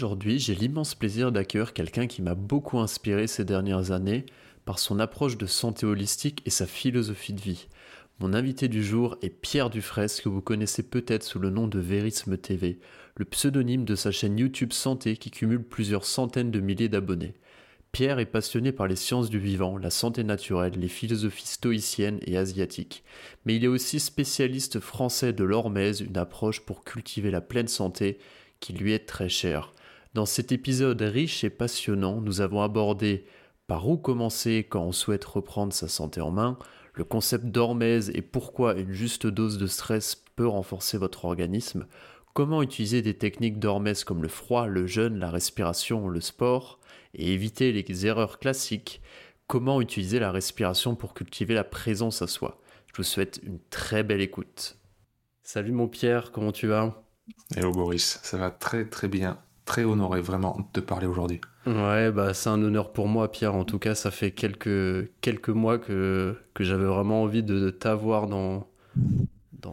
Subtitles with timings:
[0.00, 4.24] Aujourd'hui, j'ai l'immense plaisir d'accueillir quelqu'un qui m'a beaucoup inspiré ces dernières années
[4.64, 7.68] par son approche de santé holistique et sa philosophie de vie.
[8.18, 11.78] Mon invité du jour est Pierre Dufresne, que vous connaissez peut-être sous le nom de
[11.78, 12.78] Verisme TV,
[13.14, 17.34] le pseudonyme de sa chaîne YouTube Santé qui cumule plusieurs centaines de milliers d'abonnés.
[17.92, 22.38] Pierre est passionné par les sciences du vivant, la santé naturelle, les philosophies stoïciennes et
[22.38, 23.04] asiatiques.
[23.44, 28.18] Mais il est aussi spécialiste français de l'hormèse, une approche pour cultiver la pleine santé
[28.60, 29.74] qui lui est très chère.
[30.12, 33.26] Dans cet épisode riche et passionnant, nous avons abordé
[33.68, 36.58] par où commencer quand on souhaite reprendre sa santé en main,
[36.94, 41.86] le concept d'hormèse et pourquoi une juste dose de stress peut renforcer votre organisme,
[42.34, 46.80] comment utiliser des techniques d'hormèse comme le froid, le jeûne, la respiration, le sport,
[47.14, 49.00] et éviter les erreurs classiques,
[49.46, 52.60] comment utiliser la respiration pour cultiver la présence à soi.
[52.88, 54.76] Je vous souhaite une très belle écoute.
[55.44, 57.04] Salut mon Pierre, comment tu vas?
[57.54, 61.40] Hello Boris, ça va très très bien, très honoré vraiment de parler aujourd'hui.
[61.66, 63.54] Ouais, bah c'est un honneur pour moi, Pierre.
[63.54, 68.26] En tout cas, ça fait quelques, quelques mois que, que j'avais vraiment envie de, t'avoir
[68.26, 68.66] dans,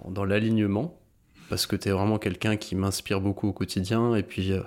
[0.09, 0.99] dans, l'alignement,
[1.49, 4.15] parce que tu es vraiment quelqu'un qui m'inspire beaucoup au quotidien.
[4.15, 4.61] Et puis, euh,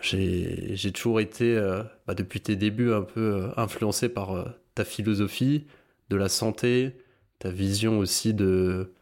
[0.00, 5.66] j'ai toujours été, euh, bah, depuis tes débuts, un peu euh, influencé par ta philosophie
[6.10, 6.96] de la santé,
[7.38, 8.92] ta vision aussi de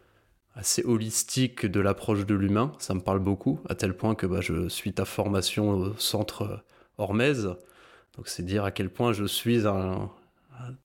[0.55, 2.73] assez holistique de l'approche de l'humain.
[2.79, 6.65] Ça me parle beaucoup, à tel point que bah, je suis ta formation au centre
[6.98, 7.51] Hormèse.
[8.17, 10.10] Donc c'est dire à quel point je suis un,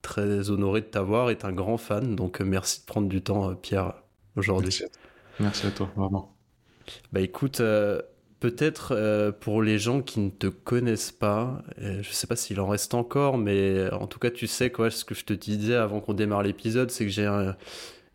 [0.02, 2.16] très honoré de t'avoir et un grand fan.
[2.16, 3.94] Donc euh, merci de prendre du temps, euh, Pierre,
[4.36, 4.84] aujourd'hui.
[5.40, 5.68] Merci.
[5.68, 6.34] à toi, vraiment.
[7.12, 8.02] Bah écoute, euh,
[8.40, 12.68] peut-être pour les gens qui ne te connaissent pas, je ne sais pas s'il en
[12.68, 16.00] reste encore, mais en tout cas, tu sais quoi, ce que je te disais avant
[16.00, 17.26] qu'on démarre l'épisode, c'est que j'ai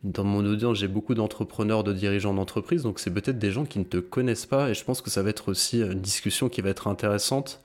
[0.03, 3.79] dans mon audience, j'ai beaucoup d'entrepreneurs, de dirigeants d'entreprise, donc c'est peut-être des gens qui
[3.79, 6.63] ne te connaissent pas, et je pense que ça va être aussi une discussion qui
[6.63, 7.63] va être intéressante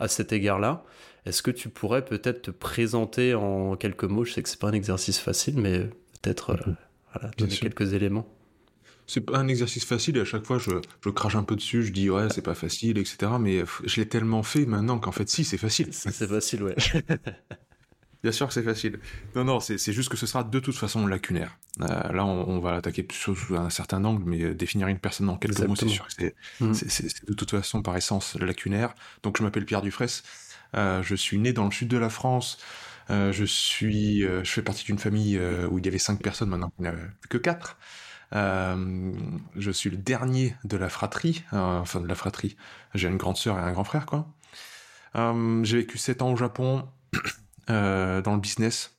[0.00, 0.84] à cet égard-là.
[1.26, 4.24] Est-ce que tu pourrais peut-être te présenter en quelques mots?
[4.24, 5.88] Je sais que c'est pas un exercice facile, mais
[6.22, 8.26] peut-être euh, donner quelques éléments.
[9.08, 10.70] C'est pas un exercice facile et à chaque fois je,
[11.04, 13.32] je crache un peu dessus, je dis ouais c'est pas facile, etc.
[13.38, 15.88] Mais je l'ai tellement fait maintenant qu'en fait si c'est facile.
[15.92, 16.74] C'est facile, ouais.
[18.26, 18.98] Bien sûr que c'est facile.
[19.36, 21.56] Non, non, c'est juste que ce sera de toute façon lacunaire.
[21.80, 25.36] Euh, là, on, va l'attaquer sous, un certain angle, mais euh, définir une personne en
[25.36, 26.08] quelques mots, c'est sûr
[26.58, 26.74] mm.
[26.74, 28.96] c'est de toute façon par essence lacunaire.
[29.22, 30.24] Donc, je m'appelle Pierre Dufresne.
[30.74, 32.58] Euh, je suis né dans le sud de la France.
[33.08, 36.82] je suis, je fais partie d'une famille où il y avait cinq personnes, maintenant il
[36.82, 36.96] n'y en a
[37.28, 37.78] que quatre.
[38.32, 42.56] je suis le dernier de la fratrie, enfin de la fratrie.
[42.96, 44.26] J'ai une grande sœur et un grand frère, quoi.
[45.14, 46.88] J'ai vécu sept ans au Japon.
[47.68, 48.96] Euh, dans le business,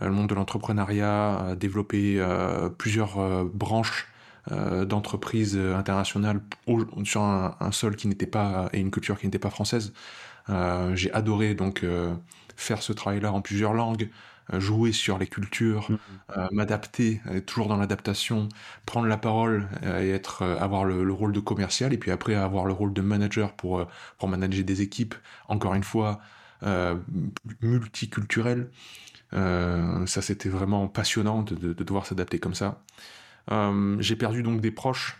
[0.00, 4.06] euh, le monde de l'entrepreneuriat, développer euh, plusieurs branches
[4.50, 6.40] d'entreprises internationales
[7.04, 9.92] sur un, sol qui n'était pas et une culture qui n'était pas française.
[10.94, 11.84] J'ai adoré donc
[12.56, 14.08] faire ce travail-là en plusieurs langues,
[14.54, 16.48] jouer sur les cultures, mmh.
[16.52, 18.48] m'adapter, toujours dans l'adaptation,
[18.86, 22.72] prendre la parole et être, avoir le, rôle de commercial, et puis après avoir le
[22.72, 23.86] rôle de manager pour,
[24.18, 25.14] pour manager des équipes,
[25.48, 26.20] encore une fois,
[27.60, 28.70] multiculturel.
[29.32, 32.82] Euh, ça, c'était vraiment passionnant de, devoir s'adapter comme ça.
[33.50, 35.18] Euh, j'ai perdu donc des proches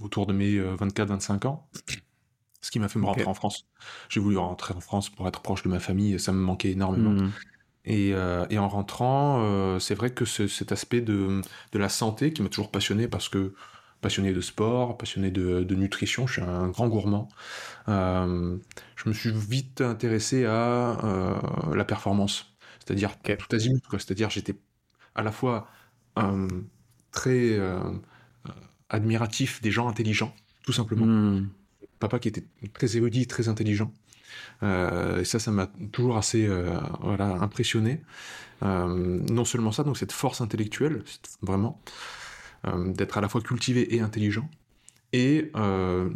[0.00, 1.68] autour de mes 24-25 ans,
[2.60, 3.66] ce qui m'a fait me rentrer en France.
[4.08, 7.10] J'ai voulu rentrer en France pour être proche de ma famille, ça me manquait énormément.
[7.10, 7.30] Hmm.
[7.84, 11.40] Et, en rentrant, c'est vrai que cet aspect de,
[11.72, 13.54] de, la santé qui m'a toujours passionné parce que
[14.00, 17.28] passionné de sport, passionné de, nutrition, je suis un grand gourmand.
[17.88, 18.56] Euh,
[18.96, 24.54] je me suis vite intéressé à euh, la performance, c'est-à-dire tout azimut, C'est-à-dire j'étais
[25.14, 25.68] à la fois
[26.18, 26.48] euh,
[27.12, 27.58] très
[28.88, 30.34] admiratif des gens intelligents,
[30.64, 31.06] tout simplement.
[31.06, 31.48] Hmm.
[31.98, 33.92] Papa qui était très érudit, très intelligent.
[34.62, 36.48] et ça, ça m'a toujours assez
[37.00, 38.02] voilà, impressionné.
[38.62, 41.02] non seulement ça, donc cette force intellectuelle,
[41.42, 41.82] vraiment,
[42.64, 44.48] d'être à la fois cultivé et intelligent,
[45.12, 46.10] et euh,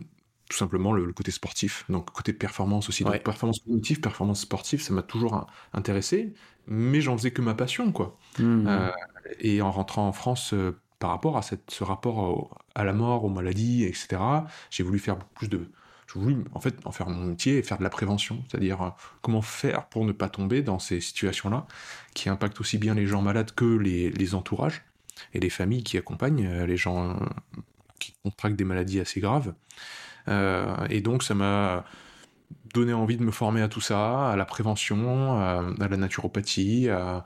[0.49, 3.05] tout simplement le, côté sportif, donc côté performance aussi.
[3.05, 6.35] Donc performance cognitive, performance sportive, ça m'a toujours intéressé,
[6.67, 8.19] mais j'en faisais que ma passion, quoi.
[8.39, 8.67] Mmh.
[8.67, 8.91] Euh,
[9.41, 10.55] et en rentrant en France,
[10.99, 14.21] par rapport à cette, ce rapport à la mort, aux maladies, etc.,
[14.71, 15.71] j'ai voulu faire plus de,
[16.19, 18.89] voulu en fait en faire mon métier et faire de la prévention, c'est-à-dire euh,
[19.21, 21.67] comment faire pour ne pas tomber dans ces situations-là
[22.15, 24.83] qui impactent aussi bien les gens malades que les, entourages
[25.35, 27.15] et les familles qui accompagnent euh, les gens euh,
[28.01, 29.55] qui contractent des maladies assez graves.
[30.91, 31.85] et donc ça m'a
[32.75, 37.25] donné envie de me former à tout ça, à la prévention, à, la naturopathie, à,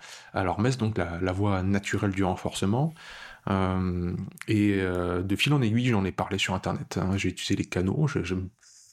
[0.59, 2.93] messe, donc la, voie naturelle du renforcement.
[4.49, 6.99] et de fil en aiguille, j'en ai parlé sur Internet.
[6.99, 7.17] Hein.
[7.17, 8.07] J'ai utilisé les canaux.
[8.07, 8.35] Je,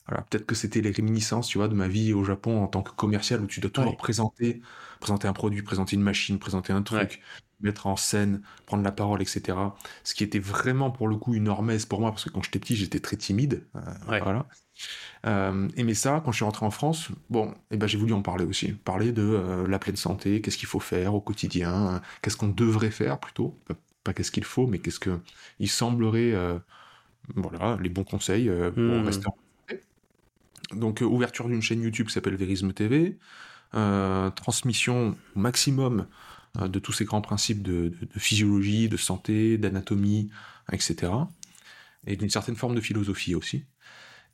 [0.07, 2.91] peut-être que c'était les réminiscences, tu vois, de ma vie au Japon en tant que
[2.91, 4.61] commercial où tu dois toujours présenter,
[4.99, 7.21] présenter un produit, présenter une machine, présenter un truc,
[7.63, 9.57] mettre en scène, prendre la parole, etc.
[10.03, 12.59] Ce qui était vraiment pour le coup une hormèse pour moi parce que quand j'étais
[12.59, 13.63] petit, j'étais très timide.
[13.75, 13.79] Euh,
[14.19, 14.45] voilà.
[15.25, 18.13] Euh, mais ça, quand je suis rentré en France, bon, et eh ben j'ai voulu
[18.13, 22.01] en parler aussi, parler de euh, la pleine santé, qu'est-ce qu'il faut faire au quotidien,
[22.21, 23.57] qu'est-ce qu'on devrait faire plutôt,
[24.03, 25.19] pas, qu'est-ce qu'il faut, mais qu'est-ce que
[25.59, 26.33] il semblerait,
[27.35, 29.05] voilà, les bons conseils pour mmh.
[29.05, 29.35] rester en
[30.75, 33.17] donc euh, ouverture d'une chaîne YouTube qui s'appelle Verisme TV,
[33.75, 36.05] euh, transmission au maximum euh,
[36.59, 40.29] de tous ces grands principes de, physiologie, de santé, d'anatomie,
[40.71, 41.11] etc.
[42.05, 43.65] Et d'une certaine forme de philosophie aussi.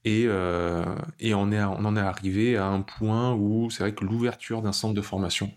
[0.05, 4.61] Et, on, est, on en est arrivé à un point où c'est vrai que l'ouverture
[4.61, 5.51] d'un centre de formation,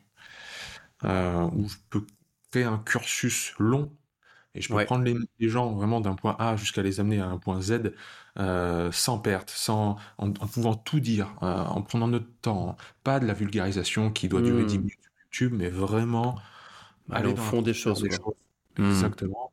[1.02, 2.06] où je peux
[2.50, 3.90] créer un cursus long
[4.54, 7.38] et je peux prendre les, gens vraiment d'un point A jusqu'à les amener à un
[7.38, 7.92] point Z
[8.38, 12.76] euh, sans perte, sans, en, pouvant tout dire, euh, en prenant notre temps.
[13.02, 14.80] Pas de la vulgarisation qui doit durer 10 mmh.
[14.80, 16.36] minutes sur YouTube, mais vraiment
[17.10, 18.04] aller au fond des choses.
[18.78, 18.88] Mmh.
[18.88, 19.52] Exactement.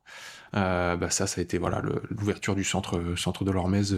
[0.54, 1.80] Euh, bah ça, ça a été voilà
[2.10, 3.94] l'ouverture du centre, centre de l'Hormèse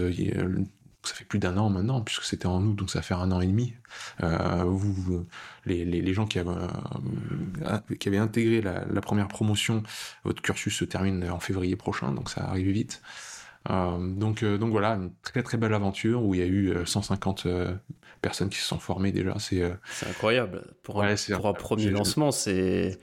[1.05, 3.41] ça fait plus d'un an maintenant, puisque c'était en août, donc ça fait un an
[3.41, 3.75] et demi.
[4.23, 5.27] Euh, vous,
[5.67, 9.83] les, les, les, gens qui avaient, euh, qui avaient intégré la, la, première promotion,
[10.25, 13.03] votre cursus se termine en février prochain, donc ça arrive vite.
[13.71, 16.75] Euh, donc, euh, donc voilà, une très très belle aventure où il y a eu
[16.85, 17.73] 150 euh,
[18.21, 19.35] personnes qui se sont formées déjà.
[19.39, 19.63] C'est
[20.09, 20.65] incroyable.
[20.83, 22.99] Pour, un, pour un premier lancement, c'est.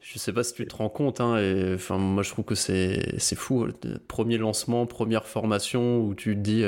[0.00, 2.54] Je sais pas si tu te rends compte, hein, et, enfin, moi je trouve que
[2.54, 3.68] c'est fou.
[4.08, 6.64] Premier lancement, première formation où tu te dis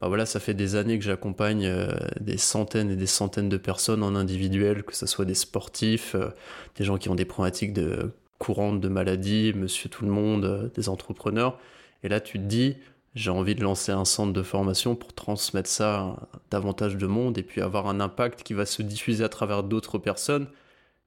[0.00, 3.58] bah voilà, ça fait des années que j'accompagne euh, des centaines et des centaines de
[3.58, 6.30] personnes en individuel, que ce soit des sportifs, euh,
[6.76, 10.88] des gens qui ont des problématiques de, courantes de maladies, monsieur tout le monde, des
[10.88, 11.58] entrepreneurs.
[12.02, 12.76] Et là, tu te dis,
[13.14, 17.38] j'ai envie de lancer un centre de formation pour transmettre ça à davantage de monde
[17.38, 20.48] et puis avoir un impact qui va se diffuser à travers d'autres personnes.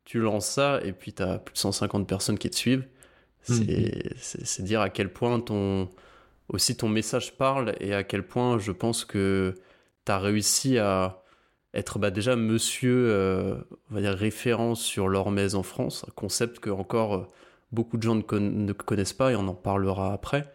[0.05, 2.85] Tu lances ça et puis tu as plus de 150 personnes qui te suivent.
[3.49, 3.55] Mmh.
[4.17, 5.89] C'est dire à quel point ton,
[6.49, 9.55] aussi ton message parle et à quel point je pense que
[10.05, 11.23] tu as réussi à
[11.73, 13.55] être bah, déjà monsieur, euh,
[13.89, 17.27] on va dire référence sur l'hormèse en France, un concept que encore euh,
[17.71, 20.52] beaucoup de gens ne, connaissent pas et on en parlera après.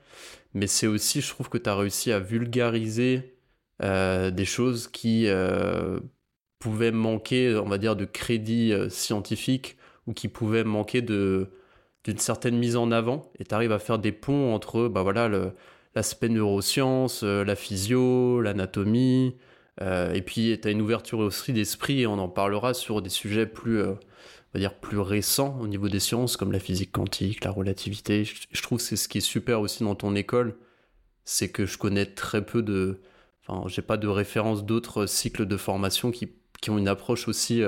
[0.54, 3.36] Mais c'est aussi, je trouve que tu as réussi à vulgariser
[3.82, 5.28] euh, des choses qui
[6.58, 11.48] pouvaient manquer, on va dire, de crédit scientifique ou qui pouvaient manquer d'une
[12.18, 15.28] certaine mise en avant et tu arrives à faire des ponts entre bah voilà
[15.98, 19.36] l'aspect neurosciences, euh, la physio, l'anatomie.
[19.80, 23.10] Euh, et puis, tu as une ouverture aussi d'esprit, et on en parlera sur des
[23.10, 23.94] sujets plus, euh,
[24.54, 28.24] on va dire, plus récents au niveau des sciences, comme la physique quantique, la relativité.
[28.24, 30.56] Je, trouve que c'est ce qui est super aussi dans ton école,
[31.24, 33.00] c'est que je connais très peu de...
[33.46, 37.62] Enfin, j'ai pas de référence d'autres cycles de formation qui, qui, ont une approche aussi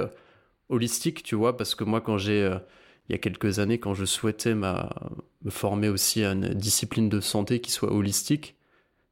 [0.68, 2.50] holistique, tu vois, parce que moi, quand j'ai
[3.10, 4.70] il y a quelques années quand je souhaitais me
[5.48, 8.56] former aussi à une discipline de santé qui soit holistique.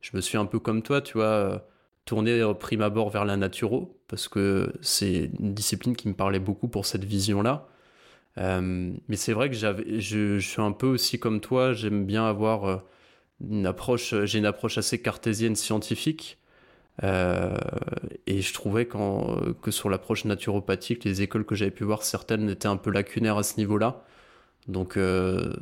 [0.00, 1.66] Je me suis un peu comme toi, tu vois,
[2.08, 6.38] tourné au prime abord vers la naturo, parce que c'est une discipline qui me parlait
[6.38, 7.68] beaucoup pour cette vision-là.
[8.38, 12.64] Euh, mais c'est vrai que je, suis un peu aussi comme toi, j'aime bien avoir
[12.64, 12.76] euh,
[13.42, 16.38] une approche, j'ai une approche assez cartésienne scientifique.
[17.02, 17.54] Euh,
[18.26, 22.68] et je trouvais que sur l'approche naturopathique, les écoles que j'avais pu voir, certaines étaient
[22.68, 24.02] un peu lacunaires à ce niveau-là.
[24.66, 25.52] Donc euh,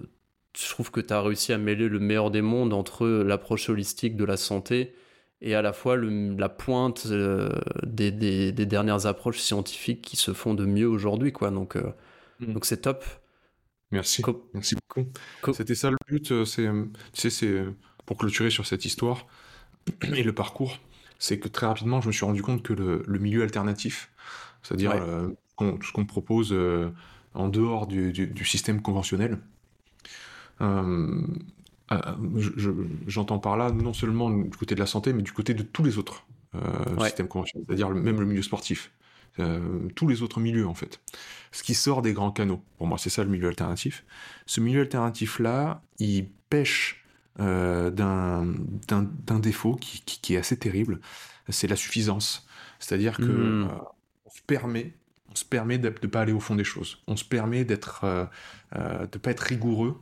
[0.56, 4.16] je trouve que tu as réussi à mêler le meilleur des mondes entre l'approche holistique
[4.16, 4.94] de la santé
[5.40, 7.50] et à la fois la pointe euh,
[7.84, 11.32] des, dernières approches scientifiques qui se font de mieux aujourd'hui.
[11.32, 11.50] quoi.
[11.50, 11.76] Donc
[12.40, 12.52] mm.
[12.52, 13.04] donc c'est top.
[13.92, 14.22] Merci.
[14.52, 15.10] Merci beaucoup.
[15.52, 16.44] C'était ça le but.
[16.44, 17.64] C'est, c'est
[18.04, 19.26] pour clôturer sur cette histoire
[20.14, 20.78] et le parcours
[21.18, 24.10] c'est que très rapidement, je me suis rendu compte que le, milieu alternatif,
[24.62, 25.28] c'est-à-dire euh,
[25.58, 26.90] tout ce qu'on propose euh,
[27.34, 29.38] en dehors du, système conventionnel,
[30.60, 31.22] euh,
[33.06, 35.84] j'entends par là non seulement du côté de la santé, mais du côté de tous
[35.84, 36.26] les autres
[37.00, 38.90] systèmes conventionnels, c'est-à-dire même le milieu sportif.
[39.94, 41.00] tous les autres milieux en fait.
[41.52, 42.62] Ce qui sort des grands canaux.
[42.78, 44.04] Pour moi, c'est ça le milieu alternatif.
[44.46, 47.04] Ce milieu alternatif-là, il pêche
[47.38, 48.44] d'un
[49.40, 51.00] défaut qui, qui, est assez terrible,
[51.48, 52.46] c'est la suffisance.
[52.78, 53.70] C'est-à-dire que mmh.
[54.26, 54.94] on se permet
[55.30, 57.02] on se permet de ne pas aller au fond des choses.
[57.06, 58.28] On se permet d'être,
[58.74, 60.00] de pas être rigoureux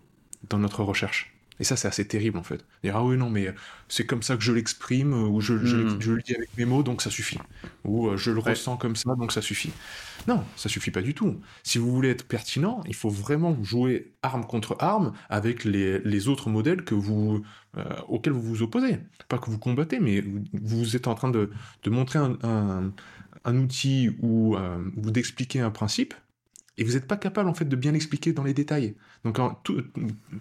[0.49, 1.34] dans notre recherche.
[1.61, 2.65] Et ça, c'est assez terrible en fait.
[2.83, 3.55] Dire ah oui non mais
[3.89, 6.01] c'est comme ça que je l'exprime ou je, hmm.
[6.01, 7.39] je, le dis avec mes mots donc ça suffit.
[7.85, 9.73] Ou euh, je le ressens comme ça donc ça suffit.
[10.27, 11.41] Non, ça suffit pas du tout.
[11.63, 16.29] Si vous voulez être pertinent, il faut vraiment jouer arme contre arme avec les, les
[16.29, 17.45] autres modèles que vous
[17.77, 18.99] euh, auxquels vous vous opposez.
[19.29, 21.51] Pas que vous combattez, mais vous êtes en train de,
[21.83, 22.93] de montrer un, un,
[23.45, 26.15] un outil ou, euh, ou d'expliquer un principe
[26.76, 28.97] et vous n'êtes pas capable en fait de bien l'expliquer dans les détails.
[29.25, 29.38] Donc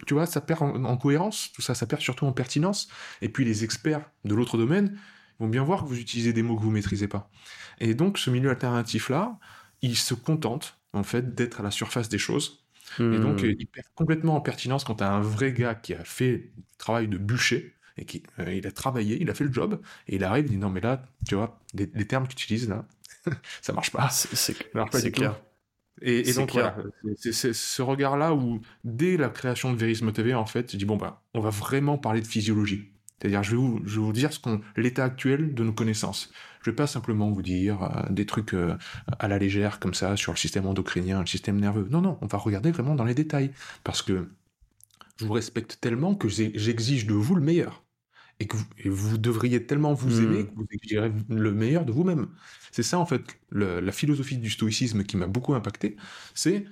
[0.07, 2.87] tu vois, ça perd en, cohérence, tout ça, ça perd surtout en pertinence.
[3.21, 4.97] Et puis les experts de l'autre domaine
[5.39, 7.29] vont bien voir que vous utilisez des mots que vous maîtrisez pas.
[7.79, 9.37] Et donc ce milieu alternatif là,
[9.81, 12.65] il se contente en fait d'être à la surface des choses.
[12.99, 13.55] Et donc hmm.
[13.59, 16.63] il perd complètement en pertinence quand tu as un vrai gars qui a fait le
[16.77, 20.15] travail de bûcher et qui euh, il a travaillé, il a fait le job et
[20.15, 22.85] il arrive, il dit non mais là, tu vois, les, termes que tu utilises là,
[23.61, 24.09] ça marche pas.
[24.09, 25.39] C'est clair.
[26.01, 26.75] Et, donc voilà,
[27.15, 30.97] c'est ce regard-là où, dès la création de Verisme TV, en fait, je dis bon
[30.97, 32.89] bah, on va vraiment parler de physiologie.
[33.19, 36.31] C'est-à-dire, je vais vous, je vais vous dire ce qu'on, l'état actuel de nos connaissances.
[36.61, 38.75] Je vais pas simplement vous dire euh, des trucs euh,
[39.19, 41.87] à la légère comme ça sur le système endocrinien, le système nerveux.
[41.89, 43.51] Non, non, on va regarder vraiment dans les détails
[43.83, 44.29] parce que
[45.17, 47.82] je vous respecte tellement que j'exige de vous le meilleur
[48.43, 48.57] et que
[48.89, 50.23] vous, devriez tellement vous hmm.
[50.23, 52.27] aimer que vous exigérez le meilleur de vous-même.
[52.71, 53.21] C'est ça, en fait,
[53.51, 55.95] la philosophie du stoïcisme qui m'a beaucoup impacté,
[56.33, 56.65] c'est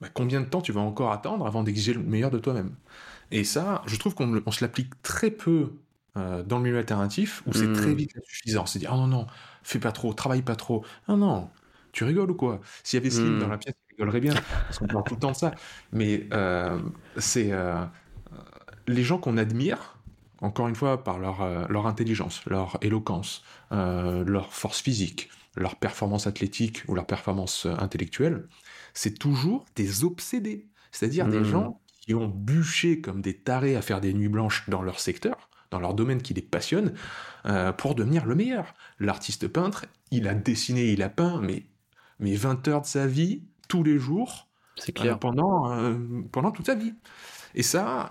[0.00, 2.74] bah, combien de temps tu vas encore attendre avant d'exiger le meilleur de toi-même?
[3.30, 5.74] Et ça, je trouve qu'on se l'applique très peu
[6.16, 7.94] euh, dans le milieu alternatif, où c'est très hmm.
[7.94, 8.66] vite suffisant.
[8.66, 9.26] C'est dire, oh non, non,
[9.62, 10.84] fais pas trop, travaille pas trop.
[11.08, 11.50] Non, non,
[11.92, 12.60] tu rigoles ou quoi?
[12.82, 13.50] S'il y avait Slim dans hmm.
[13.50, 14.34] la pièce, il rigolerait bien,
[14.66, 15.54] parce qu'on parle tout le temps de ça.
[15.92, 16.80] Mais euh,
[17.16, 17.52] c'est...
[17.52, 17.84] Euh,
[18.88, 19.95] les gens qu'on admire,
[20.40, 25.76] encore une fois, par leur, euh, leur intelligence, leur éloquence, euh, leur force physique, leur
[25.76, 28.46] performance athlétique ou leur performance euh, intellectuelle,
[28.94, 30.66] c'est toujours des obsédés.
[30.92, 31.44] C'est-à-dire des mmh.
[31.44, 35.50] gens qui ont bûché comme des tarés à faire des nuits blanches dans leur secteur,
[35.70, 36.94] dans leur domaine qui les passionne,
[37.76, 38.74] pour devenir le meilleur.
[38.98, 41.66] L'artiste peintre, il a dessiné, il a peint, mais,
[42.18, 44.48] mais 20 heures de sa vie, tous les jours,
[44.94, 45.18] clair.
[45.18, 45.96] pendant,
[46.32, 46.94] pendant toute sa vie.
[47.58, 48.10] Et ça,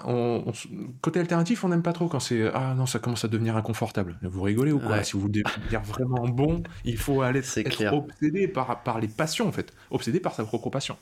[1.02, 4.18] côté alternatif, on n'aime pas trop quand c'est ah non, ça commence à devenir inconfortable.
[4.24, 5.04] Vous rigolez ou quoi?
[5.04, 9.48] Si vous voulez devenir vraiment bon, il faut aller être, obsédé par, par les passions
[9.48, 10.98] en fait, obsédé par sa propre passion.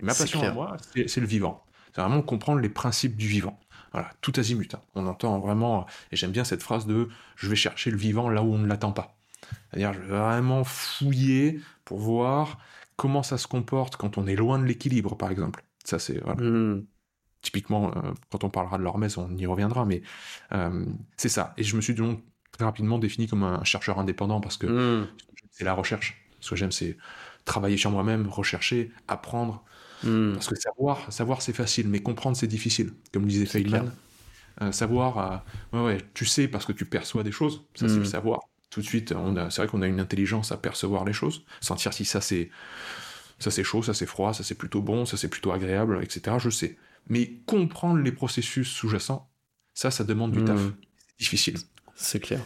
[0.00, 0.76] Et ma passion à moi,
[1.06, 1.64] c'est le vivant.
[1.94, 3.58] C'est vraiment comprendre les principes du vivant.
[3.92, 4.74] Voilà, tout azimut.
[4.74, 4.80] Hein.
[4.94, 8.42] On entend vraiment, et j'aime bien cette phrase de je vais chercher le vivant là
[8.42, 9.16] où on ne l'attend pas.
[9.70, 12.58] C'est-à-dire, je vais vraiment fouiller pour voir
[12.96, 15.64] comment ça se comporte quand on est loin de l'équilibre, par exemple.
[15.84, 16.22] Ça, c'est.
[16.22, 16.42] Voilà.
[16.42, 16.84] Mmh.
[17.46, 20.02] Typiquement, euh, quand on parlera de l'hormèse, on y reviendra, mais
[20.50, 20.84] euh,
[21.16, 21.54] c'est ça.
[21.56, 25.06] Et je me suis donc très rapidement défini comme un chercheur indépendant parce que hmm.
[25.52, 26.26] c'est la recherche.
[26.40, 26.96] Ce que j'aime, c'est
[27.44, 29.62] travailler sur moi-même, rechercher, apprendre.
[30.02, 30.32] Hmm.
[30.32, 32.94] Parce que savoir, savoir c'est facile, mais comprendre c'est difficile.
[33.12, 33.92] Comme disait Feynman,
[34.60, 38.00] euh, savoir, ouais, ouais, tu sais parce que tu perçois des choses, ça c'est le
[38.00, 38.06] hmm.
[38.06, 38.40] savoir.
[38.70, 39.14] Tout de suite,
[39.50, 42.50] c'est vrai qu'on a une intelligence à percevoir les choses, sentir si ça c'est
[43.38, 46.38] ça c'est chaud, ça c'est froid, ça c'est plutôt bon, ça c'est plutôt agréable, etc.
[46.40, 46.76] Je sais.
[47.08, 49.30] Mais comprendre les processus sous-jacents,
[49.74, 50.60] ça, ça demande du taf.
[50.60, 50.72] Hmm.
[51.08, 51.56] C'est difficile.
[51.94, 52.40] C'est clair.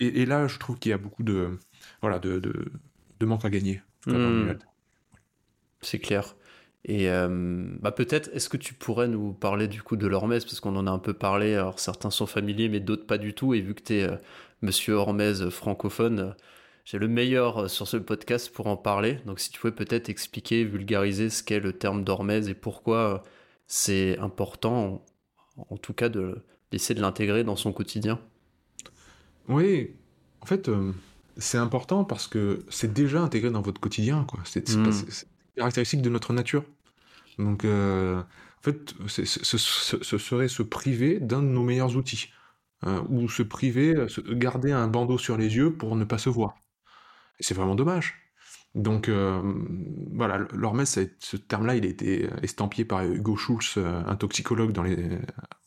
[0.00, 1.58] Et, là, je trouve qu'il y a beaucoup de,
[2.00, 3.82] voilà, de, de, manque à gagner.
[4.06, 4.52] Hmm.
[5.82, 6.34] C'est clair.
[6.84, 7.28] Et euh,
[7.80, 10.86] bah peut-être, est-ce que tu pourrais nous parler du coup de l'Hormèse Parce qu'on en
[10.86, 13.52] a un peu parlé, alors certains sont familiers, mais d'autres pas du tout.
[13.52, 14.16] Et vu que tu es euh,
[14.62, 16.30] monsieur Hormèse francophone, euh,
[16.86, 19.18] j'ai le meilleur sur ce podcast pour en parler.
[19.26, 23.22] Donc si tu pouvais peut-être expliquer, vulgariser ce qu'est le terme d'Hormèse et pourquoi
[23.70, 25.06] c'est important,
[25.56, 28.20] en, tout cas, de d'essayer de l'intégrer dans son quotidien.
[29.48, 29.94] Oui,
[30.40, 30.92] en fait, euh,
[31.36, 34.40] c'est important parce que c'est déjà intégré dans votre quotidien, quoi.
[34.44, 34.90] C'est mmh.
[35.56, 36.64] caractéristique de notre nature.
[37.38, 39.24] Donc, euh, en fait, ce,
[39.56, 42.28] serait se priver d'un de nos meilleurs outils.
[42.82, 43.94] Hein, ou se priver,
[44.30, 46.56] garder un bandeau sur les yeux pour ne pas se voir.
[47.38, 48.29] Et c'est vraiment dommage.
[48.74, 49.42] Donc euh,
[50.12, 54.84] voilà, l'hormèse, ce terme-là, il a été estampillé par Hugo Schulz, euh, un toxicologue dans
[54.84, 55.18] les,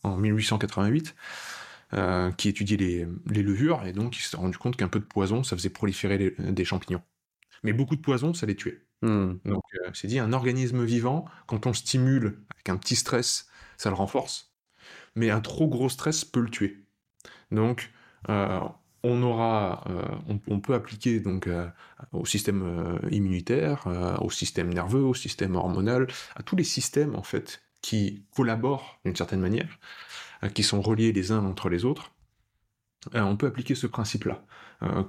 [0.04, 1.16] en 1888,
[1.94, 5.44] euh, qui étudiait les, levures, et donc il s'est rendu compte qu'un peu de poison,
[5.44, 7.02] ça faisait proliférer des champignons.
[7.64, 8.86] Mais beaucoup de poison, ça les tuait.
[9.02, 9.34] Hmm.
[9.44, 13.96] Donc c'est dit, un organisme vivant, quand on stimule avec un petit stress, ça le
[13.96, 14.54] renforce,
[15.16, 16.86] mais un trop gros stress peut le tuer.
[17.52, 17.92] Donc
[19.04, 21.68] on aura, euh, on, peut appliquer donc euh,
[22.14, 23.86] au système euh, immunitaire,
[24.22, 29.16] au système nerveux, au système hormonal, à tous les systèmes en fait qui collaborent d'une
[29.16, 29.78] certaine manière,
[30.54, 32.12] qui sont reliés les uns entre les autres,
[33.14, 34.46] on peut appliquer ce principe-là,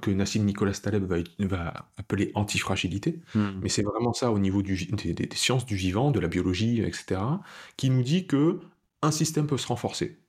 [0.01, 1.05] que Nassim Nicolas Taleb
[1.39, 3.59] va, appeler antifragilité, hmm.
[3.61, 4.75] mais c'est vraiment ça au niveau des,
[5.13, 7.21] des, sciences du vivant, de la biologie, etc.,
[7.77, 8.59] qui nous dit que
[9.01, 10.19] un système peut se renforcer.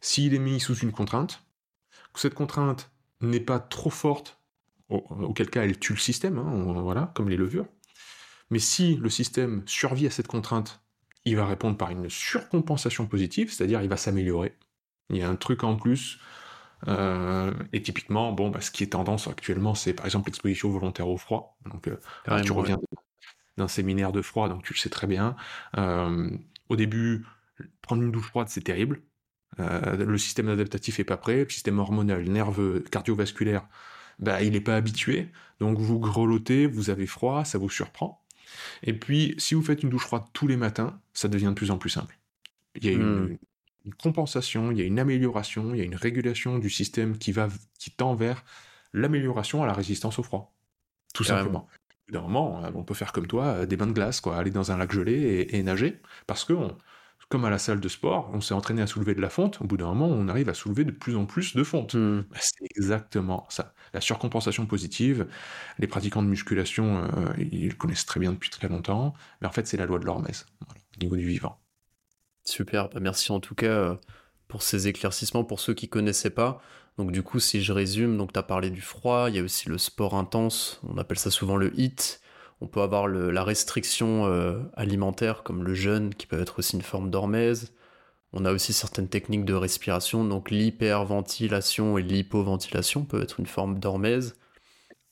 [0.00, 1.42] S'il est mis sous une contrainte,
[2.12, 2.90] que cette contrainte
[3.20, 4.40] n'est pas trop forte,
[4.88, 7.66] auquel cas elle tue le système, hein, voilà, comme les levures.
[8.50, 10.82] Mais si le système survit à cette contrainte,
[11.24, 14.56] il va répondre par une surcompensation positive, c'est-à-dire il va s'améliorer.
[15.10, 16.18] Il y a un truc en plus.
[16.88, 21.08] Euh, et typiquement, bon, bah, ce qui est tendance actuellement, c'est par exemple l'exposition volontaire
[21.08, 21.58] au froid.
[21.66, 22.78] Donc, euh, tu reviens
[23.58, 25.36] d'un séminaire de froid, donc tu le sais très bien.
[25.76, 26.30] Euh,
[26.68, 27.26] au début,
[27.82, 29.02] prendre une douche froide, c'est terrible.
[29.58, 33.66] Le système adaptatif est pas prêt, le système hormonal, nerveux, cardiovasculaire,
[34.18, 35.28] bah, il n'est pas habitué.
[35.58, 38.22] Donc vous grelottez, vous avez froid, ça vous surprend.
[38.82, 41.70] Et puis, si vous faites une douche froide tous les matins, ça devient de plus
[41.70, 42.18] en plus simple.
[42.76, 43.38] Il y a une, hmm.
[44.02, 47.48] compensation, il y a une amélioration, il y a une régulation du système qui, va,
[47.78, 48.44] qui tend vers
[48.92, 50.54] l'amélioration à la résistance au froid.
[51.14, 51.68] Tout simplement.
[52.08, 54.76] D'un moment, on peut faire comme toi, des bains de glace, quoi, aller dans un
[54.76, 56.54] lac gelé et, nager, parce que
[57.30, 59.64] comme à la salle de sport, on s'est entraîné à soulever de la fonte, au
[59.64, 61.94] bout d'un moment, on arrive à soulever de plus en plus de fonte.
[61.94, 62.24] Hmm.
[62.28, 63.72] Bah, c'est exactement ça.
[63.94, 65.28] La surcompensation positive,
[65.78, 69.52] les pratiquants de musculation, euh, ils le connaissent très bien depuis très longtemps, mais en
[69.52, 70.44] fait, c'est la loi de l'hormèse,
[70.96, 71.60] au niveau du vivant.
[72.44, 73.94] Super, bah, merci en tout cas euh,
[74.48, 76.60] pour ces éclaircissements pour ceux qui ne connaissaient pas.
[76.98, 79.42] Donc du coup, si je résume, donc tu as parlé du froid, il y a
[79.42, 82.20] aussi le sport intense, on appelle ça souvent le HIT,
[82.60, 86.82] on peut avoir la restriction euh, alimentaire comme le jeûne qui peut être aussi une
[86.82, 87.72] forme d'hormèse.
[88.32, 93.78] On a aussi certaines techniques de respiration, donc l'hyperventilation et l'hypoventilation peut être une forme
[93.78, 94.36] d'hormèse.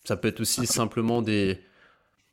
[0.04, 1.60] Ça peut être aussi simplement des,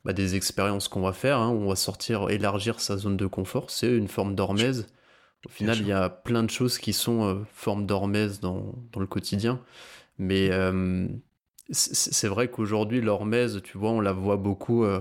[0.04, 3.26] bah, des expériences qu'on va faire, hein, où on va sortir, élargir sa zone de
[3.26, 4.86] confort, c'est une forme d'hormèse.
[5.44, 9.06] Au final, il y a plein de choses qui sont euh, formes d'hormèse dans, le
[9.06, 9.60] quotidien.
[10.18, 11.08] Mais euh,
[11.70, 15.00] c'est vrai qu'aujourd'hui, l'hormèse, tu vois, on la voit beaucoup euh,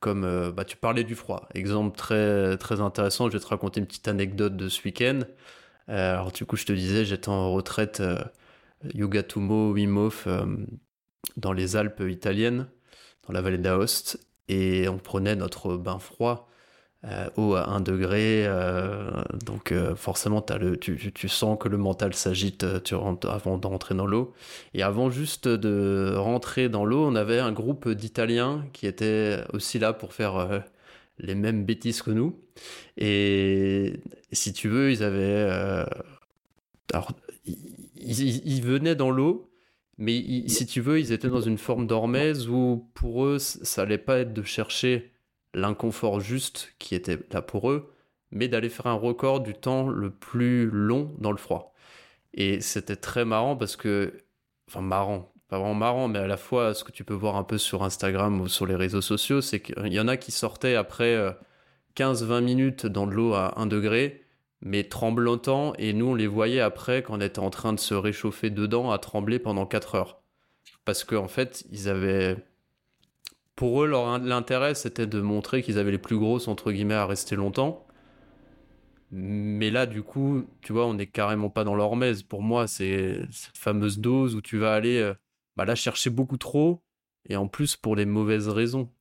[0.00, 0.24] comme.
[0.24, 1.48] Euh, bah, tu parlais du froid.
[1.54, 5.20] Exemple très, très intéressant, je vais te raconter une petite anecdote de ce week-end.
[5.88, 8.02] Euh, alors, du coup, je te disais, j'étais en retraite
[8.94, 10.28] Yugatumo, Wim Hof,
[11.36, 12.68] dans les Alpes italiennes,
[13.26, 16.48] dans la vallée d'Aoste, et on prenait notre bain froid
[17.04, 18.44] euh, eau à 1 degré.
[18.46, 19.10] Euh,
[19.44, 20.42] donc euh, forcément,
[20.80, 24.34] tu, sens que le mental s'agite rentres, avant de rentrer dans l'eau.
[24.74, 29.78] Et avant juste de rentrer dans l'eau, on avait un groupe d'Italiens qui étaient aussi
[29.78, 30.64] là pour faire
[31.18, 32.38] les mêmes bêtises que nous.
[32.96, 34.00] Et
[34.32, 35.86] si tu veux, ils avaient...
[37.44, 39.50] ils, venaient dans l'eau,
[39.98, 43.98] mais si tu veux, ils étaient dans une forme d'hormèse où pour eux, ça allait
[43.98, 45.12] pas être de chercher
[45.56, 47.92] l'inconfort juste qui était là pour eux,
[48.30, 51.74] mais d'aller faire un record du temps le plus long dans le froid.
[52.34, 54.12] Et c'était très marrant parce que,
[54.68, 57.44] enfin marrant, pas vraiment marrant, mais à la fois ce que tu peux voir un
[57.44, 60.74] peu sur Instagram ou sur les réseaux sociaux, c'est qu'il y en a qui sortaient
[60.74, 61.16] après
[61.96, 64.24] 15-20 euh, minutes dans de l'eau à 1 degré,
[64.60, 67.94] mais tremblotant, et nous on les voyait après quand on était en train de se
[67.94, 70.22] réchauffer dedans à trembler pendant 4 heures.
[70.84, 72.36] Parce qu'en fait, ils avaient
[73.56, 77.06] pour eux, leur l'intérêt, c'était de montrer qu'ils avaient les plus grosses, entre guillemets, à
[77.06, 77.86] rester longtemps.
[79.10, 82.22] Mais là, du coup, tu vois, on n'est carrément pas dans l'hormèse.
[82.22, 85.14] Pour moi, c'est cette fameuse dose où tu vas aller euh,
[85.56, 86.82] bah là chercher beaucoup trop,
[87.28, 88.92] et en plus pour les mauvaises raisons.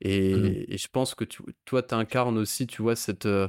[0.00, 0.76] Et, mmh.
[0.76, 3.48] je pense que tu, toi, tu incarnes aussi, tu vois, cette, euh,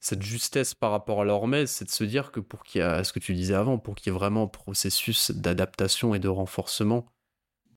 [0.00, 3.04] cette justesse par rapport à l'hormèse, c'est de se dire que pour qu'il y ait,
[3.04, 6.28] ce que tu disais avant, pour qu'il y ait vraiment un processus d'adaptation et de
[6.28, 7.06] renforcement,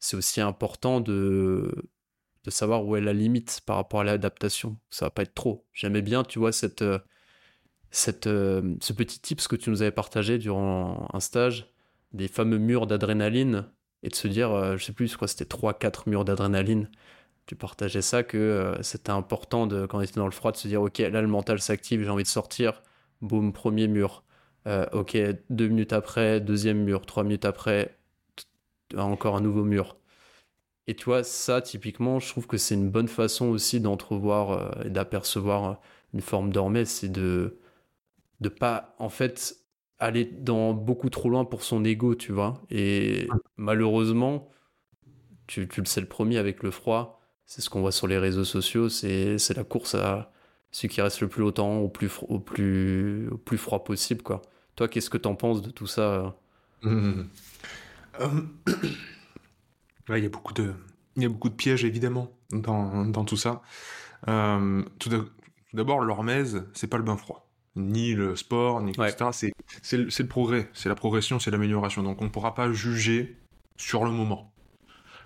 [0.06, 1.74] c'est aussi important de,
[2.44, 4.78] de savoir où est la limite par rapport à l'adaptation.
[4.92, 5.66] Ça va pas être trop.
[5.74, 7.00] J'aimais bien, tu vois, cette, euh,
[7.90, 11.74] cette, euh, ce petit tips que tu nous avais partagé durant un stage,
[12.14, 13.68] des fameux murs d'adrénaline,
[14.04, 16.90] et de se dire, euh, je sais plus, quoi, c'était 3-4 murs d'adrénaline.
[17.48, 20.68] Tu partageais ça, que c'était important de, quand on était dans le froid de se
[20.68, 22.84] dire, ok, là le mental s'active, j'ai envie de sortir,
[23.22, 24.24] boum, premier mur.
[24.94, 25.18] ok,
[25.52, 27.98] deux minutes après, deuxième mur, trois minutes après,
[29.04, 29.98] encore un nouveau mur.
[30.88, 34.84] Et tu vois, ça, typiquement, je trouve que c'est une bonne façon aussi d'entrevoir euh,
[34.86, 35.74] et d'apercevoir euh,
[36.14, 37.58] une forme d'hormèse, c'est de
[38.42, 39.58] ne pas, en fait,
[39.98, 42.62] aller dans beaucoup trop loin pour son ego, tu vois.
[42.70, 43.28] Et
[43.58, 44.50] malheureusement,
[45.48, 48.18] tu, tu, le sais le premier avec le froid, c'est ce qu'on voit sur les
[48.18, 50.32] réseaux sociaux, c'est la course à
[50.72, 54.42] celui qui reste le plus longtemps, au plus, au plus, au plus froid possible, quoi.
[54.76, 56.36] Toi, qu'est-ce que t'en penses de tout ça?
[58.22, 58.42] euh
[60.18, 60.74] il y a beaucoup de,
[61.16, 63.62] il y a beaucoup de pièges évidemment dans, dans tout ça.
[64.28, 65.10] Euh, tout
[65.74, 67.50] d'abord, l'hormèse, c'est pas le bain froid.
[67.76, 69.52] ni le sport, ni etc.
[69.82, 72.04] C'est le, le progrès, c'est la progression, c'est l'amélioration.
[72.04, 73.38] Donc on ne pourra pas juger
[73.78, 74.54] sur le moment.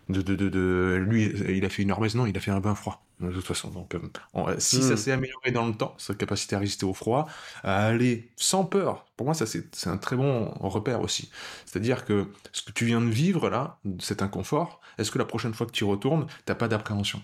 [0.10, 2.60] De, de, de, de, lui, il a fait une hormèse, non, il a fait un
[2.60, 3.70] bain froid, de toute façon.
[3.70, 4.98] Donc, euh, si ça hmm.
[4.98, 7.28] s'est amélioré dans le temps, sa capacité à résister au froid,
[7.64, 11.30] à aller sans peur, pour moi, ça c'est un très bon repère aussi.
[11.66, 15.54] C'est-à-dire que ce que tu viens de vivre là, cet inconfort, est-ce que la prochaine
[15.54, 17.22] fois que tu y retournes, t'as pas d'appréhension?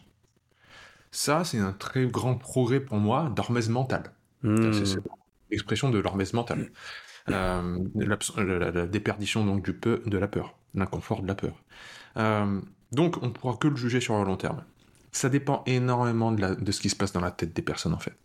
[1.11, 4.11] Ça, c'est un très grand progrès pour moi d'hormèse mentale.
[4.43, 4.73] Hmm.
[4.73, 4.99] C'est
[5.49, 6.71] l'expression de l'hormèse mentale.
[7.29, 11.55] Euh, la, déperdition donc du peu, de la peur, l'inconfort de la peur.
[12.17, 14.63] Euh, donc on ne pourra que le juger sur le long terme.
[15.15, 18.17] Ça dépend énormément de, ce qui se passe dans la tête des personnes en fait.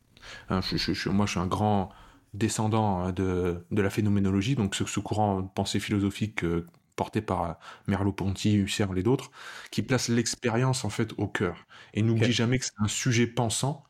[0.48, 0.61] Hein,
[1.07, 1.90] moi je suis un grand
[2.35, 8.57] descendant hein, de, la phénoménologie, donc ce, courant de pensée philosophique euh, porté par Merleau-Ponty,
[8.57, 9.31] Husserl et d'autres,
[9.70, 11.64] qui place l'expérience en fait au cœur.
[11.94, 13.85] Et n'oublie jamais que c'est un sujet pensant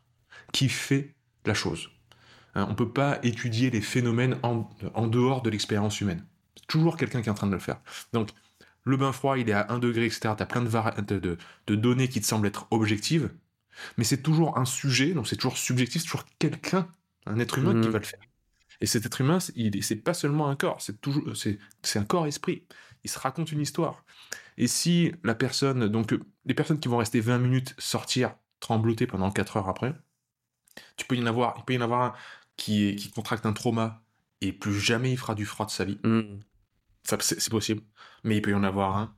[0.53, 1.15] qui fait
[1.47, 1.89] la chose.
[2.55, 6.27] Hein, on ne peut pas étudier les phénomènes en, en dehors de l'expérience humaine.
[6.55, 7.81] C'est toujours quelqu'un qui est en train de le faire.
[8.13, 8.29] Donc,
[8.85, 10.35] le bain froid, il est à 1 degré, etc.
[10.37, 13.31] Tu as plein de, de, données qui te semblent être objectives,
[13.97, 16.89] mais c'est toujours un sujet, donc c'est toujours subjectif, c'est toujours quelqu'un,
[17.27, 17.93] un être humain qui mmh.
[17.93, 18.21] va le faire.
[18.81, 22.65] Et cet être humain, c'est pas seulement un corps, c'est toujours, c'est un corps-esprit.
[23.05, 24.05] Il se raconte une histoire.
[24.57, 26.15] Et si la personne, donc
[26.45, 29.95] les personnes qui vont rester 20 minutes sortir trembloter pendant 4 heures après,
[30.97, 32.13] tu peux y en avoir, il peut y en avoir un
[32.57, 34.03] qui, qui contracte un trauma
[34.41, 35.99] et plus jamais il fera du froid de sa vie.
[36.05, 36.41] Mmh.
[37.03, 37.83] C'est possible.
[38.25, 39.15] Mais il peut y en avoir un.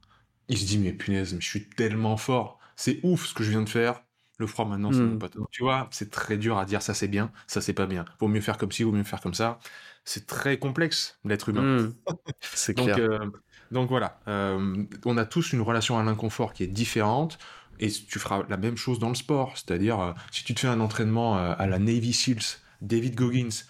[0.49, 2.59] Il se dit, mais punaise, mais je suis tellement fort.
[2.77, 4.03] C'est ouf ce que je viens de faire.
[4.39, 5.19] Le froid maintenant, c'est hmm.
[5.19, 8.05] pas Tu vois, c'est très dur à dire ça c'est bien, ça c'est pas bien.
[8.19, 9.61] Vaut mieux faire comme ci, vaut mieux faire comme ça.
[10.05, 11.83] C'est très complexe, l'être humain.
[11.83, 11.95] Hmm.
[12.41, 12.97] c'est clair.
[12.99, 13.31] Euh,
[13.71, 17.39] donc voilà, euh, on a tous une relation à l'inconfort qui est différente.
[17.79, 19.57] Et tu feras la même chose dans le sport.
[19.57, 23.65] C'est-à-dire, euh, si tu te fais un entraînement à la Navy Seals, David Goggins,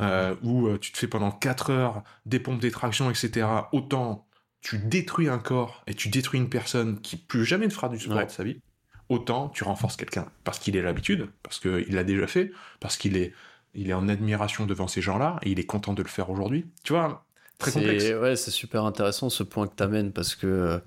[0.00, 4.26] euh, où euh, tu te fais pendant 4 heures des pompes d'étraction, etc., autant
[4.60, 7.98] tu détruis un corps et tu détruis une personne qui plus jamais ne fera du
[7.98, 8.60] sport de sa vie,
[9.08, 13.16] autant tu renforces quelqu'un parce qu'il a l'habitude, parce qu'il l'a déjà fait, parce qu'il
[13.16, 13.32] est,
[13.74, 16.66] il est en admiration devant ces gens-là et il est content de le faire aujourd'hui.
[16.82, 17.24] Tu vois,
[17.58, 18.04] très complexe.
[18.20, 20.78] Ouais, c'est super intéressant ce point que tu amènes parce que euh,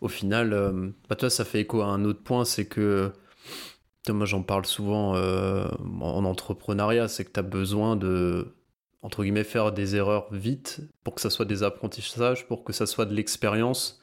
[0.00, 3.12] au final, bah, toi, ça fait écho à un autre point, c'est que
[4.12, 5.66] moi, j'en parle souvent euh,
[6.00, 8.54] en entrepreneuriat, c'est que tu as besoin de,
[9.02, 12.86] entre guillemets, faire des erreurs vite pour que ça soit des apprentissages, pour que ça
[12.86, 14.02] soit de l'expérience.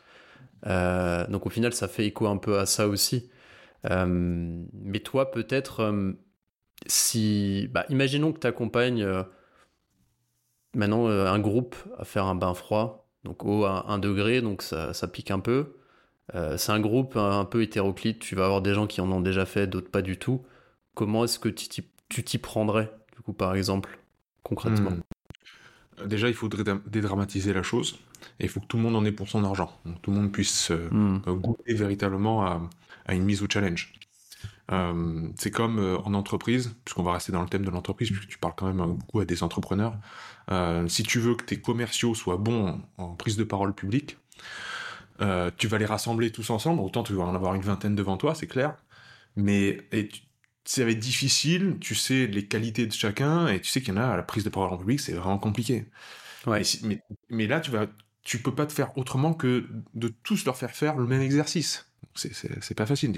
[0.66, 3.30] Euh, donc au final, ça fait écho un peu à ça aussi.
[3.90, 5.94] Euh, mais toi, peut-être,
[6.88, 9.08] si, bah, imaginons que tu accompagnes
[10.74, 14.94] maintenant un groupe à faire un bain froid, donc au à 1 degré, donc ça,
[14.94, 15.81] ça pique un peu.
[16.36, 19.22] Euh, c'est un groupe un, peu hétéroclite, tu vas avoir des gens qui en ont
[19.22, 20.42] déjà fait, d'autres pas du tout.
[20.94, 24.00] Comment est-ce que tu t'y prendrais, du coup, par exemple,
[24.44, 26.08] concrètement hmm.
[26.08, 28.00] Déjà, il faudrait dédramatiser la chose,
[28.40, 29.72] et il faut que tout le monde en ait pour son argent.
[29.86, 31.22] Donc, tout le monde puisse euh, hmm.
[31.28, 32.62] euh, goûter véritablement à,
[33.10, 33.94] une mise au challenge.
[35.36, 38.54] c'est comme en entreprise, puisqu'on va rester dans le thème de l'entreprise, puisque tu parles
[38.56, 39.98] quand même beaucoup à des entrepreneurs.
[40.88, 44.18] si tu veux que tes commerciaux soient bons en prise de parole publique,
[45.22, 48.18] euh, tu vas les rassembler tous ensemble, autant tu vas en avoir une vingtaine devant
[48.18, 48.76] toi, c'est clair.
[49.36, 50.10] Mais et
[50.66, 53.98] ça va être difficile, tu sais les qualités de chacun, et tu sais qu'il y
[53.98, 55.86] en a à la prise de parole en public, c'est vraiment compliqué.
[56.48, 56.62] Ouais.
[56.84, 57.88] Mais, mais, là, tu vas,
[58.24, 61.88] tu peux pas te faire autrement que de tous leur faire faire le même exercice.
[62.16, 63.14] C'est pas facile.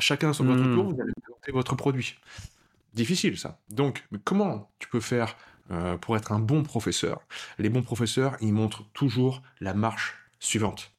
[0.00, 0.74] Chacun sur votre hmm.
[0.74, 2.16] tour, vous allez présenter votre produit.
[2.92, 3.60] Difficile ça.
[3.70, 5.36] Donc, comment tu peux faire
[5.70, 7.22] euh, pour être un bon professeur?
[7.58, 10.93] Les bons professeurs, ils montrent toujours la marche suivante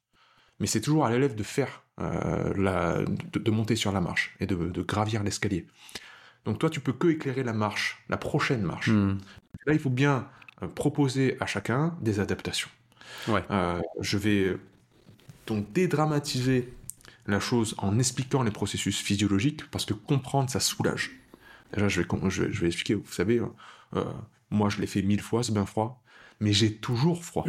[0.59, 4.45] mais c'est toujours à l'élève de faire, euh, la, de, monter sur la marche et
[4.45, 5.65] de, gravir l'escalier.
[6.45, 8.89] Donc toi, tu peux que éclairer la marche, la prochaine marche.
[8.89, 9.17] Hmm.
[9.65, 10.27] Là, il faut bien
[10.61, 12.69] euh, proposer à chacun des adaptations.
[13.27, 13.43] Ouais.
[13.49, 14.57] Euh, je vais
[15.47, 16.73] donc dédramatiser
[17.27, 21.11] la chose en expliquant les processus physiologiques, parce que comprendre, ça soulage.
[21.73, 23.41] Déjà, je vais, je vais, expliquer, vous savez,
[24.51, 26.03] moi je l'ai fait mille fois, ce bain froid,
[26.39, 27.45] mais j'ai toujours froid.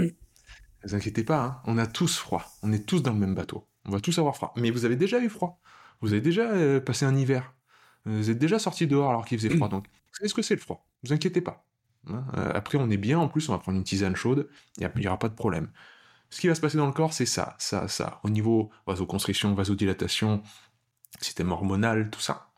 [0.83, 1.61] Ne vous inquiétez pas, hein.
[1.65, 2.45] on a tous froid.
[2.63, 3.67] On est tous dans le même bateau.
[3.87, 4.53] On va tous avoir froid.
[4.57, 5.61] Mais vous avez déjà eu froid.
[6.01, 7.55] Vous avez déjà euh, passé un hiver.
[8.05, 9.69] Vous êtes déjà sorti dehors alors qu'il faisait froid.
[9.69, 10.87] Donc, vous savez ce que c'est le froid.
[11.03, 11.67] Ne vous inquiétez pas.
[12.09, 12.25] Hein.
[12.37, 13.19] Euh, après, on est bien.
[13.19, 14.49] En plus, on va prendre une tisane chaude.
[14.79, 15.71] Il n'y aura pas de problème.
[16.31, 18.21] Ce qui va se passer dans le corps, c'est ça, ça, ça.
[18.23, 20.43] Au niveau vasoconstriction, vasodilatation,
[21.21, 22.51] système hormonal, tout ça.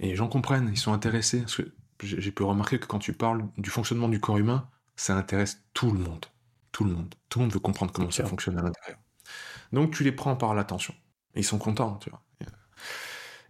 [0.00, 1.42] Et les gens comprennent, ils sont intéressés.
[1.42, 1.64] Parce que
[1.98, 5.90] j'ai pu remarquer que quand tu parles du fonctionnement du corps humain, ça intéresse tout
[5.90, 6.26] le monde.
[6.78, 7.12] Tout le monde.
[7.28, 9.00] Tout le monde veut comprendre comment ça fonctionne à l'intérieur.
[9.72, 10.94] Donc tu les prends par l'attention.
[11.34, 12.22] Ils sont contents, tu vois.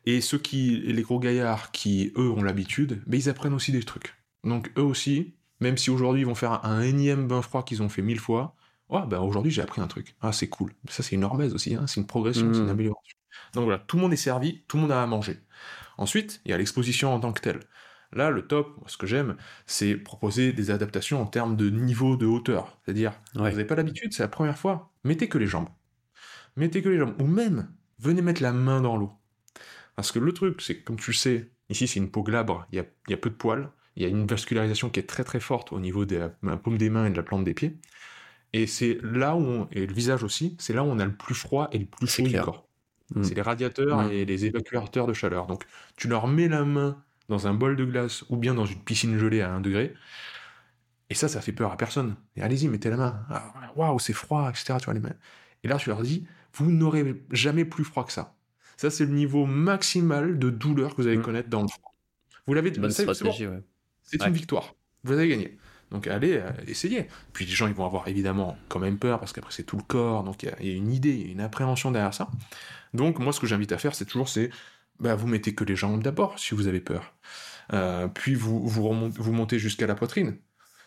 [0.06, 3.82] Et ceux qui, les gros gaillards qui, eux, ont l'habitude, mais ils apprennent aussi des
[3.82, 4.14] trucs.
[4.44, 7.90] Donc eux aussi, même si aujourd'hui ils vont faire un, énième bain froid qu'ils ont
[7.90, 8.56] fait mille fois,
[8.88, 10.16] ouais, ben aujourd'hui j'ai appris un truc.
[10.22, 10.72] Ah, c'est cool.
[10.88, 11.86] Ça, c'est une hormèse aussi, hein.
[11.86, 12.70] c'est une progression, c'est une mmh.
[12.70, 13.18] amélioration.
[13.52, 15.38] Donc voilà, tout le monde est servi, tout le monde a à manger.
[15.98, 17.60] Ensuite, il y a l'exposition en tant que telle.
[18.12, 22.26] Là, le top, ce que j'aime, c'est proposer des adaptations en termes de niveau de
[22.26, 22.78] hauteur.
[22.84, 25.68] C'est-à-dire, vous n'avez pas l'habitude, c'est la première fois, mettez que les jambes.
[26.56, 27.14] Mettez que les jambes.
[27.20, 27.68] Ou même,
[27.98, 29.12] venez mettre la main dans l'eau.
[29.94, 32.76] Parce que le truc, c'est comme tu le sais, ici c'est une peau glabre, il
[32.76, 35.72] y a, peu de poils, il y a une vascularisation qui est très très forte
[35.72, 37.76] au niveau de la paume des mains et de la plante des pieds.
[38.52, 41.14] Et c'est là où, on, et le visage aussi, c'est là où on a le
[41.14, 42.66] plus froid et le plus chaud du corps.
[43.14, 43.22] Mm.
[43.24, 44.12] C'est les radiateurs mm.
[44.12, 45.46] et les évacuateurs de chaleur.
[45.46, 45.64] Donc
[45.96, 49.18] tu leur mets la main dans un bol de glace ou bien dans une piscine
[49.18, 49.94] gelée à 1 degré.
[51.10, 52.16] Et ça, ça fait peur à personne.
[52.36, 53.20] Et allez-y, mettez la main.
[53.30, 54.74] Ah, waouh, c'est froid, etc.
[54.78, 55.14] Tu vois, les mains.
[55.64, 58.34] Et là, tu leur dis, vous n'aurez jamais plus froid que ça.
[58.76, 61.22] Ça, c'est le niveau maximal de douleur que vous allez mm.
[61.22, 61.94] connaître dans le froid.
[62.46, 63.62] Vous l'avez Bonne stratégie, ouais.
[64.02, 64.74] C'est une victoire.
[65.04, 65.58] Vous avez gagné.
[65.90, 67.08] Donc allez, euh, essayez.
[67.32, 69.82] Puis les gens, ils vont avoir évidemment quand même peur, parce qu'après c'est tout le
[69.82, 72.28] corps, donc il y, a une idée, une appréhension derrière ça.
[72.94, 74.50] Donc moi, ce que j'invite à faire, c'est toujours, c'est,
[75.00, 77.14] bah, vous mettez que les jambes d'abord, si vous avez peur.
[77.72, 80.38] Euh, puis vous, vous, vous montez jusqu'à la poitrine.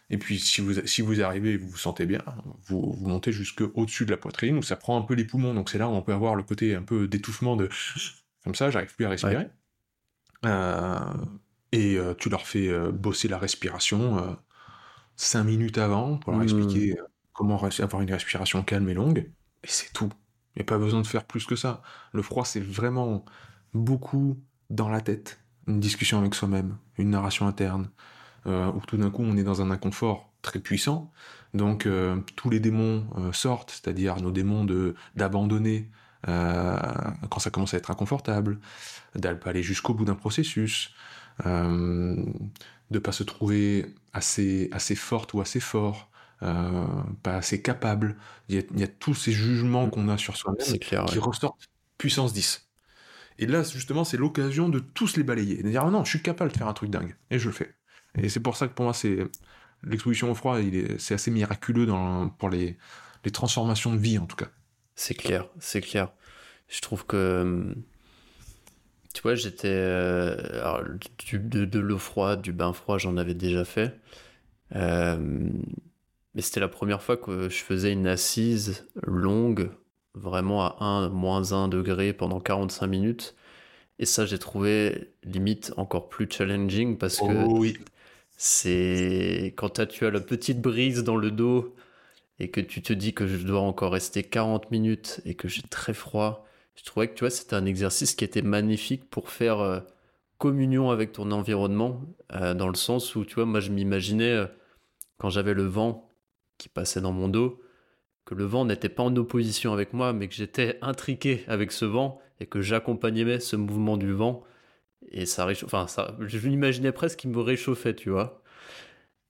[0.09, 2.23] Et puis si vous, si vous arrivez et vous vous sentez bien,
[2.65, 5.53] vous, vous montez jusqu'au-dessus de la poitrine, où ça prend un peu les poumons.
[5.53, 7.69] Donc c'est là où on peut avoir le côté un peu d'étouffement de...
[8.43, 9.47] Comme ça, j'arrive plus à respirer.
[10.45, 10.99] Euh,
[11.71, 14.37] et tu leur fais bosser la respiration
[15.15, 17.05] cinq minutes avant pour leur expliquer mmh.
[17.33, 19.31] comment avoir une respiration calme et longue.
[19.63, 20.11] Et c'est tout.
[20.55, 21.81] Il n'y a pas besoin de faire plus que ça.
[22.11, 23.23] Le froid, c'est vraiment
[23.73, 25.40] beaucoup dans la tête.
[25.67, 27.89] Une discussion avec soi-même, une narration interne,
[28.47, 31.11] euh, où tout d'un coup on est dans un inconfort très puissant.
[31.53, 35.89] Donc euh, tous les démons euh, sortent, c'est-à-dire nos démons de d'abandonner
[36.23, 38.59] quand ça commence à être inconfortable,
[39.15, 40.93] d'aller pas aller jusqu'au bout d'un processus,
[41.43, 48.17] de pas se trouver assez, assez forte ou assez fort, pas assez capable.
[48.49, 52.70] Il y, a, tous ces jugements qu'on a sur soi-même qui ressortent puissance 10.
[53.41, 55.63] Et là, justement, c'est l'occasion de tous les balayer.
[55.63, 57.15] De dire, ah non, je suis capable de faire un truc dingue.
[57.31, 57.73] Et je le fais.
[58.15, 59.17] Et c'est pour ça que pour moi, c'est
[59.83, 60.59] l'exposition au froid,
[60.99, 61.87] c'est assez miraculeux
[62.37, 62.77] pour les,
[63.33, 64.49] transformations de vie, en tout cas.
[64.95, 66.11] C'est clair, c'est clair.
[66.67, 67.75] Je trouve que
[69.13, 69.67] tu vois, j'étais.
[69.67, 70.97] Euh,
[71.33, 73.99] de, l'eau froide, du bain froid, j'en avais déjà fait.
[74.75, 75.17] Euh,
[76.33, 79.69] mais c'était la première fois que je faisais une assise longue,
[80.13, 83.35] vraiment à 1, moins 1 degré pendant 45 minutes.
[83.99, 87.77] Et ça, j'ai trouvé limite encore plus challenging parce que oh oui.
[88.37, 91.75] c'est quand tu as la petite brise dans le dos
[92.39, 95.61] et que tu te dis que je dois encore rester 40 minutes et que j'ai
[95.63, 99.59] très froid je trouvais que tu vois, c'était un exercice qui était magnifique pour faire
[99.59, 99.79] euh,
[100.37, 102.01] communion avec ton environnement,
[102.33, 104.47] euh, dans le sens où, tu vois, moi je m'imaginais, euh,
[105.17, 106.09] quand j'avais le vent
[106.57, 107.61] qui passait dans mon dos,
[108.31, 111.83] que le vent n'était pas en opposition avec moi, mais que j'étais intriqué avec ce
[111.83, 114.43] vent et que j'accompagnais ce mouvement du vent.
[115.09, 118.41] Et ça réchauffe, enfin, ça, je m'imaginais presque qu'il me réchauffait, tu vois.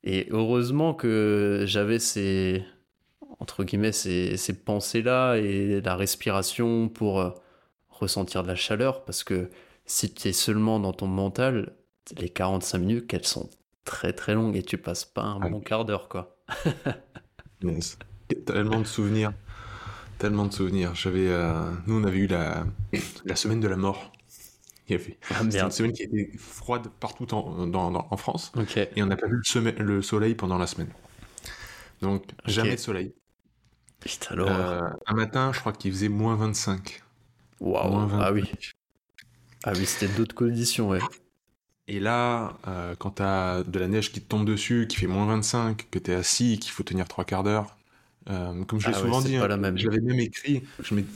[0.03, 2.63] Et heureusement que j'avais ces,
[3.39, 7.31] entre guillemets, ces, pensées-là et la respiration pour euh,
[7.89, 9.49] ressentir de la chaleur, parce que
[9.87, 11.73] si tu es seulement dans ton mental,
[12.19, 13.49] les 45 minutes, qu'elles sont
[13.83, 16.37] très très longues et tu passes pas un bon quart d'heure, quoi.
[18.35, 19.33] Tellement de souvenirs.
[20.17, 20.93] Tellement de souvenirs.
[20.95, 22.65] J'avais, euh, nous, on avait eu la,
[23.25, 24.11] la semaine de la mort.
[24.87, 28.51] Il y avait ah, une semaine qui était froide partout en, en France.
[28.95, 30.89] Et on n'a pas vu le, le, soleil pendant la semaine.
[32.01, 33.13] Donc, jamais de soleil.
[34.31, 37.03] Euh, un matin, je crois qu'il faisait moins 25.
[37.59, 38.51] Waouh, ah oui.
[39.63, 40.99] Ah oui, c'était d'autres conditions, ouais.
[41.87, 45.25] Et là, euh, quand t'as de la neige qui te tombe dessus, qui fait moins
[45.27, 47.77] 25, que t'es assis, qu'il faut tenir trois quarts d'heure,
[48.29, 50.63] euh, comme je l'ai ah souvent dit, hein, j'avais même écrit,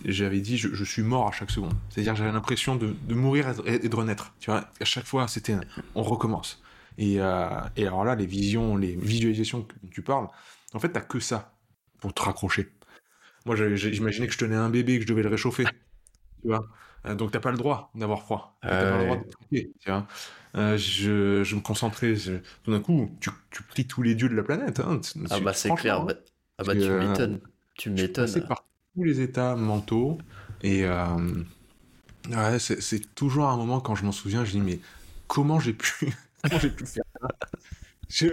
[0.06, 1.74] j'avais dit, je, suis mort à chaque seconde.
[1.90, 4.34] C'est-à-dire, j'avais l'impression de, mourir et, de renaître.
[4.40, 5.56] Tu vois, à chaque fois, c'était,
[5.94, 6.62] on recommence.
[6.98, 10.28] Et, euh, et alors là, les visions, les visualisations que tu parles,
[10.74, 11.54] en fait, t'as que ça
[12.00, 12.72] pour te raccrocher.
[13.46, 15.66] Moi, j'imaginais que je tenais un bébé et que je devais le réchauffer.
[15.66, 16.66] Tu vois
[17.06, 18.58] euh, Donc, t'as pas le droit d'avoir froid.
[18.62, 20.08] T'as pas le droit de tu vois
[20.56, 22.16] euh, je, je, me concentrais.
[22.64, 24.80] Tout d'un coup, tu, tu pries tous les dieux de la planète.
[24.80, 26.04] Hein, ah, bah, c'est clair.
[26.04, 26.14] Bah,
[26.58, 27.40] ah, bah, tu euh, m'étonnes.
[27.76, 28.48] Tu m'étonnes.
[28.48, 28.64] par
[28.96, 30.18] tous les états mentaux.
[30.62, 34.80] Et ouais, c'est toujours un moment, quand je m'en souviens, je dis, mais
[35.28, 36.14] comment j'ai pu,
[36.44, 37.28] comment j'ai pu faire ça?
[38.08, 38.28] Je,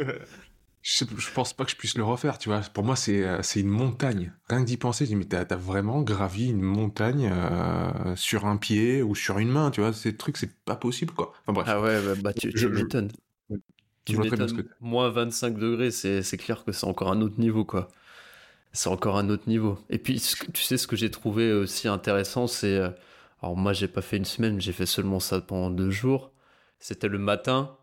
[0.82, 2.60] je, pense pas que je puisse le refaire, tu vois.
[2.60, 4.32] Pour moi, c'est euh, c'est une montagne.
[4.48, 8.46] Rien que d'y penser, je dis, mais t'as as vraiment gravi une montagne euh, sur
[8.46, 9.92] un pied ou sur une main, tu vois.
[9.92, 11.32] Ces trucs, c'est pas possible, quoi.
[11.42, 11.66] Enfin bref.
[11.68, 13.12] Ah ouais, bah, bah tu, m'étonnes.
[14.04, 17.88] Tu m'étonnes, moins 25 degrés, c'est clair que c'est encore un autre niveau, quoi.
[18.72, 19.78] C'est encore un autre niveau.
[19.90, 20.20] Et puis,
[20.54, 22.76] tu sais, ce que j'ai trouvé aussi intéressant, c'est.
[22.76, 22.90] Euh,
[23.42, 26.32] alors, moi, j'ai pas fait une semaine, j'ai fait seulement ça pendant deux jours.
[26.78, 27.76] C'était le matin,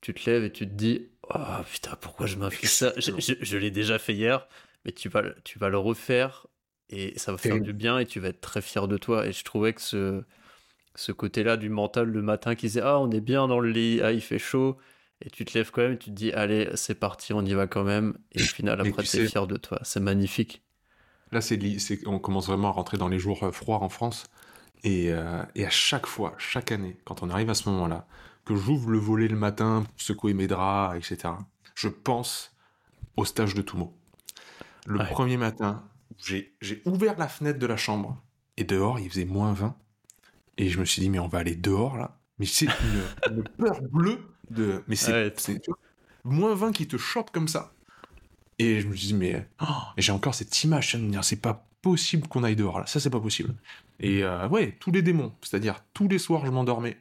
[0.00, 2.92] tu te lèves et tu te dis Oh putain, pourquoi je m'inflige ça?
[2.96, 4.46] Je, l'ai déjà fait hier,
[4.84, 6.46] mais tu vas, tu vas le refaire
[6.88, 9.26] et ça va faire du bien et tu vas être très fier de toi.
[9.26, 10.22] Et je trouvais que ce,
[10.94, 14.00] ce côté-là du mental le matin qui disait Ah, on est bien dans le lit,
[14.02, 14.78] ah, il fait chaud.
[15.22, 17.54] Et tu te lèves quand même et tu te dis Allez, c'est parti, on y
[17.54, 18.18] va quand même.
[18.32, 19.80] Et au final, après, tu es fier de toi.
[19.82, 20.62] C'est magnifique.
[21.32, 21.58] Là, c'est,
[22.06, 24.24] on commence vraiment à rentrer dans les jours euh, froids en France.
[24.84, 28.06] Et, euh, et à chaque fois, chaque année, quand on arrive à ce moment-là,
[28.44, 31.34] que j'ouvre le volet le matin pour secouer mes draps, etc.,
[31.74, 32.54] je pense
[33.16, 33.96] au stage de Toumo.
[34.86, 35.82] Le premier matin,
[36.18, 38.22] j'ai ouvert la fenêtre de la chambre
[38.56, 39.76] et dehors, il faisait moins 20.
[40.58, 42.18] Et je me suis dit, mais on va aller dehors là.
[42.38, 44.82] Mais c'est une, peur bleue de.
[44.88, 45.32] Mais c'est
[46.24, 47.72] moins 20 qui te chope comme ça.
[48.58, 49.66] Et je me dit, mais oh,
[49.98, 53.54] j'ai encore cette image, c'est pas possible qu'on aille dehors là, ça c'est pas possible.
[54.00, 56.96] Et euh, ouais, tous les démons, c'est-à-dire tous les soirs je m'endormais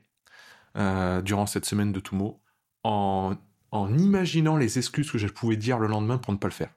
[0.77, 2.41] euh, durant cette semaine de Toumo
[2.83, 3.35] en,
[3.71, 6.69] en imaginant les excuses que je pouvais dire le lendemain pour ne pas le faire.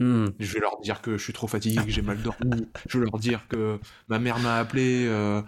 [0.00, 0.26] Hmm.
[0.38, 2.68] Je vais leur dire que je suis trop fatigué, que j'ai mal dormi.
[2.88, 5.42] je vais leur dire que ma mère m'a appelé, euh,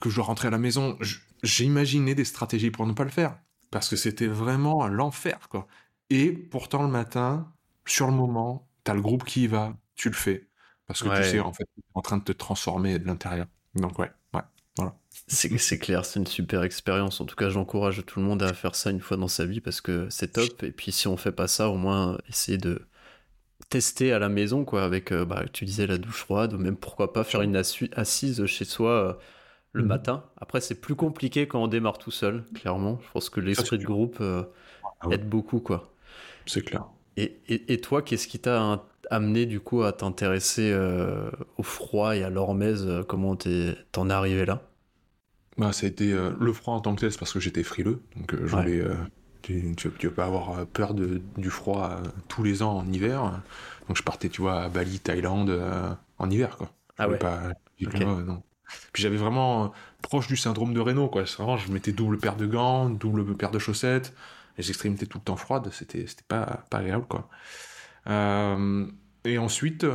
[0.00, 0.96] que je dois rentrer à la maison.
[1.42, 3.36] J'ai imaginé des stratégies pour ne pas le faire.
[3.70, 5.66] Parce que c'était vraiment l'enfer, quoi.
[6.10, 7.52] Et pourtant, le matin,
[7.86, 10.48] sur le moment, t'as le groupe qui y va, tu le fais.
[10.86, 13.46] Parce que tu sais, en fait, tu en train de te transformer de l'intérieur.
[13.76, 14.40] Donc, ouais, ouais,
[14.76, 14.96] voilà.
[15.28, 17.20] C'est clair, c'est une super expérience.
[17.20, 19.60] En tout cas, j'encourage tout le monde à faire ça une fois dans sa vie
[19.60, 20.64] parce que c'est top.
[20.64, 22.88] Et puis, si on fait pas ça, au moins, essayer de
[23.68, 26.76] tester à la maison, quoi, avec, euh, bah, tu disais la douche froide, ou même
[26.76, 29.14] pourquoi pas faire une assise chez soi euh,
[29.72, 29.88] le mhm.
[29.88, 30.24] matin.
[30.36, 32.98] Après, c'est plus compliqué quand on démarre tout seul, clairement.
[33.06, 34.44] Je pense que l'esprit de groupe euh,
[35.00, 35.92] ah aide beaucoup, quoi.
[36.46, 36.86] C'est clair.
[37.16, 40.74] Et, et, toi, qu'est-ce qui t'a amené du coup à t'intéresser
[41.58, 44.62] au froid et à l'hormèse Comment t'en es arrivé là?
[45.58, 48.34] Bah, ça a été le froid en tant que tel, parce que j'étais frileux, donc
[48.34, 48.82] je voulais
[49.42, 52.92] tu, tu, veux pas avoir euh, peur de, du froid euh, tous les ans en
[52.92, 53.42] hiver.
[53.88, 56.70] Donc je partais, tu vois, à Bali, Thaïlande, euh, en hiver, quoi.
[56.98, 57.18] ah ouais.
[57.18, 58.42] Pas, non.
[58.92, 61.22] Puis j'avais vraiment proche du syndrome de Raynaud, quoi.
[61.22, 64.14] Vraiment, je mettais double paire de gants, double paire de chaussettes.
[64.58, 67.28] Les extrémités tout le temps froides, c'était, pas, pas agréable, quoi.
[69.24, 69.86] et ensuite,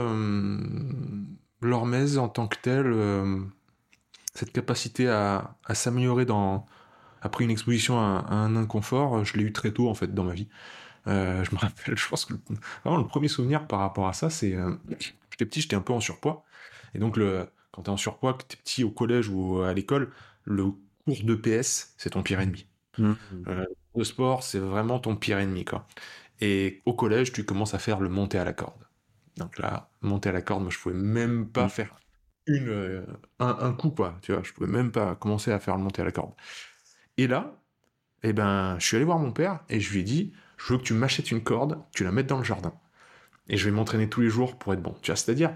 [1.62, 2.94] l'hormèse en tant que telle,
[4.34, 6.66] cette capacité à, à s'améliorer dans,
[7.26, 10.34] après une exposition à, un inconfort, je l'ai eu très tôt en fait dans ma
[10.34, 10.48] vie.
[11.08, 12.34] Euh, je me rappelle, je pense que
[12.84, 14.76] vraiment le premier souvenir par rapport à ça, c'est euh,
[15.32, 16.44] j'étais petit, j'étais un peu en surpoids,
[16.94, 20.12] et donc le, quand t'es en surpoids, que t'es petit au collège ou à l'école,
[20.44, 20.66] le
[21.06, 22.68] cours de PS, c'est ton pire ennemi.
[22.98, 23.14] Mmh.
[23.48, 25.88] Euh, le sport, c'est vraiment ton pire ennemi quoi.
[26.42, 28.82] Et au collège, tu commences à faire le monter à la corde.
[29.38, 31.70] Donc là, monter à la corde, moi je pouvais même pas mmh.
[31.70, 31.96] faire
[32.48, 33.06] une
[33.40, 36.02] un, un, coup quoi, tu vois, je pouvais même pas commencer à faire le monter
[36.02, 36.34] à la corde.
[37.18, 37.60] Et là,
[38.24, 40.80] eh ben, je suis allé voir mon père et je lui ai dit, je veux
[40.80, 42.74] que tu m'achètes une corde, tu la mettes dans le jardin.
[43.48, 44.96] Et je vais m'entraîner tous les jours pour être bon.
[45.02, 45.54] Tu vois, c'est-à-dire,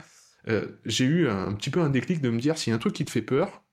[0.48, 2.80] euh, j'ai eu un, petit peu un déclic de me dire, s'il y a un
[2.80, 3.64] truc qui te fait peur,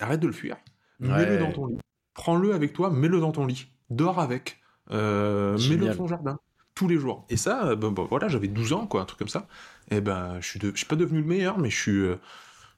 [0.00, 0.56] arrête de le fuir.
[1.00, 1.78] Mets-le dans ton lit.
[2.14, 3.68] Prends-le avec toi, mets-le dans ton lit.
[3.90, 4.60] Dors avec.
[4.90, 6.38] Euh, mets-le dans ton jardin.
[6.74, 7.26] Tous les jours.
[7.28, 9.46] Et ça, ben, ben, voilà, j'avais 12 ans, quoi, un truc comme ça.
[9.90, 12.04] Et eh ben, je suis, suis pas devenu le meilleur, mais je suis,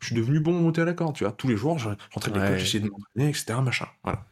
[0.01, 1.33] je suis devenu bon monter à la corde, tu vois.
[1.33, 3.87] Tous les jours, je rentrais de l'école, j'essayais de m'entraîner, etc., machin.
[4.05, 4.27] Voilà.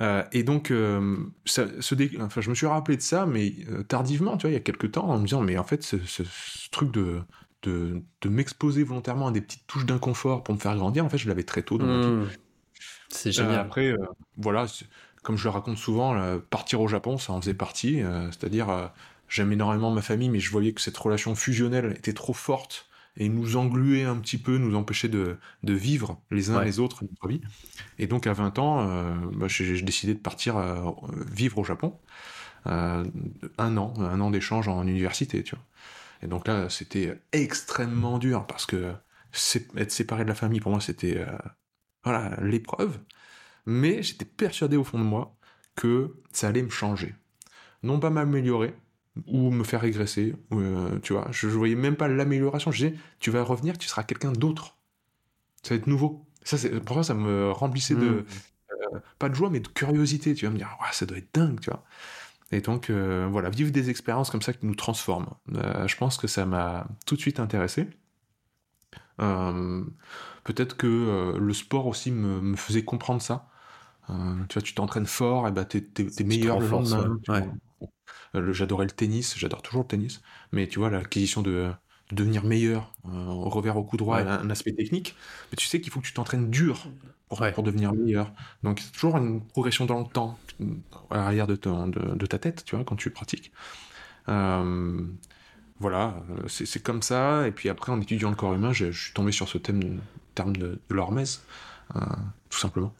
[0.00, 1.66] Euh, et donc, euh, ça,
[2.20, 4.60] enfin, je me suis rappelé de ça, mais euh, tardivement, tu vois, il y a
[4.60, 5.96] quelques temps, en me disant, mais en fait, ce,
[6.70, 7.20] truc de,
[7.66, 11.18] de, de m'exposer volontairement à des petites touches d'inconfort pour me faire grandir, en fait,
[11.18, 12.36] je l'avais très tôt dans ma vie.
[13.08, 13.60] C'est génial.
[13.60, 13.94] après,
[14.36, 14.66] voilà,
[15.22, 18.02] comme je le raconte souvent, partir au Japon, ça en faisait partie.
[18.30, 18.90] C'est-à-dire,
[19.28, 23.28] j'aime énormément ma famille, mais je voyais que cette relation fusionnelle était trop forte et
[23.28, 27.28] nous engluer un petit peu, nous empêcher de, de vivre les uns les autres notre
[27.28, 27.40] vie.
[27.98, 30.90] Et donc à 20 ans, euh, bah, j'ai décidé de partir euh,
[31.30, 31.94] vivre au Japon.
[32.66, 33.04] Euh,
[33.58, 35.64] un an, un an d'échange en université, tu vois.
[36.22, 38.92] Et donc là, c'était extrêmement dur parce que
[39.76, 41.24] être séparé de la famille, pour moi, c'était
[42.04, 42.98] voilà l'épreuve.
[43.66, 45.36] Mais j'étais persuadé au fond de moi
[45.74, 47.14] que ça allait me changer.
[47.82, 48.74] Non pas m'améliorer,
[49.26, 50.34] ou me faire régresser.
[50.52, 52.70] Euh, tu vois, je, ne voyais même pas l'amélioration.
[52.70, 54.76] Je disais, tu vas revenir, tu seras quelqu'un d'autre.
[55.62, 56.26] Ça va être nouveau.
[56.42, 58.24] Ça, c'est, pour ça, ça me remplissait de,
[58.70, 60.34] euh, pas de joie, mais de curiosité.
[60.34, 61.84] Tu vas me dire, ça doit être dingue, tu vois.
[62.52, 65.30] Et donc, euh, voilà, vivre des expériences comme ça qui nous transforment.
[65.48, 67.88] je pense que ça m'a tout de suite intéressé.
[69.18, 73.48] peut-être que le sport aussi me, me faisait comprendre ça.
[74.08, 77.18] tu vois, tu t'entraînes fort, et bah t'es, t'es, meilleur le lendemain.
[78.34, 80.20] J'adorais le tennis, j'adore toujours le tennis,
[80.52, 81.72] mais tu vois, l'acquisition de,
[82.12, 85.16] devenir meilleur, au revers au coup droit, un, aspect technique,
[85.50, 86.86] mais tu sais qu'il faut que tu t'entraînes dur
[87.28, 88.32] pour, pour devenir meilleur.
[88.62, 90.38] Donc c'est toujours une progression dans le temps,
[91.10, 93.52] à l'arrière de, de, de, ta tête, tu vois, quand tu pratiques.
[94.28, 95.00] Euh,
[95.78, 97.46] voilà, euh, c'est comme ça.
[97.46, 100.00] Et puis après, en étudiant le corps humain, je, suis tombé sur ce thème,
[100.34, 101.42] terme de, de l'hormèse,
[101.96, 102.00] euh,
[102.48, 102.94] tout simplement.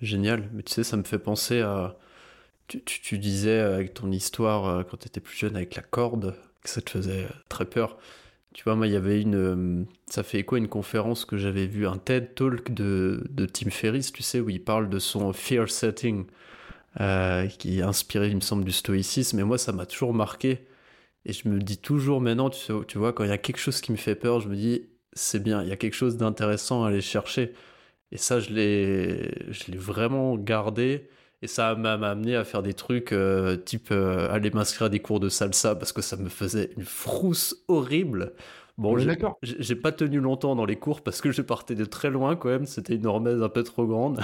[0.00, 0.48] Génial.
[0.52, 1.96] Mais tu sais, ça me fait penser à.
[2.68, 6.70] Tu, tu, disais avec ton histoire quand tu étais plus jeune avec la corde que
[6.70, 7.98] ça te faisait très peur.
[8.54, 9.86] Tu vois, moi, il y avait une.
[10.06, 14.12] Ça fait quoi une conférence que j'avais vue, un TED Talk de, de Tim Ferriss,
[14.12, 16.26] tu sais, où il parle de son fear setting,
[17.58, 19.38] qui est inspiré, il me semble, du stoïcisme.
[19.40, 20.66] Et moi, ça m'a toujours marqué
[21.24, 23.80] et je me dis toujours maintenant, tu, tu vois, quand il y a quelque chose
[23.80, 26.84] qui me fait peur, je me dis, c'est bien, il y a quelque chose d'intéressant
[26.84, 27.54] à aller chercher.
[28.12, 31.08] Et ça, je l'ai vraiment gardé.
[31.42, 35.00] Et ça m'a amené à faire des trucs euh, type euh, aller m'inscrire à des
[35.00, 38.32] cours de salsa parce que ça me faisait une frousse horrible.
[38.78, 38.96] Bon,
[39.42, 42.48] j'ai pas tenu longtemps dans les cours parce que je partais de très loin quand
[42.48, 42.64] même.
[42.64, 44.20] C'était une hormèse un peu trop grande.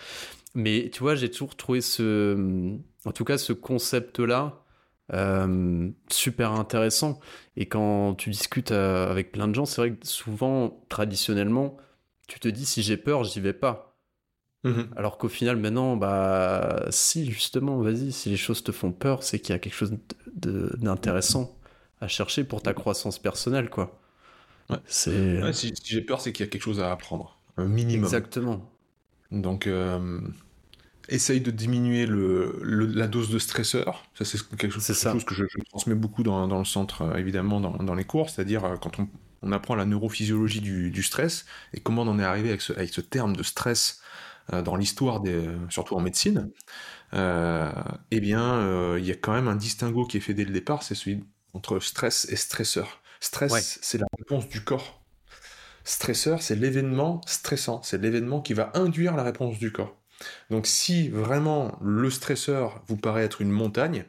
[0.54, 4.62] Mais tu vois, j'ai toujours trouvé ce, en tout cas, ce concept-là
[5.14, 7.18] euh, super intéressant.
[7.56, 11.76] Et quand tu discutes avec plein de gens, c'est vrai que souvent, traditionnellement,
[12.28, 13.87] tu te dis si j'ai peur, j'y vais pas.
[14.64, 14.88] Mhm.
[14.96, 19.38] Alors qu'au final, maintenant, bah, si justement, vas-y, si les choses te font peur, c'est
[19.38, 19.96] qu'il y a quelque chose
[20.34, 21.56] d'intéressant
[22.00, 24.00] à chercher pour ta croissance personnelle, quoi.
[24.70, 24.78] Ouais.
[24.86, 25.52] C'est...
[25.52, 28.04] si, j'ai peur, c'est qu'il y a quelque chose à apprendre, un minimum.
[28.04, 28.70] Exactement.
[29.30, 30.20] Donc, euh,
[31.08, 34.04] essaye de diminuer le, la dose de stresseur.
[34.14, 37.60] Ça, c'est quelque chose, chose que je, transmets beaucoup dans, dans le centre, euh, évidemment,
[37.60, 39.08] dans, dans, les cours, c'est-à-dire euh, quand on,
[39.42, 42.72] on, apprend la neurophysiologie du, du, stress et comment on en est arrivé avec ce,
[42.72, 44.07] avec ce terme de stress euh,
[44.64, 46.50] dans l'histoire, des, surtout en médecine,
[47.14, 47.70] euh,
[48.10, 50.82] eh bien, il y a quand même un distinguo qui est fait dès le départ,
[50.82, 53.02] c'est celui entre stress et stresseur.
[53.20, 55.02] Stress, c'est la réponse du corps.
[55.84, 59.96] Stresseur, c'est l'événement stressant, c'est l'événement qui va induire la réponse du corps.
[60.50, 64.04] Donc si vraiment le stresseur vous paraît être une montagne,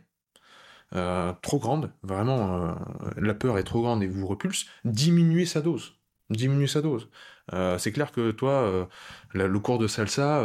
[0.95, 2.73] euh, trop grande, vraiment euh,
[3.17, 5.95] la peur est trop grande et vous repulse, diminuez sa dose.
[6.29, 7.09] Diminuez sa dose.
[7.53, 8.87] Euh, c'est clair que toi,
[9.33, 10.43] le cours de salsa,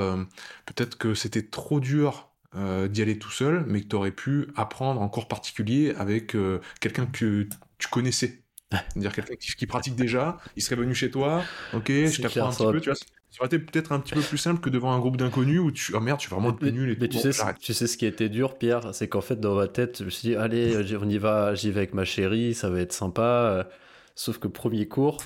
[0.67, 5.01] peut-être que c'était trop dur d'y aller tout seul, mais que tu aurais pu apprendre
[5.01, 6.37] en cours particulier avec
[6.81, 7.49] quelqu'un que
[7.79, 8.41] tu connaissais.
[8.71, 11.45] C'est-à-dire quelqu'un qui, pratique déjà, il serait venu chez toi,
[11.75, 12.99] ok, je t'apprends un petit peu, tu vois,
[13.35, 15.73] ça aurait été peut-être un petit peu plus simple que devant un groupe d'inconnus où
[15.73, 15.93] tu.
[15.93, 17.31] Oh merde, tu es vraiment le nul et mais tu, sais,
[17.61, 20.11] tu sais ce qui était dur, Pierre C'est qu'en fait, dans ma tête, je me
[20.11, 23.69] suis dit, allez, on y va, j'y vais avec ma chérie, ça va être sympa.
[24.15, 25.19] Sauf que premier cours,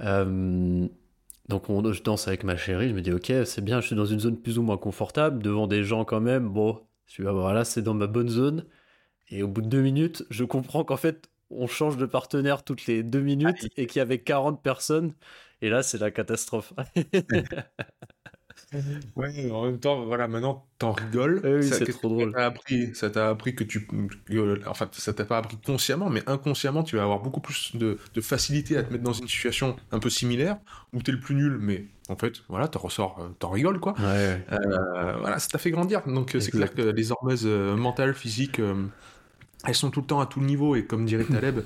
[0.00, 0.88] euh,
[1.48, 3.96] donc on, je danse avec ma chérie, je me dis, ok, c'est bien, je suis
[3.96, 6.48] dans une zone plus ou moins confortable, devant des gens quand même.
[6.48, 8.66] Bon, je suis, voilà, c'est dans ma bonne zone.
[9.28, 12.86] Et au bout de deux minutes, je comprends qu'en fait, on change de partenaire toutes
[12.86, 15.14] les deux minutes et qu'il y avait 40 personnes.
[15.62, 16.72] Et là, c'est la catastrophe.
[19.16, 21.40] ouais, en même temps, voilà, maintenant, t'en rigoles.
[21.44, 22.32] oui, c'est trop drôle.
[22.94, 23.86] Ça t'a appris, que tu.
[24.66, 28.76] enfin, ça t'a pas appris consciemment, mais inconsciemment, tu vas avoir beaucoup plus de, facilité
[28.76, 30.58] à te mettre dans une situation un peu similaire
[30.92, 33.94] où t'es le plus nul, mais en fait, voilà, t'en ressors, euh, t'en rigoles, quoi.
[33.98, 34.44] Ouais.
[34.52, 36.02] Euh, voilà, ça t'a fait grandir.
[36.06, 38.60] Donc, c'est clair que les hormèses euh, mentales, physiques,
[39.64, 41.60] elles sont tout le temps à tout niveau, et comme dirait Taleb,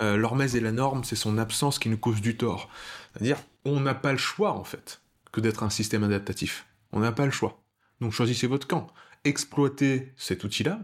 [0.00, 2.68] l'hormèse et la norme, c'est son absence qui nous cause du tort.
[3.12, 5.01] C'est-à-dire, on n'a pas le choix, en fait,
[5.32, 6.66] que d'être un système adaptatif.
[6.92, 7.62] On n'a pas le choix.
[8.00, 8.88] Donc choisissez votre camp.
[9.24, 10.80] Exploitez cet outil-là,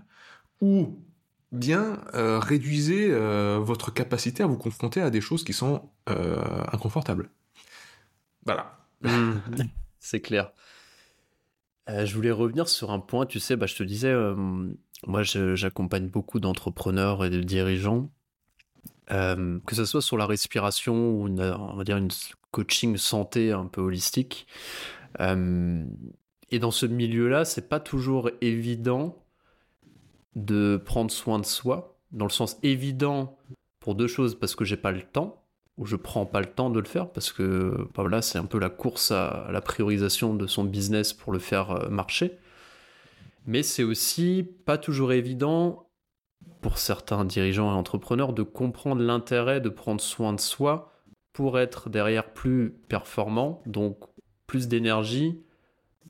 [0.61, 0.99] ou
[1.53, 6.43] bien euh, réduisez euh, votre capacité à vous confronter à des choses qui sont euh,
[6.73, 7.31] inconfortables.
[8.45, 8.79] Voilà.
[9.03, 9.33] Mmh.
[10.01, 10.53] c'est clair.
[11.89, 14.15] je voulais revenir sur un point, tu sais, bah, je te disais,
[15.07, 18.11] moi j'accompagne beaucoup d'entrepreneurs et de dirigeants
[19.09, 22.11] que ce soit sur la respiration ou on va dire une
[22.51, 24.47] coaching santé un peu holistique.
[25.21, 25.85] Euh,
[26.51, 29.23] et dans ce milieu-là, c'est pas toujours évident
[30.35, 33.39] de prendre soin de soi, dans le sens évident
[33.81, 35.45] pour deux choses, parce que j'ai pas le temps,
[35.77, 38.47] ou je prends pas le temps de le faire, parce que bah voilà, c'est un
[38.47, 42.39] peu la course à la priorisation de son business pour le faire euh, marcher.
[43.47, 45.89] Mais c'est aussi pas toujours évident
[46.61, 50.93] pour certains dirigeants et entrepreneurs de comprendre l'intérêt de prendre soin de soi
[51.39, 53.97] pour être derrière plus performant, donc
[54.49, 55.41] plus d'énergie,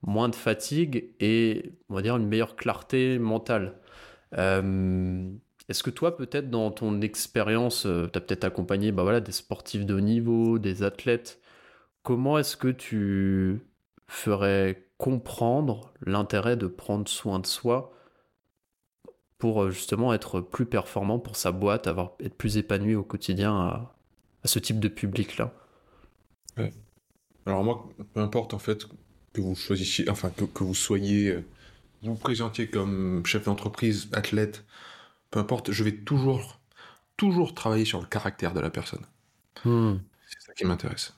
[0.01, 3.75] moins de fatigue et on va dire une meilleure clarté mentale.
[4.39, 5.31] Euh,
[5.69, 9.33] est-ce que toi, peut-être dans ton expérience, euh, tu as peut-être accompagné bah voilà, des
[9.33, 11.43] sportifs de haut niveau, des athlètes,
[12.03, 13.61] comment est-ce que tu
[14.07, 17.93] ferais comprendre l'intérêt de prendre soin de soi
[19.37, 23.91] pour euh, justement être plus performant pour sa boîte, avoir, être plus épanoui au quotidien
[24.49, 25.53] ce type de public-là.
[27.47, 28.87] Alors moi, peu importe en fait
[29.33, 31.45] que vous choisissiez, enfin que, que vous soyez, euh,
[32.03, 34.65] vous, vous présentiez comme chef d'entreprise, athlète,
[35.31, 36.61] peu importe, je vais toujours,
[37.17, 39.07] toujours travailler sur le caractère de la personne.
[39.65, 39.97] Hmm.
[40.27, 41.15] C'est ça qui m'intéresse.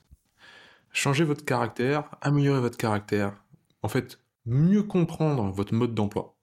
[0.93, 3.35] Changez votre caractère, améliorez votre caractère.
[3.83, 6.37] En fait, mieux comprendre votre mode d'emploi.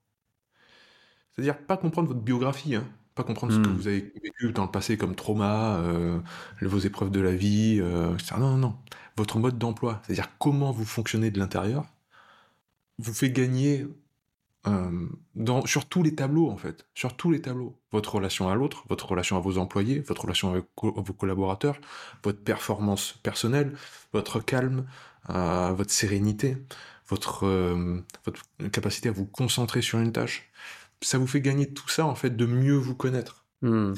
[1.32, 2.88] C'est-à-dire pas comprendre votre biographie, hein.
[3.18, 3.76] Pas comprendre ce que hmm.
[3.76, 6.20] vous avez vécu dans le passé comme trauma, euh,
[6.62, 8.36] vos épreuves de la vie, euh, etc.
[8.38, 8.76] Non, non, non.
[9.16, 11.84] Votre mode d'emploi, c'est-à-dire comment vous fonctionnez de l'intérieur,
[12.98, 13.86] vous fait gagner
[14.68, 16.86] euh, dans, sur tous les tableaux, en fait.
[16.94, 17.76] Sur tous les tableaux.
[17.90, 21.78] Votre relation à l'autre, votre relation à vos employés, votre relation avec vos collaborateurs,
[22.22, 23.76] votre performance personnelle,
[24.12, 24.86] votre calme,
[25.28, 26.56] votre sérénité,
[27.08, 27.46] votre,
[28.24, 30.47] votre capacité à vous concentrer sur une tâche.
[31.02, 33.46] Ça vous fait gagner tout ça, en fait, de mieux vous connaître.
[33.62, 33.94] Hmm.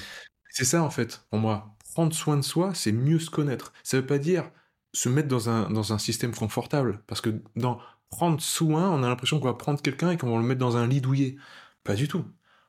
[0.51, 1.76] C'est ça, en fait, pour moi.
[1.94, 3.72] Prendre soin de soi, c'est mieux se connaître.
[3.82, 4.51] Ça veut pas dire
[4.92, 7.03] se mettre dans un, dans un système confortable.
[7.07, 7.80] Parce que dans
[8.11, 10.76] prendre soin, on a l'impression qu'on va prendre quelqu'un et qu'on va le mettre dans
[10.76, 11.36] un lit douillet.
[11.84, 12.24] Pas du tout.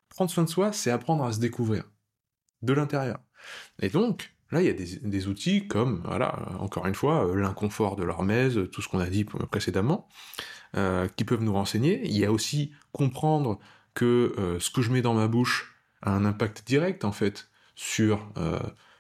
[0.10, 1.84] Prendre soin de soi, c'est apprendre à se découvrir
[2.62, 3.20] de l'intérieur.
[3.82, 7.96] Et donc, là, il y a des, outils comme, voilà, encore une fois, euh, l'inconfort
[7.96, 10.08] de l'hormèse, tout ce qu'on a dit précédemment,
[10.78, 12.02] euh, qui peuvent nous renseigner.
[12.06, 13.60] Il y a aussi comprendre
[13.94, 17.50] que euh, ce que je mets dans ma bouche a un impact direct, en fait,
[17.76, 18.34] sur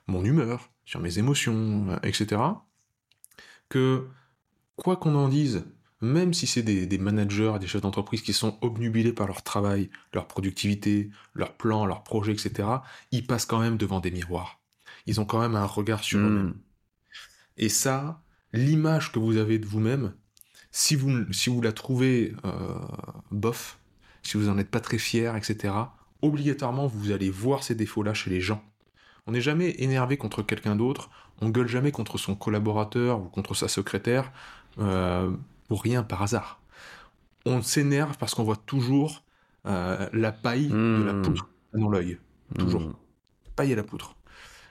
[0.08, 2.42] mon humeur, sur mes émotions, etc.
[3.70, 4.08] Que,
[4.76, 5.66] quoi qu'on en dise,
[6.02, 10.28] même si c'est des, managers, des chefs d'entreprise qui sont obnubilés par leur travail, leur
[10.28, 12.68] productivité, leurs plans, leurs projets, etc.,
[13.12, 14.60] ils passent quand même devant des miroirs.
[15.06, 16.26] Ils ont quand même un regard sur hmm.
[16.26, 16.54] eux-mêmes.
[17.58, 20.14] Et ça, l'image que vous avez de vous-même,
[20.72, 22.80] si vous, si vous la trouvez euh,
[23.30, 23.80] bof,
[24.24, 25.74] si vous n'en êtes pas très fier, etc.,
[26.22, 28.64] obligatoirement, vous allez voir ces défauts-là chez les gens.
[29.28, 31.10] On n'est jamais énervé contre quelqu'un d'autre,
[31.42, 34.32] on gueule jamais contre son collaborateur ou contre sa secrétaire.
[34.80, 35.32] Euh,
[35.76, 36.60] rien par hasard.
[37.46, 39.24] On s'énerve parce qu'on voit toujours
[39.66, 41.22] euh, la paille de la hmm.
[41.22, 42.18] poudre dans l'œil.
[42.58, 42.82] Toujours.
[42.82, 42.94] Hmm.
[43.56, 44.16] Paille et la poudre.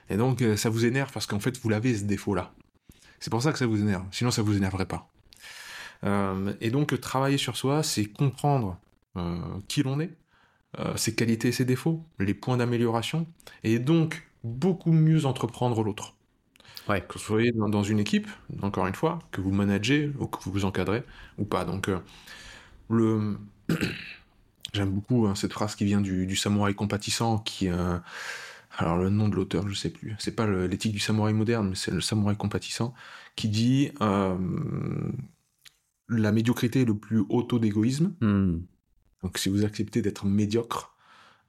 [0.09, 2.53] Et donc, euh, ça vous énerve parce qu'en fait, vous l'avez ce défaut-là.
[3.19, 4.03] C'est pour ça que ça vous énerve.
[4.11, 5.09] Sinon, ça vous énerverait pas.
[6.03, 8.77] Euh, et donc, travailler sur soi, c'est comprendre
[9.67, 10.15] qui l'on est,
[10.95, 13.27] ses qualités et ses défauts, les points d'amélioration,
[13.63, 16.15] et donc beaucoup mieux entreprendre l'autre.
[16.99, 18.27] Que vous soyez dans, une équipe,
[18.61, 21.03] encore une fois, que vous managez ou que vous vous encadrez
[21.37, 21.63] ou pas.
[21.63, 21.99] Donc, euh,
[22.89, 23.37] le.
[24.73, 27.69] J'aime beaucoup hein, cette phrase qui vient du, samouraï compatissant, qui.
[27.69, 27.97] Euh,
[28.77, 30.15] alors, le nom de l'auteur, je sais plus.
[30.19, 32.93] C'est pas l'éthique du samouraï moderne, mais c'est le samouraï compatissant,
[33.35, 34.37] qui dit euh,
[36.09, 38.13] La médiocrité est le plus haut taux d'égoïsme.
[38.21, 38.59] Hmm.
[39.23, 40.95] Donc, si vous acceptez d'être médiocre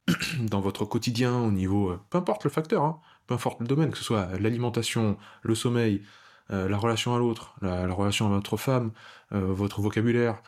[0.40, 1.96] dans votre quotidien, au niveau.
[2.10, 6.02] peu importe le facteur, hein, peu importe le domaine, que ce soit l'alimentation, le sommeil,
[6.50, 8.92] euh, la relation à l'autre, la, relation à votre femme,
[9.32, 10.42] euh, votre vocabulaire,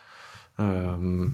[0.61, 1.29] euh,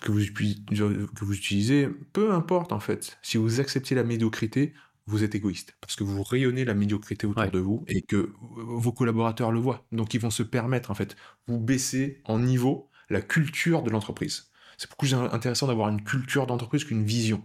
[0.00, 3.18] que, vous, que vous utilisez, peu importe en fait.
[3.22, 4.74] Si vous acceptez la médiocrité,
[5.06, 5.76] vous êtes égoïste.
[5.80, 9.86] Parce que vous rayonnez la médiocrité autour de vous et que vos collaborateurs le voient.
[9.92, 14.50] Donc ils vont se permettre en fait, vous baisser en niveau la culture de l'entreprise.
[14.76, 17.42] C'est beaucoup plus intéressant d'avoir une culture d'entreprise qu'une vision.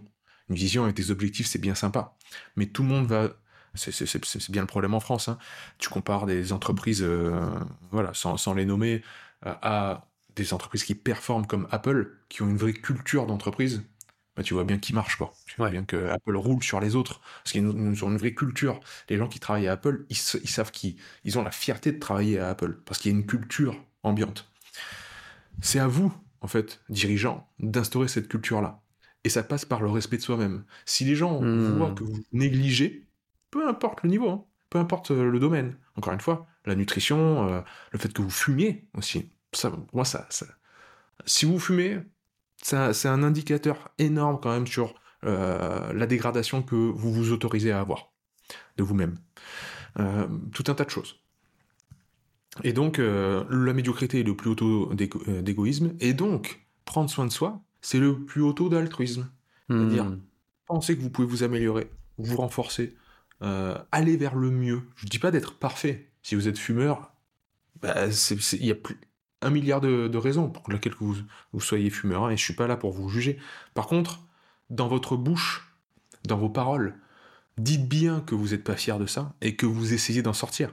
[0.48, 2.16] Une vision avec des objectifs, c'est bien sympa.
[2.56, 3.30] Mais tout le monde va.
[3.74, 5.28] C'est bien le problème en France.
[5.28, 5.38] Hein.
[5.78, 7.40] Tu compares des entreprises, euh,
[7.90, 9.02] voilà, sans, les nommer,
[9.46, 13.82] euh, à des entreprises qui performent comme Apple, qui ont une vraie culture d'entreprise.
[14.36, 15.32] Bah, tu vois bien qui marche, quoi.
[15.46, 17.20] Tu vois bien que Apple roule sur les autres.
[17.42, 18.80] Parce qu'ils ont une vraie culture.
[19.08, 22.38] Les gens qui travaillent à Apple, ils, savent qu'ils ils ont la fierté de travailler
[22.38, 22.78] à Apple.
[22.84, 24.50] Parce qu'il y a une culture ambiante.
[25.60, 26.12] C'est à vous,
[26.42, 28.82] en fait, dirigeants, d'instaurer cette culture-là.
[29.24, 30.64] Et ça passe par le respect de soi-même.
[30.84, 31.78] Si les gens hmm.
[31.78, 33.06] voient que vous négligez,
[33.50, 37.48] peu importe le niveau, hein, peu importe euh, le domaine, encore une fois, la nutrition,
[37.48, 37.60] euh,
[37.92, 40.26] le fait que vous fumiez aussi, ça, moi, ça,
[41.26, 42.00] si vous fumez,
[42.62, 47.80] c'est un indicateur énorme quand même sur euh, la dégradation que vous vous autorisez à
[47.80, 48.12] avoir
[48.76, 49.18] de vous-même.
[50.52, 51.21] tout un tas de choses.
[52.64, 57.32] Et donc, la médiocrité est le plus haut taux d'égoïsme, et donc, prendre soin de
[57.32, 59.30] soi, c'est le plus haut taux d'altruisme.
[59.68, 60.20] C'est-à-dire, hmm.
[60.66, 62.94] pensez que vous pouvez vous améliorer, vous renforcer,
[63.42, 64.82] euh, aller vers le mieux.
[64.96, 66.10] Je ne dis pas d'être parfait.
[66.22, 67.12] Si vous êtes fumeur,
[67.80, 68.06] bah,
[68.52, 68.98] il y a plus,
[69.42, 71.16] un milliard de, raisons pour lesquelles vous,
[71.52, 73.38] vous soyez fumeur, hein, et je suis pas là pour vous juger.
[73.74, 74.20] Par contre,
[74.70, 75.74] dans votre bouche,
[76.24, 76.94] dans vos paroles,
[77.58, 80.72] dites bien que vous n'êtes pas fier de ça et que vous essayez d'en sortir.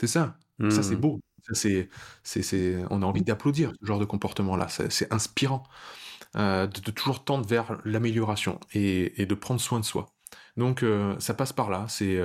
[0.00, 0.38] C'est ça.
[0.70, 1.00] Ça, c'est hmm.
[1.00, 1.20] beau.
[1.52, 1.88] c'est,
[2.22, 4.68] c'est, on a envie d'applaudir ce genre de comportement-là.
[4.68, 5.64] C'est inspirant
[6.34, 10.06] de, toujours tendre vers l'amélioration et, de prendre soin de soi.
[10.56, 10.84] Donc
[11.18, 11.84] ça passe par là.
[11.88, 12.18] C'est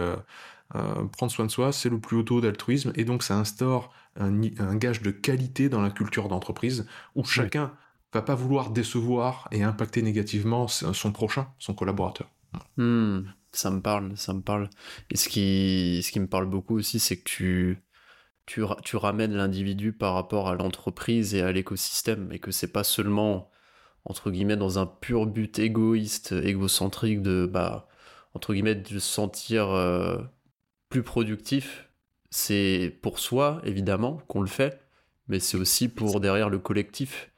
[0.69, 4.75] prendre soin de soi, c'est le plus haut taux d'altruisme et donc ça instaure un,
[4.75, 7.73] gage de qualité dans la culture d'entreprise où chacun
[8.13, 12.29] va pas vouloir décevoir et impacter négativement son prochain, son collaborateur.
[12.77, 13.21] Hmm,
[13.51, 14.69] ça me parle, ça me parle.
[15.09, 17.81] Et ce qui, ce qui me parle beaucoup aussi, c'est que tu,
[18.51, 22.83] tu, tu ramènes l'individu par rapport à l'entreprise et à l'écosystème, et que c'est pas
[22.83, 23.49] seulement
[24.03, 27.87] entre guillemets dans un pur but égoïste, égocentrique de bah
[28.33, 30.17] entre guillemets de se sentir euh,
[30.89, 31.89] plus productif.
[32.29, 34.81] C'est pour soi évidemment qu'on le fait,
[35.29, 37.31] mais c'est aussi pour derrière le collectif.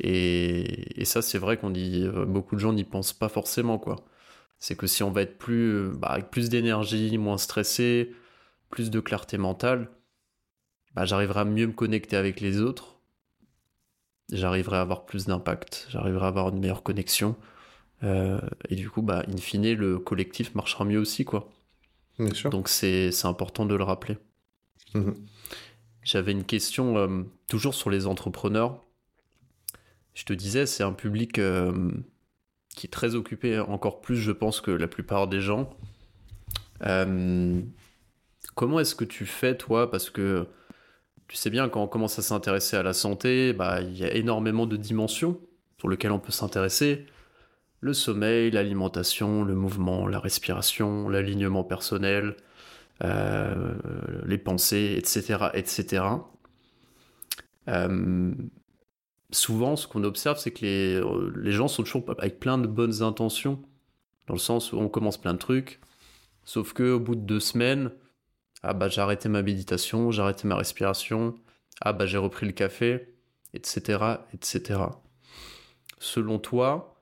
[0.00, 4.04] Et, ça, c'est vrai qu'on dit, beaucoup de gens n'y pensent pas forcément, quoi.
[4.58, 8.14] C'est que si on va être plus, bah, avec plus d'énergie, moins stressé,
[8.70, 9.90] plus de clarté mentale,
[10.94, 12.96] bah, j'arriverai à mieux me connecter avec les autres.
[14.32, 15.86] J'arriverai à avoir plus d'impact.
[15.90, 17.36] J'arriverai à avoir une meilleure connexion.
[18.02, 21.50] Euh, et du coup, bah, in fine, le collectif marchera mieux aussi, quoi.
[22.18, 22.50] Bien sûr.
[22.50, 24.18] Donc c'est important de le rappeler.
[24.94, 25.12] Mmh
[26.02, 28.84] J'avais une question toujours sur les entrepreneurs
[30.14, 31.90] je te disais, c'est un public euh,
[32.74, 35.76] qui est très occupé, encore plus, je pense, que la plupart des gens.
[36.82, 37.60] Euh,
[38.54, 39.90] comment est-ce que tu fais, toi?
[39.90, 40.46] Parce que
[41.28, 44.14] tu sais bien, quand on commence à s'intéresser à la santé, bah, il y a
[44.14, 45.40] énormément de dimensions
[45.78, 47.06] sur lesquelles on peut s'intéresser.
[47.80, 52.36] Le sommeil, l'alimentation, le mouvement, la respiration, l'alignement personnel,
[53.02, 53.74] euh,
[54.26, 55.50] les pensées, etc.
[55.54, 56.02] etc
[59.34, 62.66] souvent, ce qu'on observe, c'est que les, euh, les, gens sont toujours avec plein de
[62.66, 63.60] bonnes intentions,
[64.26, 65.80] dans le sens où on commence plein de trucs,
[66.44, 67.90] sauf que au bout de deux semaines,
[68.64, 71.34] ah bah j'ai arrêté ma méditation, j'ai arrêté ma respiration,
[71.82, 73.14] ah bah j'ai repris le café,
[73.52, 74.00] etc..
[75.98, 76.96] Selon toi,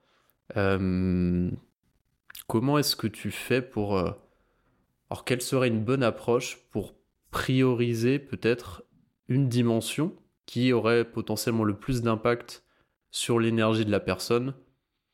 [0.57, 1.51] euh,
[2.49, 3.97] comment est-ce que tu fais pour...
[3.97, 4.11] Euh,
[5.09, 6.95] alors quelle serait une bonne approche pour
[7.31, 8.83] prioriser peut-être
[9.29, 12.65] une dimension qui aurait potentiellement le plus d'impact
[13.13, 14.55] sur l'énergie de la personne,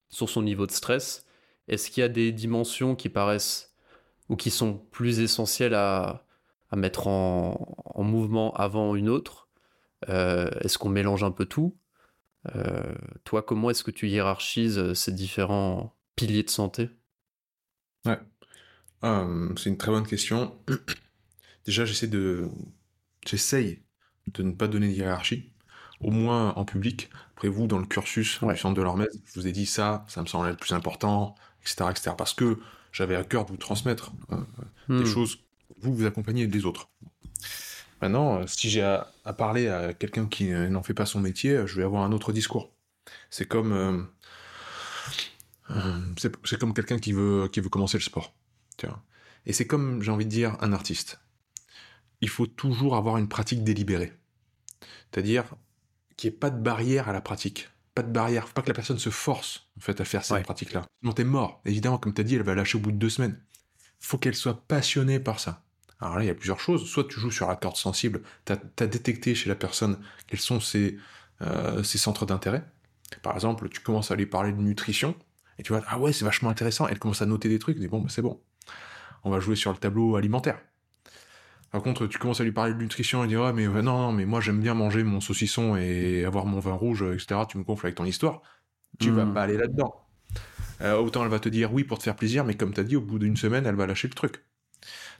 [0.08, 1.26] sur son niveau de stress?
[1.68, 3.76] Est-ce qu'il y a des dimensions qui paraissent
[4.30, 6.24] ou qui sont plus essentielles à,
[6.76, 9.48] mettre en, mouvement avant une autre
[10.08, 11.76] euh, Est-ce qu'on mélange un peu tout?
[12.54, 12.94] Euh,
[13.24, 16.90] Toi, comment est-ce que tu hiérarchises ces différents piliers de santé?
[18.06, 18.18] Ouais,
[19.04, 20.56] euh, c'est une très bonne question.
[21.64, 22.48] Déjà, j'essaie de,
[23.26, 23.82] j'essaye
[24.28, 25.52] de ne pas donner de hiérarchie,
[26.00, 27.10] au moins en public.
[27.36, 30.22] Après vous, dans le cursus du centre de l'Hormèse, je vous ai dit ça, ça
[30.22, 32.10] me semblait le plus important, etc., etc.
[32.16, 32.58] Parce que
[32.92, 34.36] j'avais à cœur de vous transmettre euh,
[34.88, 35.06] des hmm.
[35.06, 35.38] choses,
[35.80, 36.88] vous vous accompagnez des autres.
[38.00, 41.76] Maintenant, euh, si j'ai à, parler à quelqu'un qui n'en fait pas son métier, je
[41.76, 42.70] vais avoir un autre discours.
[43.30, 43.72] C'est comme
[45.70, 48.34] euh, c'est comme quelqu'un qui veut qui veut commencer le sport.
[49.46, 51.18] Et c'est comme j'ai envie de dire un artiste
[52.20, 54.12] il faut toujours avoir une pratique délibérée.
[55.10, 55.44] C'est-à-dire
[56.16, 57.68] qu'il n'y ait pas de barrière à la pratique.
[57.94, 58.46] Pas de barrière.
[58.46, 60.84] Faut pas que la personne se force, en fait, à faire cette pratique-là.
[61.00, 61.60] Sinon, t'es mort.
[61.64, 63.40] Évidemment, comme tu as dit, elle va lâcher au bout de deux semaines.
[64.00, 65.64] Faut qu'elle soit passionnée par ça.
[66.00, 66.88] Alors là, il y a plusieurs choses.
[66.88, 70.60] Soit tu joues sur la corde sensible, tu as, détecté chez la personne quels sont
[70.60, 70.98] ses,
[71.42, 72.64] euh, ses centres d'intérêt.
[73.22, 75.16] Par exemple, tu commences à lui parler de nutrition,
[75.58, 76.86] et tu vois, ah ouais, c'est vachement intéressant.
[76.88, 78.40] Elle commence à noter des trucs, tu dis, bon, bah, c'est bon.
[79.24, 80.58] On va jouer sur le tableau alimentaire.
[81.70, 84.12] Par contre, tu commences à lui parler de nutrition et dire ah mais non, non
[84.12, 87.42] mais moi j'aime bien manger mon saucisson et avoir mon vin rouge etc.
[87.46, 88.40] Tu me gonfles avec ton histoire.
[88.98, 89.34] Tu vas hmm.
[89.34, 89.94] pas aller là-dedans.
[90.80, 92.84] Euh, autant elle va te dire oui pour te faire plaisir, mais comme tu as
[92.84, 94.44] dit, au bout d'une semaine, elle va lâcher le truc.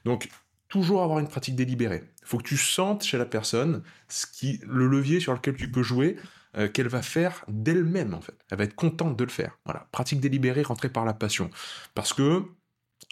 [0.06, 0.30] Donc
[0.68, 2.04] toujours avoir une pratique délibérée.
[2.22, 5.70] Il faut que tu sentes chez la personne ce qui, le levier sur lequel tu
[5.70, 6.16] peux jouer,
[6.56, 8.36] euh, qu'elle va faire d'elle-même en fait.
[8.50, 9.58] Elle va être contente de le faire.
[9.64, 11.50] Voilà, pratique délibérée, rentrer par la passion.
[11.94, 12.44] Parce que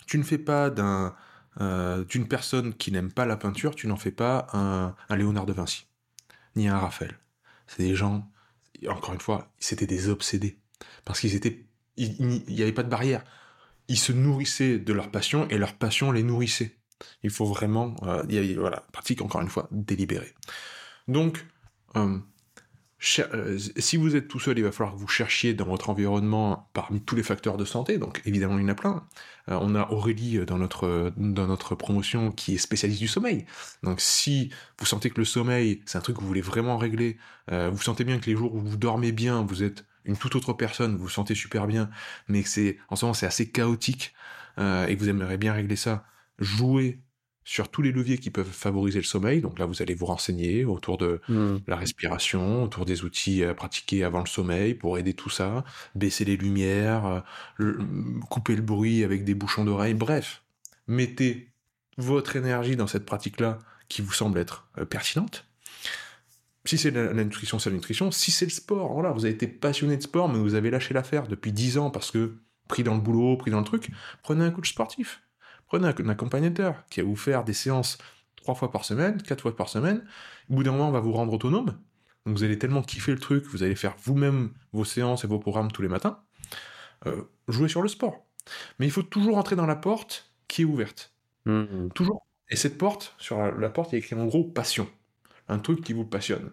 [0.07, 1.14] tu ne fais pas d'un
[1.61, 5.54] euh, d'une personne qui n'aime pas la peinture, tu n'en fais pas un, Léonard de
[5.54, 5.86] Vinci,
[6.54, 7.18] ni un Raphaël.
[7.66, 8.30] C'est des gens,
[8.88, 10.59] encore une fois, c'était des obsédés.
[11.04, 11.64] Parce qu'ils étaient.
[11.96, 13.24] Il n'y avait pas de barrière.
[13.88, 16.76] Ils se nourrissaient de leur passion et leur passion les nourrissait.
[17.22, 17.94] Il faut vraiment.
[18.03, 18.22] Euh,
[18.59, 20.34] voilà, pratique, encore une fois, délibérée.
[21.09, 21.47] Donc,
[21.97, 22.18] euh,
[23.18, 26.70] euh, si vous êtes tout seul, il va falloir que vous cherchiez dans votre environnement
[26.72, 29.07] parmi tous les facteurs de santé, donc évidemment il y en a plein.
[29.49, 33.44] On a Aurélie dans notre, dans notre promotion qui est spécialiste du sommeil.
[33.82, 37.18] Donc si vous sentez que le sommeil, c'est un truc que vous voulez vraiment régler,
[37.53, 40.55] vous sentez bien que les jours où vous dormez bien, vous êtes une toute autre
[40.55, 41.90] personne, vous vous sentez super bien,
[42.28, 44.14] mais que c'est en ce moment c'est assez chaotique
[44.59, 46.07] et que vous aimeriez bien régler ça,
[46.39, 47.01] jouez
[47.47, 49.41] sur tous les leviers qui peuvent favoriser le sommeil.
[49.41, 51.59] Donc là, vous allez vous renseigner autour de hmm.
[51.68, 55.64] la respiration, autour des outils à pratiquer avant le sommeil pour aider tout ça,
[55.95, 57.22] baisser les lumières,
[57.61, 57.78] euh,
[58.28, 59.95] couper le bruit avec des bouchons d'oreille.
[59.95, 60.43] Bref,
[60.89, 61.53] mettez
[61.99, 65.47] votre énergie dans cette pratique-là qui vous semble être euh, pertinente.
[66.64, 68.11] Si c'est la, nutrition, c'est la nutrition.
[68.11, 70.95] Si c'est le sport, voilà, vous avez été passionné de sport, mais vous avez lâché
[70.95, 73.91] l'affaire depuis 10 ans parce que pris dans le boulot, pris dans le truc,
[74.24, 75.22] prenez un coach sportif
[75.67, 77.99] Prenez un accompagnateur qui va vous faire des séances
[78.37, 80.05] trois fois par semaine, quatre fois par semaine.
[80.49, 81.79] Au bout d'un moment, on va vous rendre autonome.
[82.25, 85.39] Donc vous allez tellement kiffer le truc, vous allez faire vous-même vos séances et vos
[85.39, 86.21] programmes tous les matins.
[87.07, 88.25] Euh, jouez sur le sport.
[88.79, 91.12] Mais il faut toujours entrer dans la porte qui est ouverte.
[91.45, 91.89] Mmh.
[91.95, 92.27] Toujours.
[92.49, 94.89] Et cette porte, sur la, porte, il y a écrit en gros passion.
[95.49, 96.53] Un truc qui vous passionne.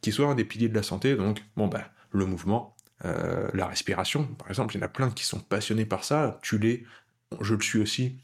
[0.00, 3.66] Qui soit un des piliers de la santé, donc, bon ben, le mouvement, euh, la
[3.66, 6.84] respiration, par exemple, il y en a plein qui sont passionnés par ça, tu l'es,
[7.40, 8.18] je le suis aussi,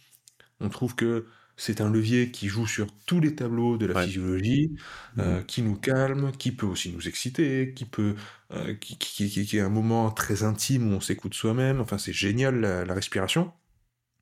[0.61, 1.27] on trouve que
[1.61, 4.75] c'est un levier qui joue sur tous les tableaux de la physiologie,
[5.19, 5.45] euh, mmh.
[5.45, 8.15] qui nous calme, qui peut aussi nous exciter, qui peut,
[8.53, 11.81] euh, qui, est un moment très intime où on s'écoute soi-même.
[11.81, 13.53] Enfin, c'est génial la, respiration.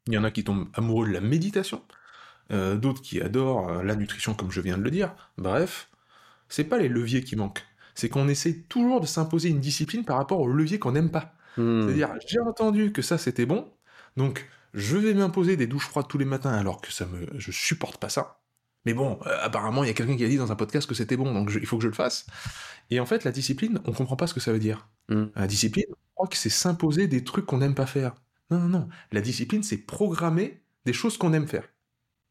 [0.09, 1.81] Il y en a qui tombent amoureux de la méditation,
[2.51, 5.15] euh, d'autres qui adorent la nutrition, comme je viens de le dire.
[5.37, 5.91] Bref,
[6.49, 7.65] c'est pas les leviers qui manquent.
[7.95, 11.37] C'est qu'on essaie toujours de s'imposer une discipline par rapport aux leviers qu'on n'aime pas.
[11.57, 11.83] Mmh.
[11.83, 13.71] C'est-à-dire, j'ai entendu que ça c'était bon,
[14.17, 17.51] donc je vais m'imposer des douches froides tous les matins alors que ça me, je
[17.51, 18.41] supporte pas ça.
[18.85, 20.95] Mais bon, euh, apparemment, il y a quelqu'un qui a dit dans un podcast que
[20.95, 22.27] c'était bon, donc il faut que je le fasse.
[22.91, 24.89] Et en fait, la discipline, on comprend pas ce que ça veut dire.
[25.09, 25.27] Hmm.
[25.37, 28.15] La discipline, on croit que c'est s'imposer des trucs qu'on n'aime pas faire.
[28.51, 28.89] Non, non, non.
[29.13, 31.69] La discipline, c'est programmer des choses qu'on aime faire.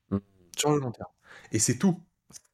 [0.10, 0.18] Hmm.
[0.58, 1.10] Sur le long terme.
[1.52, 2.02] Et c'est tout.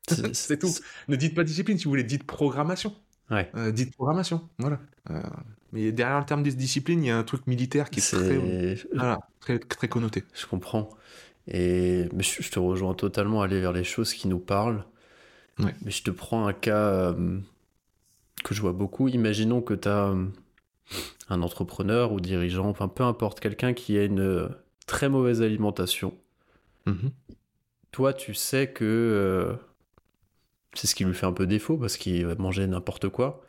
[0.08, 0.74] c'est tout.
[1.08, 2.94] Ne dites pas discipline si vous voulez, dites programmation.
[3.30, 3.50] Ouais.
[3.56, 4.50] Euh, dites programmation.
[4.58, 4.80] Voilà.
[5.10, 5.22] Euh,
[5.74, 8.88] mais derrière le terme de discipline, il y a un truc militaire qui est,
[9.39, 10.24] Très, très, connoté.
[10.34, 10.89] Je comprends.
[11.47, 14.86] Et mais je, te rejoins totalement à aller vers les choses qui nous parlent.
[15.57, 17.39] Mais je te prends un cas euh,
[18.43, 19.07] que je vois beaucoup.
[19.07, 20.26] Imaginons que tu as euh,
[21.30, 24.47] un entrepreneur ou dirigeant, enfin peu importe, quelqu'un qui a une euh,
[24.86, 26.15] très mauvaise alimentation.
[26.88, 27.11] Mm-hmm.
[27.91, 29.57] Toi, tu sais que
[30.74, 33.43] c'est ce qui lui fait un peu défaut parce qu'il va manger n'importe quoi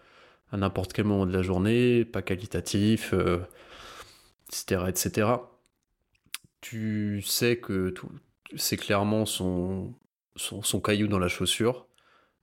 [0.57, 3.14] n'importe quel moment de la journée, pas qualitatif,
[4.48, 5.28] etc., euh, etc.
[6.61, 7.92] Tu sais que
[8.57, 9.94] c'est clairement son,
[10.36, 11.86] son, caillou dans la chaussure.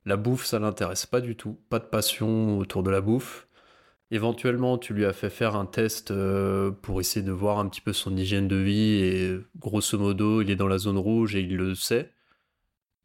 [0.05, 1.59] La bouffe, ça l'intéresse pas du tout.
[1.69, 3.47] Pas de passion autour de la bouffe.
[4.11, 7.81] Éventuellement, tu lui as fait faire un test euh, pour essayer de voir un petit
[7.81, 11.39] peu son hygiène de vie et grosso modo, il est dans la zone rouge et
[11.41, 12.11] il le sait.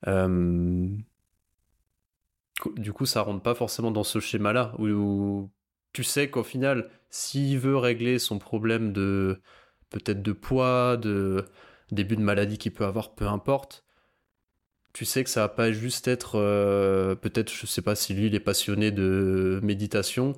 [0.08, 0.88] Euh,
[2.76, 5.50] du coup, ça rentre pas forcément dans ce schéma-là, où,
[5.92, 9.40] tu sais qu'au final, s'il veut régler son problème de
[9.90, 11.44] peut-être de poids, de
[11.92, 13.84] début de maladie qu'il peut avoir, peu importe,
[14.92, 18.26] tu sais que ça va pas juste être euh, peut-être, je sais pas si lui
[18.28, 20.32] il est passionné de méditation,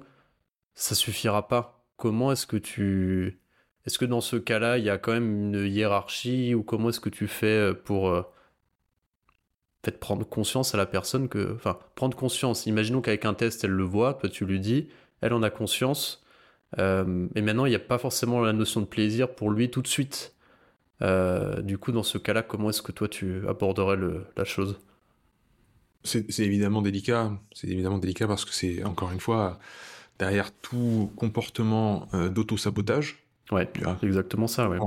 [0.74, 1.86] ça suffira pas.
[1.96, 3.40] Comment est-ce que tu
[3.86, 7.00] est-ce que dans ce cas-là, il y a quand même une hiérarchie ou comment est-ce
[7.00, 8.28] que tu fais pour
[9.96, 11.54] prendre conscience à la personne que.
[11.54, 12.66] Enfin, prendre conscience.
[12.66, 14.88] Imaginons qu'avec un test, elle le voit, toi tu lui dis,
[15.22, 16.22] elle en a conscience.
[16.78, 19.80] Euh, et maintenant, il n'y a pas forcément la notion de plaisir pour lui tout
[19.80, 20.34] de suite.
[21.00, 23.96] Euh, du coup, dans ce cas-là, comment est-ce que toi tu aborderais
[24.36, 24.78] la chose?
[26.04, 27.32] C'est évidemment délicat.
[27.52, 29.58] C'est évidemment délicat parce que c'est, encore une fois,
[30.18, 33.24] derrière tout comportement euh, d'auto-sabotage.
[33.50, 33.68] Ouais,
[34.02, 34.78] exactement ça, ouais.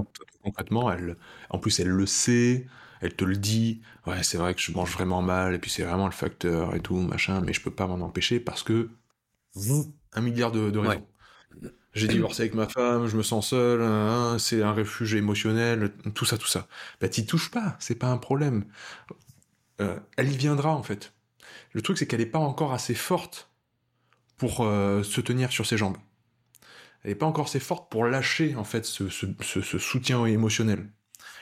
[0.44, 1.18] Concrètement, elle,
[1.50, 2.68] en plus, elle le sait,
[3.02, 5.84] elle te le dit, ouais, c'est vrai que je mange vraiment mal, et puis c'est
[5.84, 8.90] vraiment le facteur et tout, machin, mais je peux pas m'en empêcher parce que
[9.56, 11.08] vous, un milliard de, raisons.
[11.94, 16.24] J'ai divorcé avec ma femme, je me sens seul, hein, c'est un refuge émotionnel, tout
[16.24, 16.68] ça, tout ça.
[17.02, 18.64] Bah t'y touches pas, c'est pas un problème.
[19.82, 21.14] Euh, elle y viendra en fait.
[21.74, 23.50] Le truc c'est qu'elle n'est pas encore assez forte
[24.38, 25.98] pour euh, se tenir sur ses jambes.
[27.04, 30.88] Elle n'est pas encore assez forte pour lâcher en fait ce soutien émotionnel.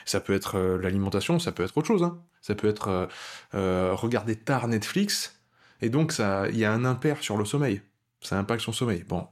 [0.04, 2.02] Ça peut être euh, l'alimentation, ça peut être autre chose.
[2.02, 2.22] Hein.
[2.40, 3.06] Ça peut être euh,
[3.54, 5.40] euh, regarder tard Netflix,
[5.80, 7.82] et donc ça, il y a un impair sur le sommeil.
[8.20, 9.04] Ça impacte son sommeil.
[9.08, 9.26] Bon,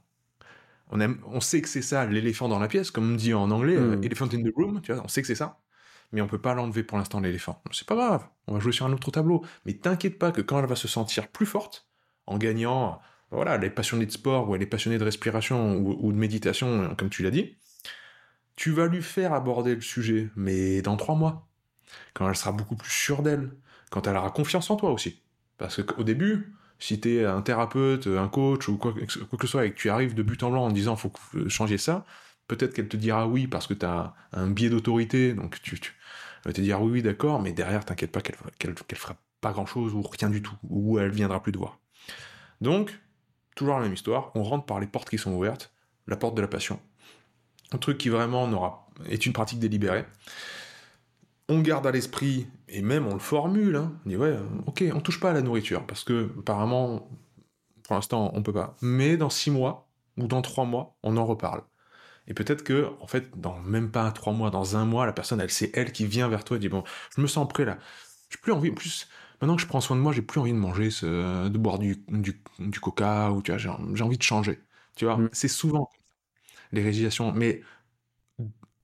[0.89, 3.51] on, aime, on sait que c'est ça, l'éléphant dans la pièce, comme on dit en
[3.51, 4.03] anglais, hmm.
[4.03, 5.59] elephant in the room, tu vois, on sait que c'est ça.
[6.11, 7.61] Mais on peut pas l'enlever pour l'instant, l'éléphant.
[7.71, 9.45] C'est pas grave, on va jouer sur un autre tableau.
[9.65, 11.87] Mais t'inquiète pas que quand elle va se sentir plus forte,
[12.25, 12.99] en gagnant,
[13.29, 16.95] voilà, elle est passionnée de sport, ou elle est passionnée de respiration, ou de méditation,
[16.97, 17.57] comme tu l'as dit,
[18.59, 21.47] tu vas lui faire aborder le sujet, mais dans trois mois,
[22.13, 23.51] quand elle sera beaucoup plus sûre d'elle,
[23.89, 25.21] quand elle aura confiance en toi aussi.
[25.57, 29.65] Parce qu'au début, si tu es un thérapeute, un coach ou quoi, que ce soit,
[29.65, 31.13] et que tu arrives de but en blanc en disant faut
[31.47, 32.03] changer ça,
[32.49, 35.79] peut-être qu'elle te dira oui parce que tu as un biais d'autorité, donc tu,
[36.43, 38.35] Elle va te dire oui, oui, d'accord, mais derrière, t'inquiète pas qu'elle
[38.75, 41.79] qu'elle fera pas grand chose ou rien du tout, ou elle viendra plus te voir.
[42.59, 42.99] Donc,
[43.55, 45.73] toujours la même histoire, on rentre par les portes qui sont ouvertes,
[46.07, 46.81] la porte de la passion.
[47.71, 50.05] Un truc qui vraiment n'aura, est une pratique délibérée.
[51.47, 55.01] On garde à l'esprit, et même on le formule, hein, on dit ouais, ok, on
[55.01, 57.09] touche pas à la nourriture, parce que apparemment,
[57.83, 58.75] pour l'instant, on peut pas.
[58.81, 61.63] Mais dans six mois, ou dans trois mois, on en reparle.
[62.27, 65.41] Et peut-être que, en fait, dans même pas trois mois, dans un mois, la personne,
[65.41, 66.83] elle, c'est elle qui vient vers toi et dit bon,
[67.15, 67.79] je me sens prêt là.
[68.29, 69.09] J'ai plus envie, en plus,
[69.41, 71.79] maintenant que je prends soin de moi, j'ai plus envie de manger, ce, de boire
[71.79, 74.59] du, du, coca, ou tu vois, j'ai envie de changer.
[74.95, 75.29] Tu vois, mm.
[75.33, 75.89] c'est souvent
[76.71, 77.31] les résiliations.
[77.31, 77.61] Mais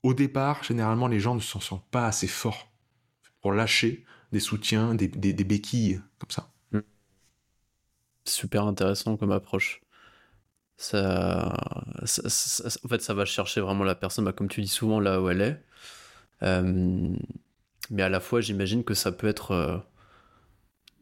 [0.03, 2.71] au départ, généralement, les gens ne s'en sont pas assez forts
[3.41, 6.51] pour lâcher des soutiens, des, béquilles comme ça.
[6.71, 6.79] Mm.
[8.25, 9.81] Super intéressant comme approche.
[10.77, 11.53] Ça,
[12.01, 15.29] en fait, ça va chercher vraiment la personne, bah, comme tu dis souvent, là où
[15.29, 15.63] elle est.
[16.43, 17.15] Euh,
[17.89, 19.77] mais à la fois, j'imagine que ça peut être euh,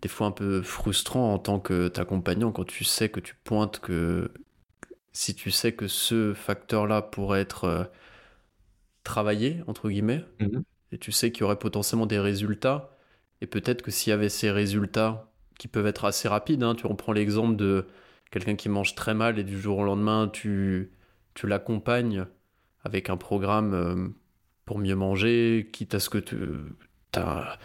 [0.02, 3.80] des fois un peu frustrant en tant que t'accompagnant quand tu sais que tu pointes
[3.80, 4.32] que
[5.14, 7.84] si tu sais que ce facteur-là pourrait être euh,
[9.04, 10.64] travaillé, entre guillemets, mhm.
[10.92, 12.98] et tu sais qu'il y aurait potentiellement des résultats,
[13.42, 16.88] et peut-être que s'il y avait ces résultats qui peuvent être assez rapides, hein, tu
[16.88, 17.86] reprends l'exemple de
[18.32, 20.92] quelqu'un qui mange très mal et du jour au lendemain, tu,
[21.36, 22.26] tu l'accompagnes
[22.84, 24.08] avec un programme euh,
[24.66, 26.38] pour mieux manger, quitte à ce que tu
[27.16, 27.60] as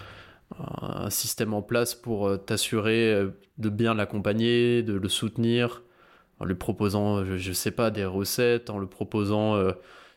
[0.59, 3.27] un système en place pour euh, t'assurer
[3.57, 5.83] de bien l'accompagner, de le soutenir,
[6.41, 9.61] en lui proposant, je, ne sais pas, des recettes, en le proposant,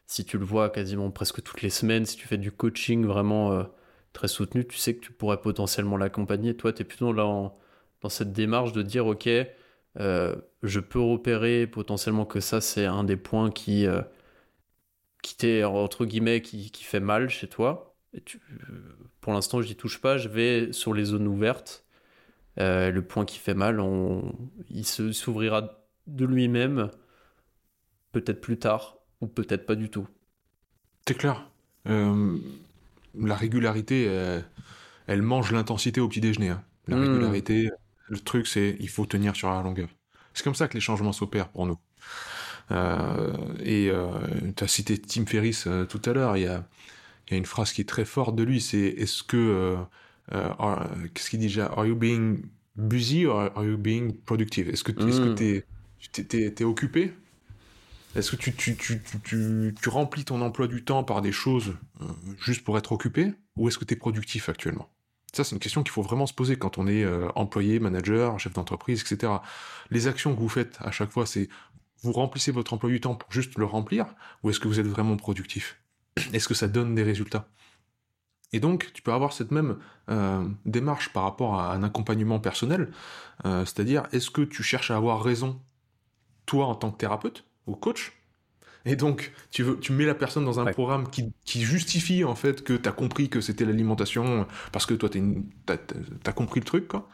[0.08, 3.66] si tu le vois quasiment presque toutes les semaines, si tu fais du coaching vraiment
[4.14, 6.56] très soutenu, tu sais que tu pourrais potentiellement l'accompagner.
[6.56, 7.24] Toi, tu es plutôt là
[8.02, 9.30] dans cette démarche de dire, ok,
[10.00, 14.02] euh, je peux repérer potentiellement que ça, c'est un des points qui, euh,
[15.22, 17.96] qui t'est, entre guillemets, qui, qui, fait mal chez toi.
[19.22, 21.86] Pour l'instant, je n'y touche pas, je vais sur les zones ouvertes.
[22.60, 23.82] Euh, le point qui fait mal,
[24.70, 26.90] il s'ouvrira de lui-même,
[28.12, 30.08] peut-être plus tard, ou peut-être pas du tout.
[31.08, 31.50] C'est clair.
[31.86, 34.06] la régularité,
[35.08, 36.50] elle, mange l'intensité au petit déjeuner.
[36.50, 36.64] Hein.
[36.88, 37.02] La hmm.
[37.02, 37.70] régularité,
[38.08, 39.90] le truc, c'est il faut tenir sur la longueur.
[40.34, 41.78] C'est comme ça que les changements s'opèrent pour nous.
[42.72, 43.34] Euh,
[43.64, 44.12] et euh,
[44.56, 46.38] tu as cité Tim Ferriss euh, tout à l'heure.
[46.38, 46.64] Il y a,
[47.30, 48.62] y a, une phrase qui est très forte de lui.
[48.62, 49.78] C'est est-ce que
[50.30, 51.66] qu'est-ce qu'il dit déjà?
[51.68, 52.44] Are you being
[52.76, 54.70] busy or are you being productive?
[54.70, 55.66] Est-ce que tu es,
[56.18, 57.14] es, occupé?
[58.16, 61.76] Est-ce que tu, remplis ton emploi du temps par des choses
[62.40, 63.34] juste pour être occupé?
[63.56, 64.90] Ou est-ce que tu es productif actuellement?
[65.34, 68.38] Ça, c'est une question qu'il faut vraiment se poser quand on est euh, employé, manager,
[68.38, 69.32] chef d'entreprise, etc.
[69.90, 71.48] Les actions que vous faites à chaque fois, c'est
[72.02, 74.08] vous remplissez votre emploi du temps pour juste le remplir,
[74.44, 75.82] ou est-ce que vous êtes vraiment productif?
[76.34, 77.48] Est-ce que ça donne des résultats?
[78.54, 79.78] Et donc, tu peux avoir cette même
[80.10, 82.92] euh, démarche par rapport à un accompagnement personnel,
[83.46, 85.62] euh, c'est-à-dire, est-ce que tu cherches à avoir raison,
[86.46, 88.14] toi en tant que thérapeute ou coach,
[88.86, 92.36] et donc, tu, veux, tu mets la personne dans un programme qui, qui, justifie en
[92.36, 95.22] fait que tu as compris que c'était l'alimentation parce que toi, tu
[95.68, 97.08] as, compris le truc, quoi.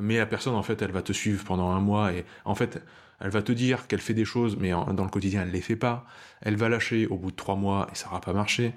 [0.00, 2.82] Mais la personne, en fait, elle va te suivre pendant un mois et en fait,
[3.20, 5.76] elle va te dire qu'elle fait des choses, mais dans le quotidien, elle les fait
[5.76, 6.06] pas.
[6.40, 8.72] Elle va lâcher au bout de trois mois et ça va pas marcher.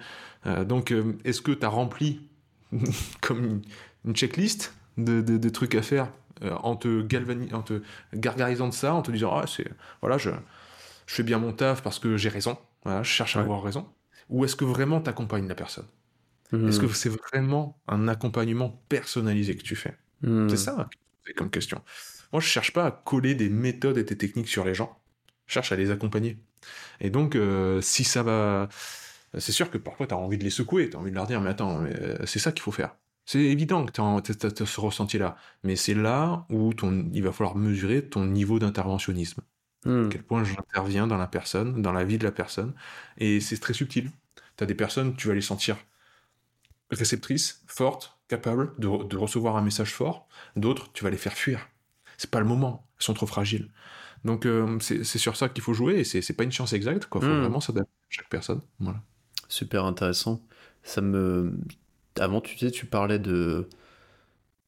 [0.45, 2.27] Euh, donc, euh, est-ce que tu as rempli
[3.21, 3.61] comme
[4.03, 6.11] une, checklist de, de, trucs à faire
[6.41, 7.05] en te
[7.53, 7.81] en te
[8.13, 9.67] gargarisant de ça, en te disant ah c'est
[10.01, 10.31] voilà je
[11.05, 13.87] je fais bien mon taf parce que j'ai raison, je cherche à avoir raison
[14.29, 15.85] Ou est-ce que vraiment tu accompagnes la personne?
[16.51, 16.67] Hmm.
[16.67, 19.95] Est-ce que c'est vraiment un accompagnement personnalisé que tu fais?
[20.21, 20.49] Hmm.
[20.49, 20.89] C'est ça
[21.25, 21.81] c'est comme question.
[22.31, 24.99] Moi, je cherche pas à coller des méthodes et des techniques sur les gens.
[25.47, 26.37] Je cherche à les accompagner.
[26.99, 28.69] Et donc, euh, si ça va...
[29.37, 31.27] C'est sûr que parfois, tu as envie de les secouer, tu as envie de leur
[31.27, 32.95] dire, mais attends, euh, c'est ça qu'il faut faire.
[33.25, 35.35] C'est évident que tu as, ce ressenti-là.
[35.63, 39.41] Mais c'est là où ton, il va falloir mesurer ton niveau d'interventionnisme.
[39.85, 40.05] Hmm.
[40.05, 42.73] À quel point j'interviens dans la personne, dans la vie de la personne.
[43.17, 44.11] Et c'est très subtil.
[44.57, 45.77] Tu as des personnes, tu vas les sentir
[46.91, 50.27] réceptrices, fortes, capables de, recevoir un message fort.
[50.55, 51.67] D'autres, tu vas les faire fuir.
[52.17, 52.87] C'est pas le moment.
[52.97, 53.71] Elles sont trop fragiles.
[54.23, 57.05] Donc euh, c'est sur ça qu'il faut jouer et c'est pas une chance exacte.
[57.05, 57.41] Il faut hmm.
[57.41, 58.61] vraiment s'adapter à chaque personne.
[58.79, 59.01] Voilà.
[59.49, 60.41] Super intéressant.
[60.83, 61.57] Ça me.
[62.19, 63.69] Avant, tu disais, tu parlais de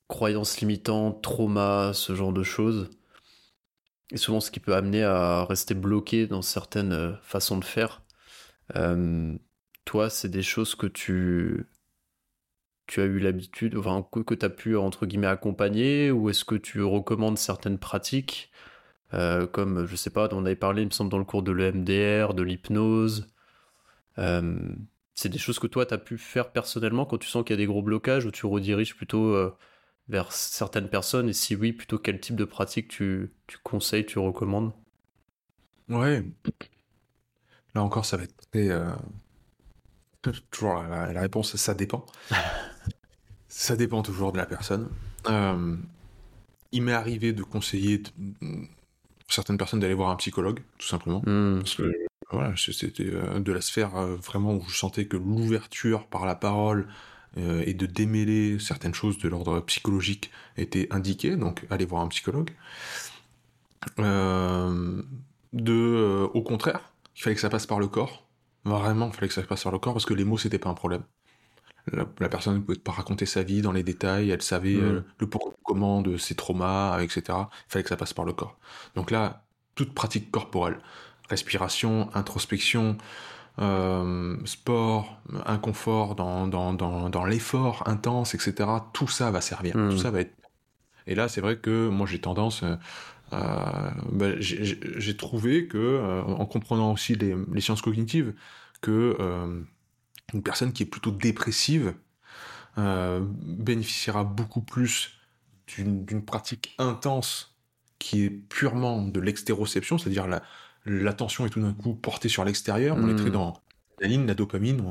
[0.08, 2.90] croyances limitantes, trauma, ce genre de choses
[4.12, 8.04] et souvent ce qui peut amener à rester bloqué dans certaines euh, façons de faire.
[8.76, 9.36] Euh,
[9.86, 11.66] toi, c'est des choses que tu,
[12.88, 16.56] tu as eu l'habitude, enfin, que, tu as pu, entre guillemets, accompagner, ou est-ce que
[16.56, 18.52] tu recommandes certaines pratiques,
[19.14, 21.52] euh, comme, je sais pas, on avait parlé, il me semble, dans le cours de
[21.52, 23.28] l'EMDR, de l'hypnose.
[25.18, 27.56] C'est des choses que toi, tu as pu faire personnellement quand tu sens qu'il y
[27.56, 29.36] a des gros blocages ou tu rediriges plutôt
[30.10, 31.28] vers certaines personnes?
[31.28, 34.74] Et si oui, plutôt quel type de pratique tu, tu conseilles, tu recommandes?
[35.90, 36.24] Ouais.
[37.74, 38.70] Là encore, ça va être très.
[40.52, 42.06] Toujours la, réponse, ça dépend.
[43.48, 44.88] ça dépend toujours de la personne.
[45.30, 45.76] Euh,
[46.72, 48.04] il m'est arrivé de conseiller
[49.28, 51.22] certaines personnes d'aller voir un psychologue, tout simplement.
[51.26, 51.60] Hmm.
[51.60, 56.08] Parce que voilà, c'était euh, de la sphère euh, vraiment où je sentais que l'ouverture
[56.08, 56.88] par la parole
[57.36, 62.50] et de démêler certaines choses de l'ordre psychologique était indiquée, donc aller voir un psychologue.
[64.00, 65.04] de,
[66.34, 68.28] au contraire, il fallait que ça passe par le corps.
[68.66, 70.70] Vraiment, il fallait que ça passe par le corps parce que les mots, c'était pas
[70.70, 71.04] un problème
[71.94, 74.84] la, personne ne pouvait pas raconter sa vie dans les détails, elle savait mm.
[74.84, 77.22] euh, le pourquoi comment de ses traumas, etc.
[77.28, 78.58] Il fallait que ça passe par le corps.
[78.96, 80.80] Donc là, toute pratique corporelle,
[81.30, 82.98] respiration, introspection,
[83.60, 88.70] euh, sport, inconfort dans, dans, dans, l'effort intense, etc.
[88.94, 89.76] Tout ça va servir.
[89.76, 89.90] Mm.
[89.92, 90.34] Tout ça va être.
[91.08, 92.64] Et là, c'est vrai que moi, j'ai tendance.
[93.34, 98.34] Euh, bah, j'ai trouvé que, en comprenant aussi les, les sciences cognitives,
[98.82, 99.18] que
[100.34, 101.94] une personne qui est plutôt dépressive
[102.78, 105.14] euh, bénéficiera beaucoup plus
[105.68, 107.58] d'une pratique intense
[108.00, 110.28] qui est purement de l'extéroception, c'est-à-dire
[110.88, 113.34] l'attention est tout d'un coup portée sur l'extérieur, on est très hmm.
[113.34, 113.62] dans
[114.00, 114.82] la ligne, la dopamine,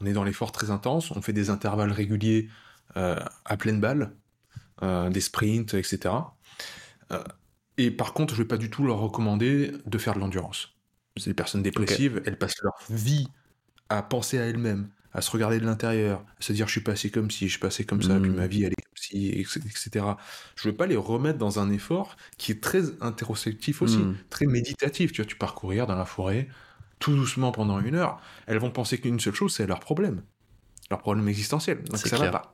[0.00, 2.48] on, est dans l'effort très intense, on fait des intervalles réguliers
[2.96, 4.12] euh, à pleine balle,
[4.82, 6.14] euh, des sprints, etc.
[7.78, 10.74] et par contre, je vais pas du tout leur recommander de faire de l'endurance.
[11.24, 13.28] Les personnes dépressives, elles passent leur vie
[13.88, 17.10] à penser à elle-même, à se regarder de l'intérieur, à se dire je suis passé
[17.10, 18.50] comme si, je suis passé comme ça, puis ma hmm.
[18.50, 20.04] vie elle est si, etc.
[20.56, 24.16] Je veux pas les remettre dans un effort qui est très introspectif aussi, hmm.
[24.30, 25.12] très méditatif.
[25.12, 26.48] Tu vois, tu pars courir dans la forêt,
[26.98, 28.20] tout doucement pendant une heure.
[28.46, 30.22] Elles vont penser qu'une seule chose, c'est leur problème,
[30.90, 31.82] leur problème existentiel.
[31.84, 32.52] Donc ça va pas.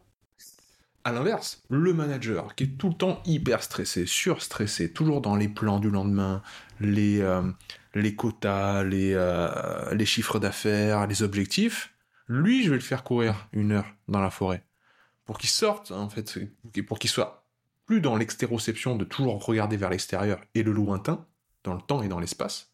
[1.04, 5.48] À l'inverse, le manager qui est tout le temps hyper stressé, surstressé, toujours dans les
[5.48, 6.42] plans du lendemain,
[6.78, 7.42] les, euh,
[7.96, 11.92] les quotas, les, euh, les chiffres d'affaires, les objectifs,
[12.28, 14.62] lui, je vais le faire courir une heure dans la forêt.
[15.24, 16.38] Pour qu'il sorte, en fait,
[16.86, 17.46] pour qu'il soit
[17.86, 21.26] plus dans l'extéroception de toujours regarder vers l'extérieur et le lointain,
[21.64, 22.72] dans le temps et dans l'espace,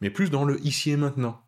[0.00, 1.42] mais plus dans le ici et maintenant.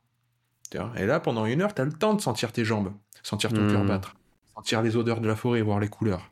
[0.97, 3.67] Et là, pendant une heure, tu as le temps de sentir tes jambes, sentir ton
[3.69, 3.89] cœur hmm.
[3.89, 4.15] battre,
[4.55, 6.31] sentir les odeurs de la forêt, voir les couleurs.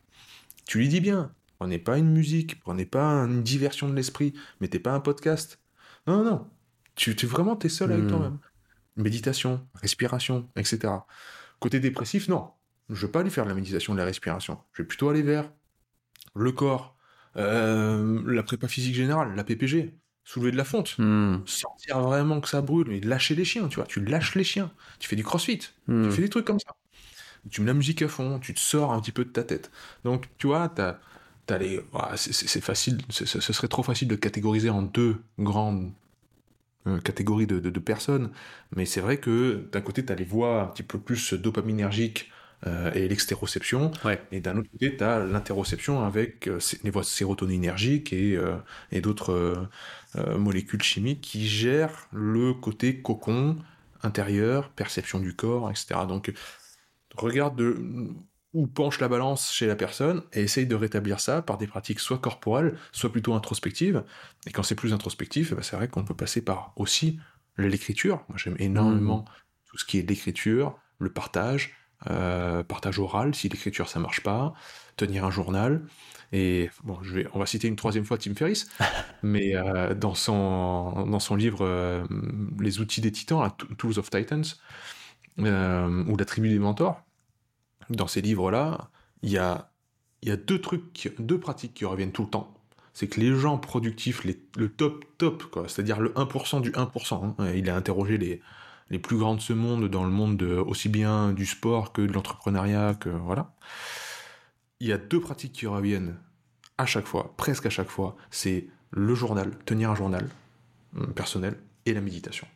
[0.65, 4.79] Tu lui dis bien, prenez pas une musique, prenez pas une diversion de l'esprit, mettez
[4.79, 5.59] pas un podcast.
[6.07, 6.47] Non, non, non.
[6.95, 8.09] Tu, tu vraiment, t'es seul avec hmm.
[8.09, 8.39] toi-même.
[8.97, 10.93] Méditation, respiration, etc.
[11.59, 12.51] Côté dépressif, non.
[12.91, 14.59] Je veux pas lui faire de la méditation, de la respiration.
[14.73, 15.51] Je vais plutôt aller vers
[16.35, 16.97] le corps,
[17.37, 21.39] euh, la prépa physique générale, la PPG, soulever de la fonte, hmm.
[21.47, 23.87] sentir vraiment que ça brûle, et lâcher les chiens, tu vois.
[23.87, 24.71] Tu lâches les chiens.
[24.99, 26.11] Tu fais du crossfit, tu hmm.
[26.11, 26.75] fais des trucs comme ça.
[27.51, 29.71] Tu mets la musique à fond, tu te sors un petit peu de ta tête.
[30.05, 30.99] Donc, tu vois, t'as,
[31.49, 31.81] as les,
[32.17, 35.93] c'est facile, ce serait trop facile de catégoriser en deux grandes
[36.87, 38.31] euh, catégorie de, personnes,
[38.75, 42.31] mais c'est vrai que d'un côté, tu as les voies un petit peu plus dopaminergiques
[42.67, 43.93] euh, et l'extéroception,
[44.33, 48.39] et d'un autre côté, tu as l'interoception avec euh, les voies sérotoninergiques et,
[48.93, 49.69] et d'autres
[50.37, 53.57] molécules chimiques qui gèrent le côté cocon
[54.03, 56.01] intérieur, perception du corps, etc.
[56.09, 56.33] Donc,
[57.17, 57.77] regarde de
[58.55, 62.01] où penche la balance chez la personne et essaye de rétablir ça par des pratiques
[62.01, 64.05] soit corporelles, soit plutôt introspectives.
[64.47, 67.21] Et quand c'est plus introspectif, bah, c'est vrai qu'on peut passer par aussi
[67.59, 68.25] l'écriture.
[68.29, 69.71] Moi, j'aime énormément mmh.
[69.71, 74.55] tout ce qui est l'écriture, le partage, euh, partage oral si l'écriture ça marche pas,
[74.97, 75.83] tenir un journal.
[76.33, 78.69] Et bon, je vais, on va citer une troisième fois Tim Ferriss,
[79.23, 82.05] mais euh, dans son dans son livre euh,
[82.61, 84.45] Les outils des titans, Tools of Titans,
[85.39, 87.03] ou la tribu des mentors,
[87.91, 88.91] dans ces livres-là,
[89.23, 89.71] il y a,
[90.23, 92.55] y a deux trucs, deux pratiques qui reviennent tout le temps.
[92.93, 97.53] C'est que les gens productifs, le top top, quoi, c'est-à-dire le 1% du 1%, hein,
[97.55, 98.43] il a interrogé les,
[98.91, 102.03] les plus grands de ce monde dans le monde de, aussi bien du sport que
[102.03, 103.53] de l'entrepreneuriat, que voilà.
[104.81, 106.17] Il y a deux pratiques qui reviennent
[106.79, 110.29] à chaque fois, presque à chaque fois, c'est le journal, tenir un journal
[110.97, 112.47] euh, personnel et la méditation.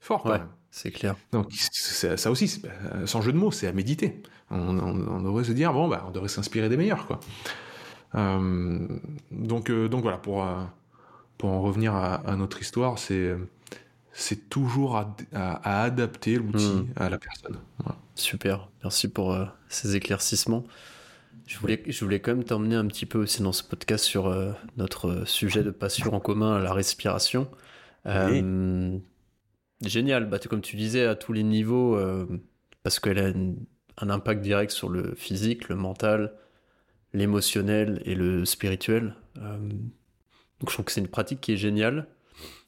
[0.00, 0.48] Fort quand même.
[0.72, 1.16] C'est clair.
[1.32, 2.62] Donc ça aussi,
[3.04, 4.22] sans jeu de mots, c'est à méditer.
[4.50, 7.20] On, devrait se dire bon bah on devrait s'inspirer des meilleurs quoi.
[8.14, 8.86] Euh,
[9.30, 10.62] donc euh, donc voilà pour euh,
[11.38, 13.34] pour en revenir à, notre histoire, c'est
[14.12, 16.92] c'est toujours à, adapter l'outil hmm.
[16.96, 17.56] à la personne.
[18.14, 19.36] Super, merci pour
[19.68, 20.64] ces éclaircissements.
[21.46, 24.34] Je voulais, je voulais quand même t'emmener un petit peu aussi dans ce podcast sur
[24.76, 27.48] notre sujet de passion en commun, la respiration.
[29.84, 32.26] Génial, bah, comme tu disais, à tous les niveaux, euh,
[32.82, 33.32] parce qu'elle a
[33.98, 36.34] un impact direct sur le physique, le mental,
[37.12, 39.14] l'émotionnel et le spirituel.
[39.38, 42.06] Euh, donc je trouve que c'est une pratique qui est géniale.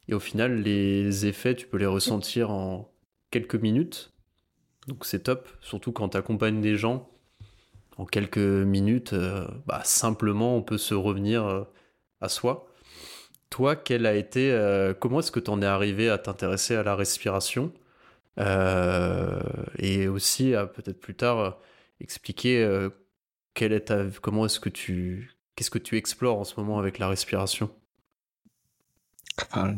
[0.07, 2.91] Et au final, les effets, tu peux les ressentir en
[3.31, 4.13] quelques minutes.
[4.87, 7.09] Donc c'est top, surtout quand tu accompagnes des gens.
[7.97, 11.65] En quelques minutes, euh, bah, simplement, on peut se revenir
[12.21, 12.67] à soi.
[13.49, 13.75] Toi,
[14.05, 17.71] a été, euh, comment est-ce que tu en es arrivé à t'intéresser à la respiration
[18.37, 19.39] euh,
[19.77, 21.57] et aussi à peut-être plus tard
[22.01, 22.89] expliquer euh,
[23.61, 27.71] est comment est-ce que tu, qu'est-ce que tu explores en ce moment avec la respiration?
[29.51, 29.71] Ah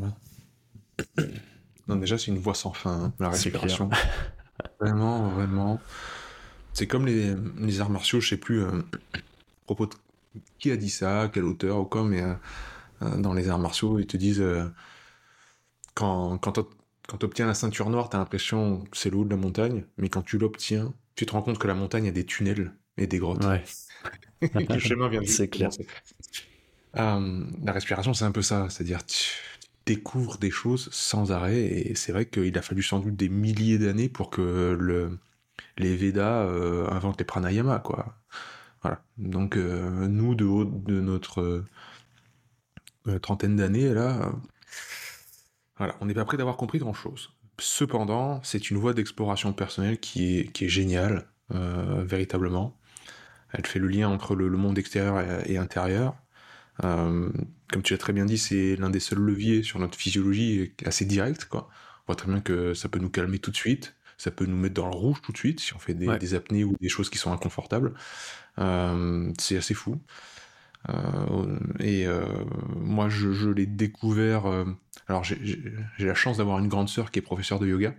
[1.87, 3.89] Non, déjà c'est une voie sans fin, hein, la respiration.
[4.79, 5.79] vraiment, vraiment.
[6.73, 8.71] C'est comme les, les, arts martiaux, je sais plus à
[9.65, 9.95] propos de
[10.59, 14.07] qui a dit ça, quel auteur ou quoi, mais euh, dans les arts martiaux, ils
[14.07, 14.65] te disent euh,
[15.93, 19.29] quand, quand tu obtiens la ceinture noire, tu as l'impression que c'est le haut de
[19.29, 22.25] la montagne, mais quand tu l'obtiens, tu te rends compte que la montagne a des
[22.25, 23.43] tunnels et des grottes.
[23.45, 23.63] Ouais.
[24.53, 25.69] le chemin vient de C'est clair.
[26.97, 29.31] Euh, la respiration, c'est un peu ça, c'est-à-dire tu
[29.85, 33.77] découvres des choses sans arrêt, et c'est vrai qu'il a fallu sans doute des milliers
[33.77, 35.17] d'années pour que le,
[35.77, 36.43] les Védas
[36.91, 38.15] inventent les pranayama, quoi.
[38.81, 39.01] Voilà.
[39.17, 41.63] Donc nous, de haut de notre
[43.07, 44.31] euh, trentaine d'années, là, euh,
[45.77, 47.31] voilà, on n'est pas prêt d'avoir compris grand-chose.
[47.59, 52.77] Cependant, c'est une voie d'exploration personnelle qui est, qui est géniale, euh, véritablement.
[53.53, 56.15] Elle fait le lien entre le, monde extérieur et, intérieur.
[56.81, 61.05] Comme tu l'as très bien dit, c'est l'un des seuls leviers sur notre physiologie assez
[61.05, 61.45] direct.
[61.45, 61.69] Quoi.
[61.69, 64.57] On voit très bien que ça peut nous calmer tout de suite, ça peut nous
[64.57, 66.89] mettre dans le rouge tout de suite si on fait des, des apnées ou des
[66.89, 67.93] choses qui sont inconfortables.
[68.57, 69.99] c'est assez fou.
[70.89, 72.25] Euh, et euh,
[72.75, 74.45] moi, je, l'ai découvert.
[74.45, 74.65] Euh,
[75.07, 75.37] alors, j'ai
[75.99, 77.93] la chance d'avoir une grande sœur qui est professeure de yoga,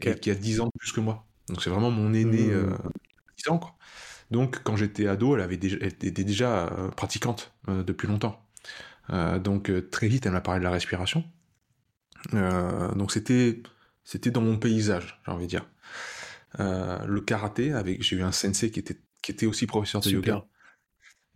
[0.00, 1.26] qui, a 10 ans de plus que moi.
[1.48, 3.52] Donc, c'est vraiment mon aîné, 10 mmh.
[3.52, 3.76] ans, quoi.
[4.34, 8.44] Donc, quand j'étais ado, elle, avait déjà, était déjà pratiquante depuis longtemps.
[9.08, 11.24] donc, très vite, elle m'a parlé de la respiration.
[12.32, 13.62] donc, c'était
[14.02, 15.66] c'était dans mon paysage, j'ai envie de dire.
[16.58, 20.44] le karaté, avec j'ai eu un sensei qui était, qui était aussi professeur de yoga.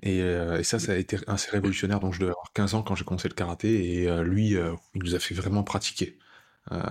[0.07, 2.01] Euh, et, ça, ça a été assez révolutionnaire.
[2.01, 4.03] Donc, je devais avoir 15 ans quand j'ai commencé le karaté.
[4.03, 6.19] Et euh, lui, euh, il nous a fait vraiment pratiquer.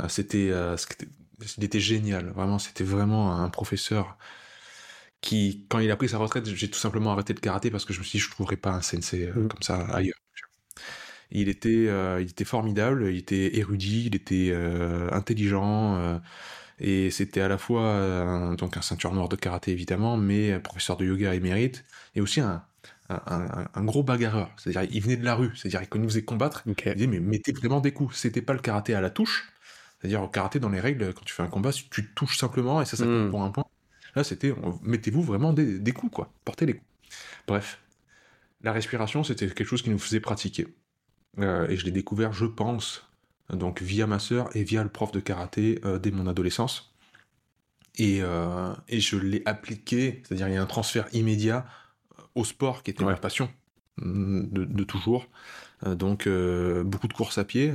[0.09, 0.51] c'était,
[1.57, 2.29] il était génial.
[2.31, 4.17] Vraiment, c'était vraiment un professeur
[5.21, 7.93] qui, quand il a pris sa retraite, j'ai tout simplement arrêté le karaté parce que
[7.93, 9.47] je me suis dit, je ne trouverais pas un sensei mmh.
[9.47, 10.17] comme ça ailleurs.
[11.31, 11.89] Il était,
[12.21, 14.55] il était formidable, il était érudit, il était
[15.11, 16.21] intelligent.
[16.79, 21.05] et c'était à la fois donc un ceinture noire de karaté évidemment, mais professeur de
[21.05, 21.83] yoga émérite,
[22.15, 22.63] et aussi un,
[23.09, 24.51] un, gros bagarreur.
[24.57, 25.51] C'est-à-dire, il venait de la rue.
[25.55, 28.15] C'est-à-dire, qu'il nous faisait combattre, il disait, mais mettez vraiment des coups.
[28.15, 29.51] C'était pas le karaté à la touche.
[29.99, 32.85] C'est-à-dire, au karaté, dans les règles, quand tu fais un combat, tu touches simplement et
[32.85, 33.29] ça, ça compte hmm.
[33.29, 33.65] pour un point.
[34.17, 34.51] Là, c'était,
[34.81, 36.33] mettez-vous vraiment des, coups, quoi.
[36.43, 36.87] Portez les coups.
[37.45, 37.79] Bref.
[38.63, 40.65] La respiration, c'était quelque chose qui nous faisait pratiquer.
[41.37, 43.07] Euh, et je l'ai découvert, je pense,
[43.53, 46.95] donc via ma sœur et via le prof de karaté euh, dès mon adolescence.
[47.99, 51.67] Et, euh, et je l'ai appliqué, c'est-à-dire il y a un transfert immédiat
[52.33, 53.51] au sport qui était ma passion
[53.97, 55.27] mm, de, toujours.
[55.85, 57.71] Euh, donc beaucoup de courses à pied.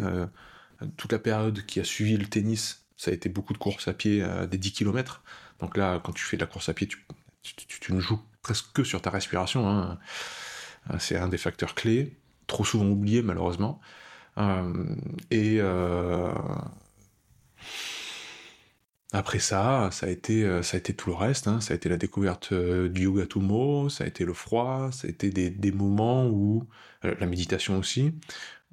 [0.97, 3.93] Toute la période qui a suivi le tennis, ça a été beaucoup de courses à
[3.93, 5.23] pied des 10 km.
[5.63, 6.99] Donc là, quand tu fais de la course à pied, tu,
[7.43, 9.67] tu, ne joues presque que sur ta respiration.
[9.69, 9.99] Hein.
[10.99, 13.81] C'est un des facteurs clés, trop souvent oublié malheureusement.
[15.31, 15.61] et
[19.15, 21.47] après ça, ça a été, euh, ça a été tout le reste.
[21.47, 21.61] Hein.
[21.61, 25.07] Ça a été la découverte euh, du yoga Tumo, ça a été le froid, ça
[25.07, 26.67] a été des, moments où
[27.05, 28.15] euh, la méditation aussi,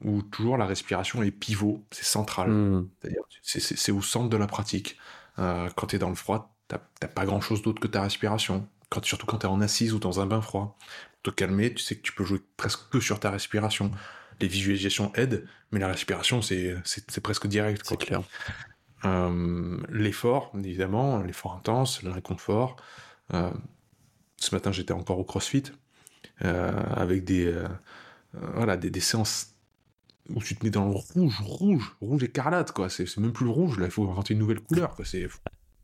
[0.04, 2.50] où toujours la respiration est pivot, c'est central.
[2.50, 2.90] Mmh.
[3.02, 4.98] C'est-à-dire, c'est au centre de la pratique.
[5.36, 8.68] quand tu es dans le froid, t'as pas grand-chose d'autre que ta respiration.
[8.90, 10.78] Quand, surtout quand tu es en assise ou dans un bain froid.
[11.22, 13.92] Pour te calmer, tu sais que tu peux jouer presque que sur ta respiration.
[14.40, 17.82] Les visualisations aident, mais la respiration, c'est presque direct.
[17.86, 18.22] C'est clair.
[19.06, 22.78] Euh, l'effort, évidemment, l'effort intense, le réconfort.
[23.34, 23.52] Euh,
[24.38, 25.64] ce matin, j'étais encore au CrossFit
[26.44, 27.54] euh, avec des,
[28.34, 29.56] voilà, des, séances
[30.30, 32.90] où tu te mets dans le rouge, rouge, rouge écarlate, quoi.
[32.90, 35.06] C'est même plus le rouge, là, il faut inventer une nouvelle couleur, quoi.
[35.06, 35.28] C'est,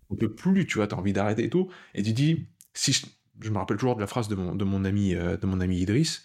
[0.10, 1.70] on peut plus, tu vois, t'as envie d'arrêter et tout.
[1.94, 2.94] Et tu dis, si
[3.40, 5.80] je, me rappelle toujours de la phrase de mon, de mon ami, de mon ami
[5.80, 6.24] Idriss,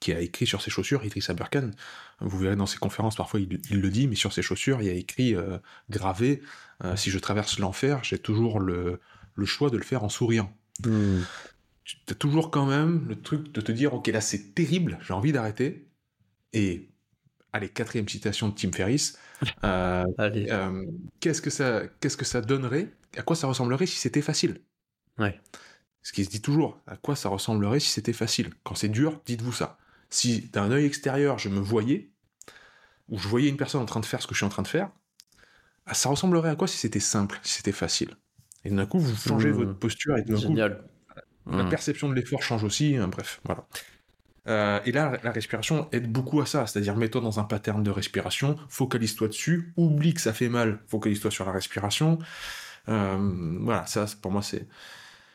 [0.00, 1.70] qui a écrit sur ses chaussures, Idriss Aberkan,
[2.20, 4.90] vous verrez dans ses conférences, parfois il, le dit, mais sur ses chaussures, il y
[4.90, 5.58] a écrit, euh,
[5.90, 6.42] gravé,
[6.84, 9.00] euh, si je traverse l'enfer, j'ai toujours le,
[9.44, 10.52] choix de le faire en souriant.
[10.84, 11.20] Hmm.
[11.84, 15.14] Tu as toujours quand même le truc de te dire, ok, là c'est terrible, j'ai
[15.14, 15.88] envie d'arrêter,
[16.52, 16.90] et
[17.56, 19.18] allez, quatrième citation de Tim Ferriss.
[19.64, 20.86] Euh, euh,
[21.20, 24.62] qu'est-ce que ça, qu'est-ce que ça donnerait À quoi ça ressemblerait si c'était facile?
[25.18, 25.38] Ouais.
[26.00, 26.80] Ce qui se dit toujours.
[26.86, 28.54] À quoi ça ressemblerait si c'était facile?
[28.64, 29.76] Quand c'est dur, dites-vous ça.
[30.08, 32.12] Si d'un œil extérieur, je me voyais,
[33.08, 34.62] ou je voyais une personne en train de faire ce que je suis en train
[34.62, 34.90] de faire,
[35.84, 38.16] ah, ça ressemblerait à quoi si c'était simple, si c'était facile?
[38.64, 39.56] Et d'un coup, vous changez mmh.
[39.56, 40.70] votre posture et d'un coup, la
[41.44, 41.68] mmh.
[41.68, 42.96] perception de l'effort change aussi.
[42.96, 43.66] Hein, bref, voilà.
[44.48, 47.90] Euh, et là, la respiration aide beaucoup à ça, c'est-à-dire mets-toi dans un pattern de
[47.90, 52.18] respiration, focalise-toi dessus, oublie que ça fait mal, focalise-toi sur la respiration.
[52.88, 54.66] Euh, voilà, ça pour moi c'est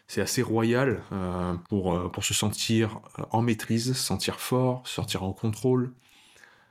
[0.08, 3.00] c'est assez royal euh, pour pour se sentir
[3.32, 5.94] en maîtrise, se sentir fort, se sentir en contrôle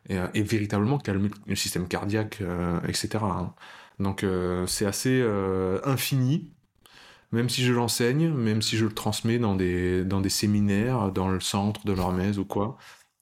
[0.09, 2.43] et, véritablement calmer le système cardiaque,
[2.89, 3.19] etc.
[3.23, 3.55] Hein.
[3.99, 4.25] Donc
[4.67, 5.23] c'est assez
[5.85, 6.51] infini
[7.33, 11.29] même si je l'enseigne, même si je le transmets dans des, dans des séminaires, dans
[11.29, 12.77] le centre de l'Hormèse ou quoi,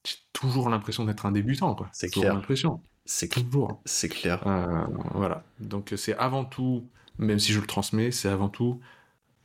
[0.05, 1.89] j'ai toujours l'impression d'être un débutant, quoi.
[1.91, 2.33] C'est clair.
[2.33, 2.81] l'impression.
[3.05, 3.81] C'est toujours.
[3.85, 4.45] C'est clair.
[4.47, 5.43] Euh, voilà.
[5.59, 6.87] Donc c'est avant tout,
[7.17, 8.79] même si je le transmets, c'est avant tout,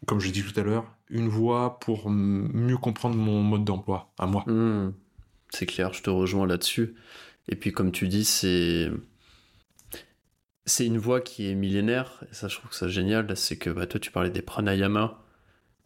[0.07, 4.13] comme je l'ai dit tout à l'heure, une voie pour mieux comprendre mon mode d'emploi,
[4.19, 4.45] à moi.
[4.47, 4.93] Mmh.
[5.51, 6.95] C'est clair, je te rejoins là-dessus.
[7.49, 8.91] Et puis comme tu dis, c'est
[10.67, 13.71] c'est une voie qui est millénaire, et ça je trouve que c'est génial, c'est que
[13.71, 15.23] bah, toi tu parlais des pranayama,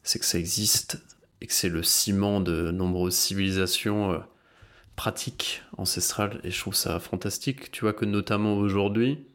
[0.02, 1.02] c'est que ça existe,
[1.40, 4.18] et que c'est le ciment de nombreuses civilisations euh,
[4.96, 7.70] pratiques ancestrales, et je trouve ça fantastique.
[7.70, 9.26] Tu vois que notamment aujourd'hui,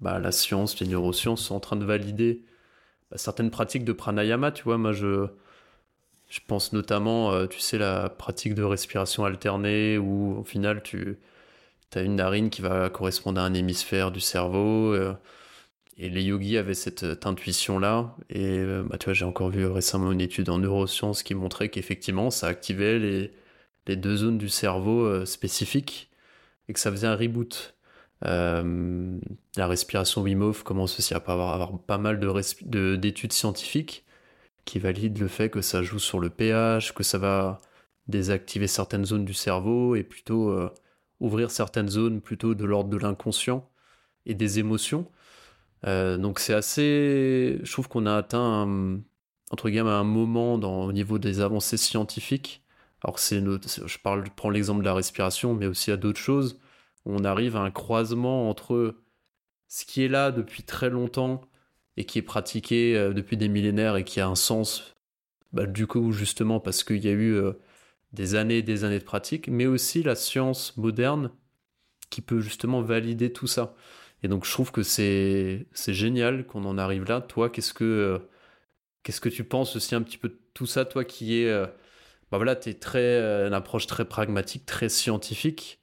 [0.00, 2.44] bah, la science, les neurosciences sont en train de valider
[3.10, 5.26] bah, certaines pratiques de pranayama, tu vois, moi je...
[6.32, 11.18] Je pense notamment, euh, tu sais, la pratique de respiration alternée où au final tu,
[11.90, 14.92] tu as une narine qui va correspondre à un hémisphère du cerveau.
[14.94, 15.14] Euh,
[15.96, 18.16] et les yogis avaient cette euh, intuition-là.
[18.30, 21.68] Et euh, bah, tu vois, j'ai encore vu récemment une étude en neurosciences qui montrait
[21.68, 23.32] qu'effectivement, ça activait les,
[23.86, 26.10] les, deux zones du cerveau spécifiques
[26.68, 27.74] et que ça faisait un reboot.
[28.22, 34.04] la respiration Wim commence aussi à avoir, avoir pas mal d'études scientifiques
[34.64, 37.58] qui valident le fait que ça joue sur le pH, que ça va
[38.08, 40.70] désactiver certaines zones du cerveau et plutôt
[41.20, 43.68] ouvrir certaines zones plutôt de l'ordre de l'inconscient
[44.26, 45.06] et des émotions.
[45.86, 47.58] Euh, donc c'est assez...
[47.62, 49.00] Je trouve qu'on a atteint, un,
[49.50, 52.62] entre guillemets, un moment dans, au niveau des avancées scientifiques.
[53.02, 56.58] Alors c'est je parle, je prends l'exemple de la respiration, mais aussi à d'autres choses.
[57.06, 58.96] On arrive à un croisement entre
[59.68, 61.40] ce qui est là depuis très longtemps
[61.96, 64.96] et qui est pratiqué euh, depuis des millénaires et qui a un sens,
[65.52, 67.52] bah, du coup justement parce qu'il y a eu euh,
[68.12, 71.30] des années et des années de pratique, mais aussi la science moderne
[72.10, 73.74] qui peut justement valider tout ça.
[74.22, 77.20] Et donc je trouve que c'est génial qu'on en arrive là.
[77.20, 78.18] Toi, qu'est-ce que euh,
[79.20, 81.66] que tu penses aussi un petit peu de tout ça, toi qui es euh,
[82.30, 85.80] bah voilà, tu es très euh, une approche très pragmatique, très scientifique,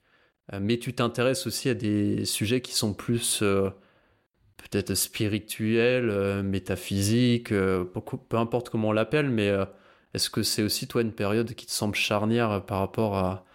[0.62, 3.44] mais tu t'intéresses aussi à des sujets qui sont plus
[4.58, 9.52] peut-être spirituels, métaphysiques, peu importe comment on l'appelle, mais
[10.14, 13.46] est-ce que c'est aussi toi une période qui te semble charnière par rapport à,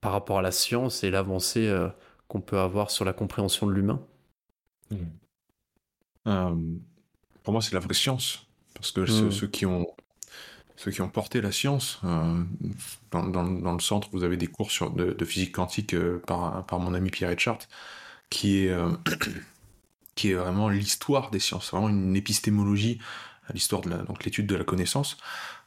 [0.00, 1.88] par rapport à la science et l'avancée euh,
[2.28, 4.00] qu'on peut avoir sur la compréhension de l'humain?
[4.90, 4.96] Hmm.
[6.28, 6.54] euh,
[7.42, 8.46] Pour moi, c'est la vraie science.
[8.74, 9.30] Parce que hmm.
[9.30, 9.86] ceux, qui ont,
[10.76, 12.42] ceux qui ont porté la science, euh,
[13.10, 15.96] dans, le centre, vous avez des cours sur, de, physique quantique
[16.26, 17.58] par, par mon ami Pierre Etchart,
[18.28, 18.76] qui est,
[20.16, 22.98] qui est vraiment l'histoire des sciences, vraiment une épistémologie
[23.52, 25.61] l'histoire de donc l'étude de la connaissance, euh,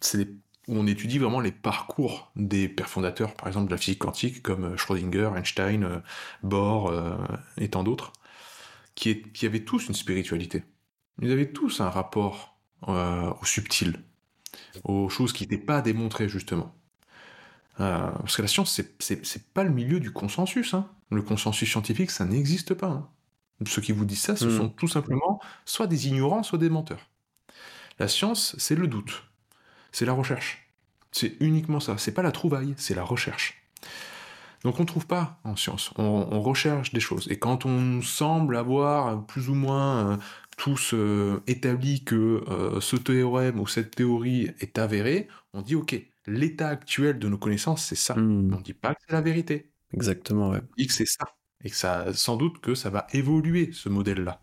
[0.00, 0.28] c'est
[0.68, 4.42] où on étudie vraiment les parcours des pères fondateurs, par exemple de la physique quantique,
[4.42, 5.98] comme euh, Schrödinger, Einstein, euh,
[6.42, 6.92] Bohr
[7.56, 8.12] et tant d'autres,
[8.94, 10.64] qui, qui, avaient tous une spiritualité.
[11.22, 14.00] Ils avaient tous un rapport au subtil,
[14.84, 16.74] aux choses qui n'étaient pas démontrées justement.
[17.78, 20.74] parce que la science, c'est pas le milieu du consensus.
[20.74, 20.88] Hein.
[21.10, 22.88] Le consensus scientifique, ça n'existe pas.
[22.88, 23.08] Hein.
[23.66, 24.56] Ceux qui vous disent ça, ce hmm.
[24.56, 27.08] sont tout simplement soit des ignorants, soit des menteurs.
[27.98, 29.24] La science, c'est le doute,
[29.92, 30.70] c'est la recherche.
[31.12, 31.96] C'est uniquement ça.
[31.96, 33.62] C'est pas la trouvaille, c'est la recherche.
[34.64, 37.28] Donc on ne trouve pas en science, on, recherche des choses.
[37.30, 40.16] Et quand on semble avoir plus ou moins euh,
[40.56, 45.96] tous euh, établi que euh, ce théorème ou cette théorie est avérée, on dit ok,
[46.26, 48.14] l'état actuel de nos connaissances c'est ça.
[48.14, 48.52] Hmm.
[48.52, 49.70] On ne dit pas que c'est la vérité.
[49.92, 50.58] Exactement, ouais.
[50.60, 51.26] On dit que c'est ça
[51.64, 54.40] et que ça, sans doute que ça va évoluer ce modèle-là.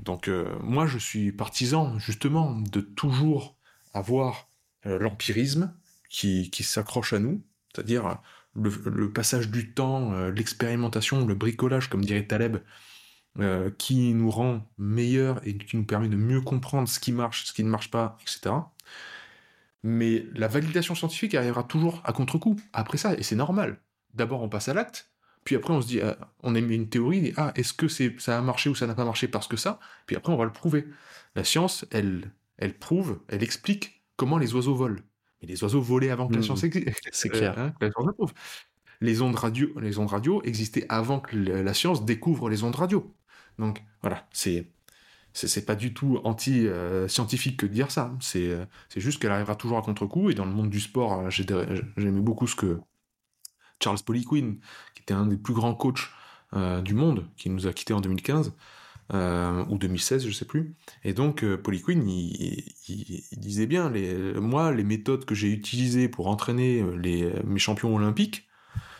[0.00, 3.56] Donc euh, moi je suis partisan justement de toujours
[3.92, 4.48] avoir
[4.86, 5.74] euh, l'empirisme
[6.10, 7.42] qui, s'accroche à nous,
[7.72, 8.18] c'est-à-dire
[8.54, 12.58] le, passage du temps, euh, l'expérimentation, le bricolage, comme dirait Taleb,
[13.78, 17.52] qui nous rend meilleurs et qui nous permet de mieux comprendre ce qui marche, ce
[17.52, 18.54] qui ne marche pas, etc.
[19.82, 23.80] Mais la validation scientifique arrivera toujours à contre-coup après ça, et c'est normal
[24.14, 25.10] d'abord on passe à l'acte,
[25.44, 28.18] puis après on se dit, ah, on émet une théorie, et, ah, est-ce que c'est,
[28.18, 29.78] ça a marché ou ça n'a pas marché parce que ça?
[30.06, 30.86] Puis après on va le prouver.
[31.34, 35.00] La science, elle, elle prouve, elle explique comment les oiseaux volent.
[35.42, 36.44] Mais les oiseaux volaient avant que la hmm.
[36.44, 36.88] science existe.
[37.12, 37.58] C'est clair.
[37.58, 37.74] Hein,
[39.00, 43.14] les ondes radio, les ondes radio existaient avant que la science découvre les ondes radio.
[43.58, 44.70] Donc voilà, c'est
[45.32, 48.16] c'est pas du tout anti-scientifique que de dire ça.
[48.20, 48.56] C'est
[48.96, 50.30] juste qu'elle arrivera toujours à contre-coup.
[50.30, 52.80] Et dans le monde du sport, euh, j'aimais beaucoup ce que
[53.82, 54.54] Charles Poliquin,
[54.94, 56.10] qui était un des plus grands coachs
[56.54, 58.52] euh, du monde, qui nous a quittés en 2015,
[59.12, 60.74] euh, ou 2016, je sais plus.
[61.02, 66.08] Et donc, euh, Poliquin, il, il, disait bien, les, moi, les méthodes que j'ai utilisées
[66.08, 68.48] pour entraîner les, mes champions olympiques,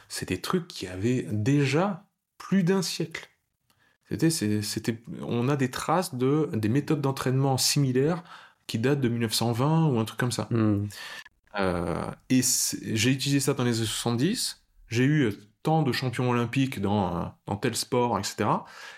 [0.09, 2.07] c'est des trucs qui avaient déjà
[2.39, 3.29] plus d'un siècle.
[4.11, 8.23] C'était, c'était, on a des traces de des méthodes d'entraînement similaires
[8.67, 10.47] qui datent de 1920 ou un truc comme ça.
[10.51, 10.87] Hmm.
[11.59, 14.64] Euh, et j'ai utilisé ça dans les années 70.
[14.89, 15.33] J'ai eu
[15.63, 18.49] tant de champions olympiques dans, dans tel sport, etc.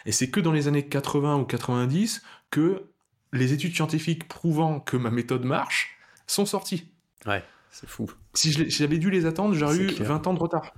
[0.05, 2.91] Et c'est que dans les années 80 ou 90 que
[3.33, 5.97] les études scientifiques prouvant que ma méthode marche
[6.27, 6.91] sont sorties.
[7.27, 8.11] Ouais, c'est fou.
[8.35, 10.75] Si j'avais dû les attendre, j'aurais eu 20 ans de retard.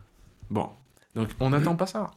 [0.50, 0.70] Bon,
[1.14, 2.10] donc on n'attend pas ça.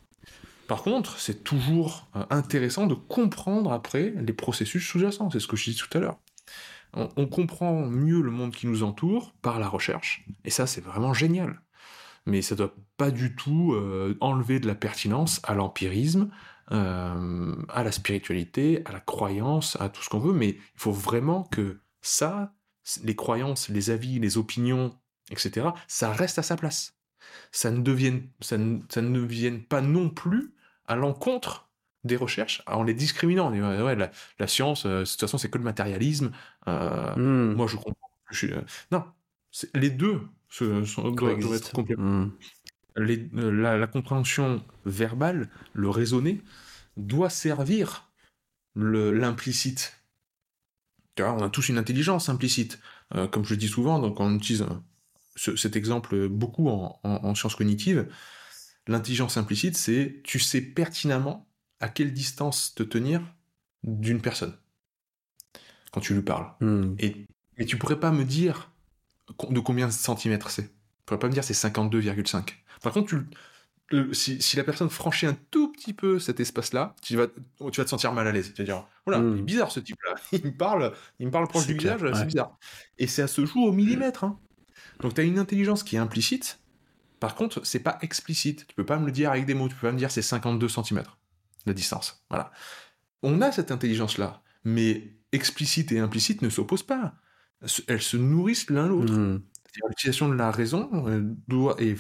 [0.68, 5.58] Par contre, c'est toujours euh, intéressant de comprendre après les processus sous-jacents, c'est ce que
[5.58, 6.18] je disais tout à l'heure.
[6.94, 11.14] On, comprend mieux le monde qui nous entoure par la recherche, et ça c'est vraiment
[11.14, 11.62] génial.
[12.26, 16.30] Mais ça ne doit pas du tout euh, enlever de la pertinence à l'empirisme,
[16.72, 20.92] euh, à la spiritualité, à la croyance, à tout ce qu'on veut, mais il faut
[20.92, 22.54] vraiment que ça,
[23.04, 24.96] les croyances, les avis, les opinions,
[25.32, 26.96] etc., ça reste à sa place.
[27.52, 28.58] Ça ne devienne, ça
[28.90, 30.54] ça ne devienne pas non plus
[30.88, 31.70] à l'encontre
[32.04, 33.52] des recherches en les discriminant.
[33.52, 36.32] ouais, la, science, euh, de toute façon, c'est que le matérialisme.
[36.66, 37.54] Hmm.
[37.54, 38.12] Moi, je comprends.
[38.44, 38.62] Euh,
[38.92, 39.04] non,
[39.74, 40.22] les deux
[41.54, 41.72] être.
[41.98, 42.32] Hmm.
[42.96, 46.42] la, compréhension verbale, le raisonner,
[46.98, 48.12] doit servir
[48.76, 50.04] l'implicite.
[51.20, 52.80] On a tous une intelligence implicite.
[53.32, 54.66] comme je le dis souvent, donc on utilise
[55.36, 58.08] cet exemple beaucoup en, en sciences cognitives.
[58.88, 61.48] L'intelligence implicite, c'est tu sais pertinemment
[61.80, 63.22] à quelle distance te tenir
[63.84, 64.56] d'une personne
[65.92, 66.52] quand tu lui parles.
[66.62, 66.96] Hmm.
[67.00, 68.71] Et, mais tu pourrais pas me dire
[69.50, 70.68] de combien de centimètres c'est?
[70.68, 72.50] Tu pourrais pas me dire c'est 52,5.
[72.82, 77.28] Par contre, tu, si, la personne franchit un tout petit peu cet espace-là, tu vas,
[77.28, 78.54] tu vas te sentir mal à l'aise.
[78.54, 79.46] Tu vas dire, voilà, il est hmm.
[79.46, 80.16] bizarre ce type-là.
[80.32, 82.58] Il me parle, il me parle proche du visage, c'est bizarre.
[82.98, 84.24] Et c'est à ce jour au millimètre.
[84.24, 84.40] Hein.
[85.02, 86.62] Donc tu as une intelligence qui est implicite,
[87.22, 88.66] par contre, c'est pas explicite.
[88.68, 89.70] Tu peux pas me le dire avec des mots.
[89.70, 91.04] Tu peux pas me dire c'est 52 cm
[91.68, 92.26] la distance.
[92.30, 92.52] Voilà.
[93.22, 97.14] On a cette intelligence-là, mais explicite et implicite ne s'opposent pas.
[97.88, 99.14] Elles se nourrissent l'un l'autre.
[99.14, 99.42] Hmm.
[99.88, 101.96] L'utilisation de la raison euh, doit, et,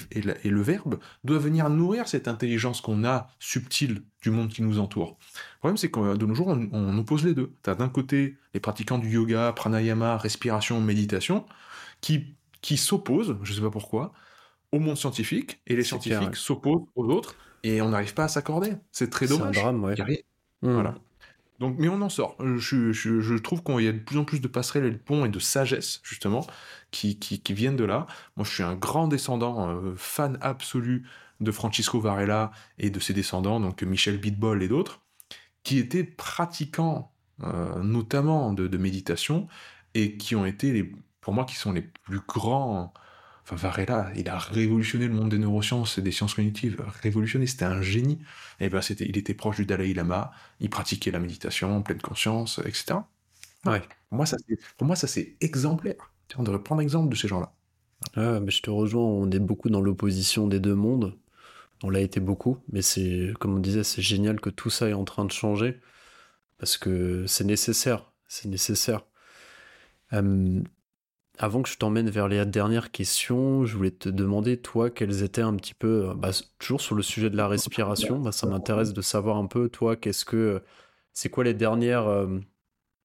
[0.49, 5.17] le verbe doit venir nourrir cette intelligence qu'on a subtile du monde qui nous entoure.
[5.55, 7.53] Le problème, c'est que de nos jours, on, oppose les deux.
[7.63, 11.45] Tu as d'un côté les pratiquants du yoga, pranayama, respiration, méditation,
[12.01, 14.11] qui, qui s'opposent, je ne sais pas pourquoi,
[14.73, 18.73] au monde scientifique et les scientifiques s'opposent aux autres et on n'arrive pas à s'accorder.
[18.91, 19.55] C'est très dommage.
[19.55, 19.95] C'est un drame, ouais.
[20.61, 20.73] Hmm.
[20.73, 20.95] Voilà.
[21.61, 22.35] Donc, mais on en sort.
[22.39, 24.97] Je, je, je trouve qu'il y a de plus en plus de passerelles et de
[24.97, 26.45] ponts et de sagesse, justement,
[26.89, 28.07] qui, qui, qui viennent de là.
[28.35, 31.07] Moi, je suis un grand descendant, euh, fan absolu
[31.39, 35.01] de Francisco Varela et de ses descendants, donc Michel Bitbol et d'autres,
[35.61, 37.13] qui étaient pratiquants,
[37.43, 39.47] euh, notamment de, de, méditation,
[39.93, 42.91] et qui ont été, les, pour moi, qui sont les plus grands
[43.43, 46.81] Enfin, Varela, il a révolutionné le monde des neurosciences et des sciences cognitives.
[47.01, 48.19] Révolutionné, c'était un génie.
[48.59, 51.81] Et eh ben, c'était, il était proche du Dalai Lama, il pratiquait la méditation en
[51.81, 52.99] pleine conscience, etc.
[53.65, 53.81] Ouais.
[54.09, 55.95] Pour moi, ça, c'est, pour moi, ça, c'est exemplaire.
[56.37, 57.53] On devrait prendre exemple de ces gens-là.
[58.15, 61.17] Ah, mais je te rejoins, on est beaucoup dans l'opposition des deux mondes.
[61.83, 64.93] On l'a été beaucoup, mais c'est, comme on disait, c'est génial que tout ça est
[64.93, 65.79] en train de changer.
[66.59, 68.11] Parce que c'est nécessaire.
[68.27, 69.03] C'est nécessaire.
[70.13, 70.61] Euh,
[71.41, 75.41] avant que je t'emmène vers les dernières questions, je voulais te demander, toi, quelles étaient
[75.41, 78.93] un petit peu, euh, bah, toujours sur le sujet de la respiration, bah, ça m'intéresse
[78.93, 80.61] de savoir un peu, toi, qu'est-ce que,
[81.13, 82.39] c'est quoi les dernières, euh,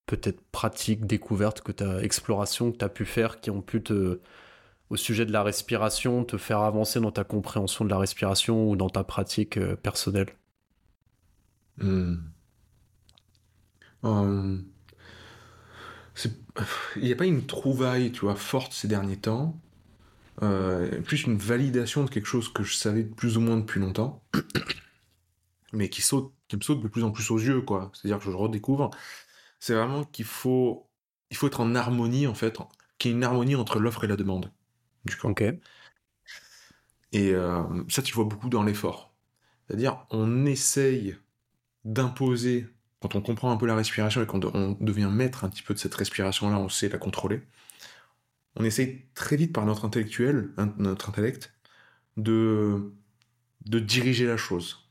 [0.04, 4.20] peut-être pratiques, découvertes que explorations que tu as pu faire, qui ont pu te,
[4.90, 8.76] au sujet de la respiration, te faire avancer dans ta compréhension de la respiration ou
[8.76, 10.28] dans ta pratique euh, personnelle?
[11.78, 12.16] Hmm.
[16.96, 19.58] Il n'y a pas une trouvaille, tu vois, forte ces derniers temps.
[20.42, 24.22] Euh, plus une validation de quelque chose que je savais plus ou moins depuis longtemps,
[25.72, 27.90] mais qui saute, qui me saute de plus en plus aux yeux, quoi.
[27.94, 28.90] C'est-à-dire que je redécouvre.
[29.60, 30.88] C'est vraiment qu'il faut,
[31.30, 32.58] il faut être en harmonie, en fait,
[32.98, 34.52] qu'il y ait une harmonie entre l'offre et la demande.
[35.04, 35.28] Du coup.
[35.28, 35.42] Ok.
[37.12, 39.14] Et euh, ça, tu vois beaucoup dans l'effort.
[39.66, 41.16] C'est-à-dire, on essaye
[41.84, 42.66] d'imposer,
[43.00, 45.74] quand on comprend un peu la respiration et quand on devient maître un petit peu
[45.74, 47.42] de cette respiration-là, on sait la contrôler.
[48.56, 51.52] On essaye très vite par notre intellectuel, notre intellect,
[52.16, 52.92] de,
[53.66, 54.88] de diriger la chose,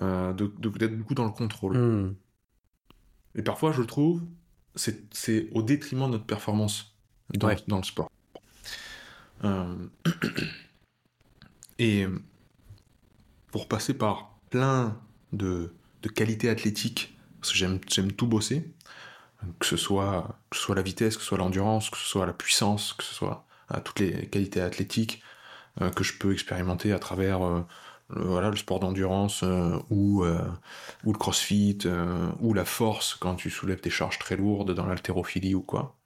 [0.00, 1.76] euh, d'être beaucoup dans le contrôle.
[1.76, 2.14] Hmm.
[3.34, 4.22] Et parfois, je trouve,
[4.74, 6.96] c'est au détriment de notre performance
[7.34, 8.10] dans, le sport.
[9.44, 9.86] Euh,
[11.78, 12.06] et
[13.50, 14.98] pour passer par plein
[15.32, 18.74] de, de qualités athlétiques, parce j'aime tout bosser,
[19.58, 22.32] que ce, soit, que soit la vitesse, que ce soit l'endurance, que ce soit la
[22.32, 25.22] puissance, que ce soit euh, toutes les qualités athlétiques
[25.80, 27.64] euh, que je peux expérimenter à travers le,
[28.08, 29.42] voilà, le sport d'endurance
[29.90, 31.78] ou, ou le crossfit
[32.40, 35.96] ou la force quand tu soulèves des charges très lourdes dans l'haltérophilie ou quoi.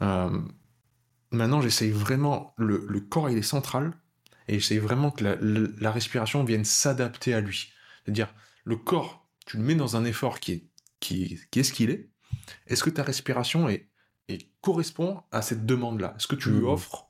[0.00, 3.92] maintenant, j'essaye vraiment, le, le corps il est central,
[4.48, 5.24] et j'essaye vraiment que
[5.80, 7.72] la, respiration vienne s'adapter à lui.
[8.04, 8.32] C'est-à-dire,
[8.64, 10.64] le corps, tu le mets dans un effort qui est,
[11.00, 12.10] qui, qui est ce qu'il est.
[12.66, 13.88] Est-ce que ta respiration est,
[14.60, 16.14] correspond à cette demande-là?
[16.16, 16.66] Est-ce que tu lui mmh.
[16.66, 17.08] offres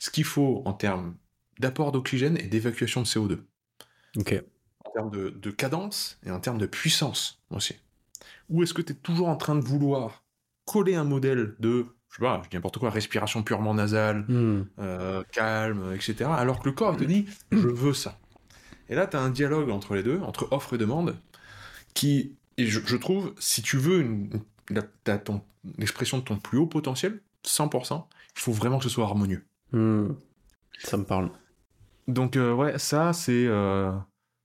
[0.00, 1.16] ce qu'il faut en termes
[1.60, 3.38] d'apport d'oxygène et d'évacuation de CO2
[4.16, 4.42] Ok.
[4.84, 7.76] En termes de, de, cadence et en termes de puissance aussi.
[8.48, 10.24] Ou est-ce que tu es toujours en train de vouloir
[10.64, 14.66] coller un modèle de je sais pas, je dis n'importe quoi, respiration purement nasale, hmm.
[14.78, 16.30] euh, calme, etc.
[16.32, 18.18] Alors que le corps te dit, je veux ça.
[18.88, 21.16] Et là, tu as un dialogue entre les deux, entre offre et demande,
[21.98, 24.30] qui, et je, trouve, si tu veux une,
[25.78, 28.04] l'expression de ton plus haut potentiel, 100%,
[28.36, 29.44] il faut vraiment que ce soit harmonieux.
[29.72, 30.12] Hmm.
[30.78, 31.30] Ça me parle.
[32.06, 33.46] Donc, euh, ouais, ça, c'est.
[33.46, 33.92] Euh,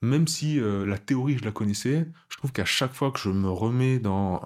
[0.01, 3.49] même si la théorie, je la connaissais, je trouve qu'à chaque fois que je me
[3.49, 4.41] remets dans,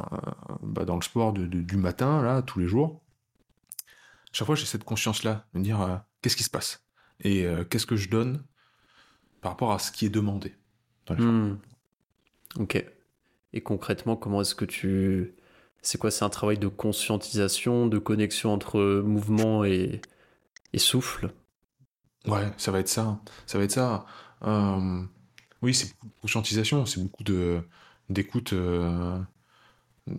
[0.62, 3.02] bah, dans le sport du matin, là, tous les jours,
[4.38, 6.86] chaque fois j'ai cette conscience-là, de me dire euh, qu'est-ce qui se passe?
[7.22, 8.44] Et euh, qu'est-ce que je donne
[9.42, 10.54] par rapport à ce qui est demandé.
[11.10, 11.56] Hmm.
[12.60, 12.86] Ok.
[13.58, 15.34] Et concrètement, comment est-ce que tu...
[15.82, 20.00] C'est quoi C'est un travail de conscientisation, de connexion entre mouvement et,
[20.74, 21.32] et souffle?
[22.28, 23.20] Ouais, ça va être ça.
[23.48, 24.06] Ça va être ça.
[24.44, 25.02] Euh,
[25.64, 27.62] oui, c'est conscientisation, c'est beaucoup de
[28.10, 28.54] d'écoute.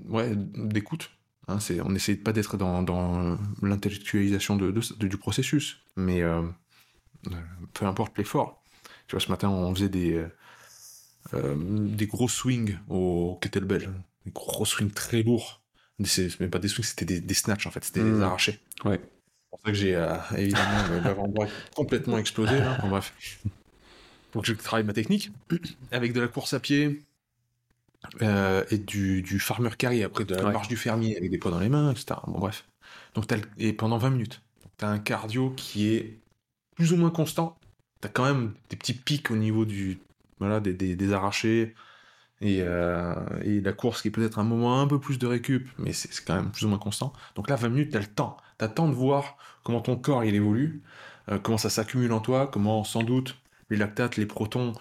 [0.09, 1.13] Ouais, d'écoute.
[1.47, 6.43] Hein, on n'essaie pas d'être dans, l'intellectualisation de, du processus, mais euh,
[7.29, 7.37] euh,
[7.73, 8.65] peu importe l'effort.
[9.07, 10.27] Tu vois, ce matin, on faisait des,
[11.35, 13.91] euh, des gros swings au kettlebell,
[14.25, 15.63] des gros swings très lourds.
[16.05, 18.23] C'est même pas des swings, c'était des, des snatchs en fait, c'était des mmh.
[18.23, 18.61] arrachés.
[18.85, 19.01] Ouais.
[19.01, 22.59] C'est pour ça que j'ai évidemment l'avant-bras complètement explosé.
[22.59, 22.79] Là.
[22.89, 23.13] bref.
[24.33, 25.31] Donc je travaille ma technique
[25.91, 27.03] avec de la course à pied,
[28.23, 31.51] euh, et du, du farmer carry, après de la marche du fermier avec des poids
[31.51, 32.21] dans les mains, etc.
[32.27, 32.65] Bon, bref.
[33.15, 33.27] Donc,
[33.59, 34.43] et pendant 20 minutes.
[34.79, 36.19] Tu as un cardio qui est
[36.77, 37.59] plus ou moins constant.
[38.01, 39.99] Tu as quand même des petits pics au niveau du,
[40.41, 41.75] voilà, des, des, arrachés.
[42.41, 45.69] Et, euh, et, la course qui est peut-être un moment un peu plus de récup,
[45.79, 47.13] mais c'est quand même plus ou moins constant.
[47.35, 48.37] Donc là, 20 minutes, tu as le temps.
[48.59, 49.39] Tu as le temps de voir
[49.69, 50.83] comment ton corps il évolue,
[51.31, 53.37] euh, comment ça s'accumule en toi, comment sans doute
[53.71, 54.73] les lactates, les protons,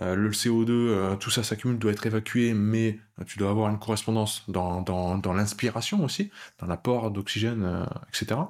[0.00, 3.78] euh, le CO2, euh, tout ça s'accumule, doit être évacué, mais tu dois avoir une
[3.78, 8.40] correspondance dans, dans, l'inspiration aussi, dans l'apport d'oxygène, etc.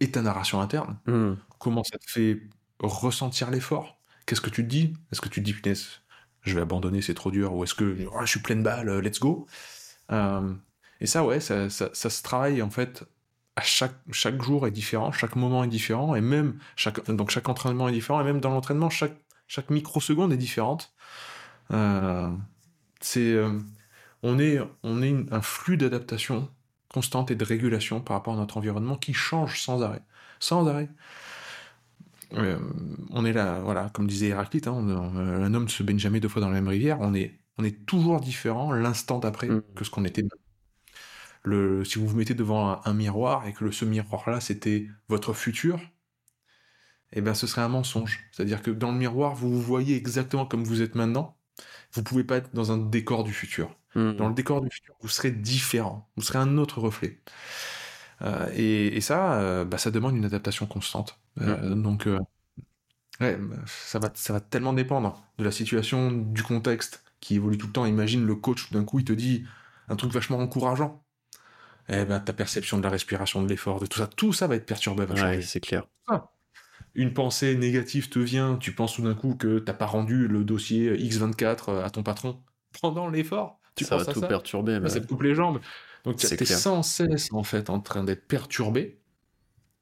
[0.00, 0.96] et ta narration interne.
[1.06, 1.34] Hmm.
[1.58, 2.40] Comment ça te fait
[2.80, 3.97] ressentir l'effort
[4.28, 4.94] Qu'est-ce que tu te dis?
[5.10, 5.56] Est-ce que tu te dis,
[6.42, 9.18] je vais abandonner, c'est trop dur Ou est-ce que oh, je suis pleine balle, let's
[9.18, 9.46] go?
[11.00, 13.04] Et ça, ouais, ça, ça, se travaille en fait
[13.56, 17.48] à chaque, chaque jour est différent, chaque moment est différent, et même chaque, donc chaque
[17.48, 19.16] entraînement est différent, et même dans l'entraînement, chaque
[19.48, 20.92] chaque microseconde est différente.
[21.72, 22.30] Euh,
[23.00, 23.58] c'est, euh,
[24.22, 26.48] on est, on est un flux d'adaptation
[26.92, 30.02] constante et de régulation par rapport à notre environnement qui change sans arrêt.
[30.38, 30.88] Sans arrêt.
[32.34, 32.58] Euh,
[33.10, 36.28] on est là, voilà, comme disait Héraclite, hein, un homme ne se baigne jamais deux
[36.28, 36.98] fois dans la même rivière.
[37.00, 39.62] On est, on est toujours différent l'instant d'après mm.
[39.74, 40.24] que ce qu'on était.
[41.42, 45.32] Le, si vous vous mettez devant un, un miroir et que ce miroir-là c'était votre
[45.32, 45.80] futur,
[47.12, 48.28] eh bien ce serait un mensonge.
[48.32, 51.38] C'est-à-dire que dans le miroir, vous vous voyez exactement comme vous êtes maintenant.
[51.92, 53.74] Vous pouvez pas être dans un décor du futur.
[53.94, 54.12] Hmm.
[54.12, 56.10] Dans le décor du futur, vous serez différent.
[56.16, 57.22] Vous serez un autre reflet.
[58.22, 61.18] Euh, et, ça, euh, bah, ça demande une adaptation constante.
[61.40, 62.08] Euh, donc,
[63.20, 67.66] ouais, ça va, ça va tellement dépendre de la situation, du contexte qui évolue tout
[67.66, 67.86] le temps.
[67.86, 69.44] Imagine le coach, d'un coup, il te dit
[69.88, 71.02] un truc vachement encourageant.
[71.90, 74.56] Eh ben, ta perception de la respiration, de l'effort, de tout ça, tout ça va
[74.56, 75.04] être perturbé.
[75.04, 75.84] Ouais, c'est clair
[76.98, 80.44] une pensée négative te vient, tu penses tout d'un coup que t'as pas rendu le
[80.44, 82.40] dossier X24 à ton patron
[82.80, 83.60] pendant l'effort.
[83.76, 84.80] Tu ça va tout perturber.
[84.88, 85.60] Ça te coupe les jambes.
[86.08, 89.00] Donc tu es sans cesse en fait en train d'être perturbé.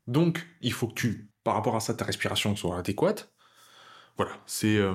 [0.07, 3.33] Donc il faut que tu par rapport à ça, ta respiration soit adéquate.
[4.17, 4.95] Voilà, c'est euh,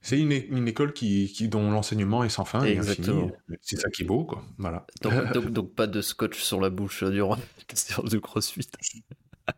[0.00, 3.30] c'est une, une, école qui, qui dont l'enseignement est sans fin Exactement.
[3.62, 4.42] C'est ça qui est beau, quoi.
[4.58, 4.86] Voilà.
[5.02, 8.68] Donc, donc, pas de scotch sur la bouche durant la séance de CrossFit.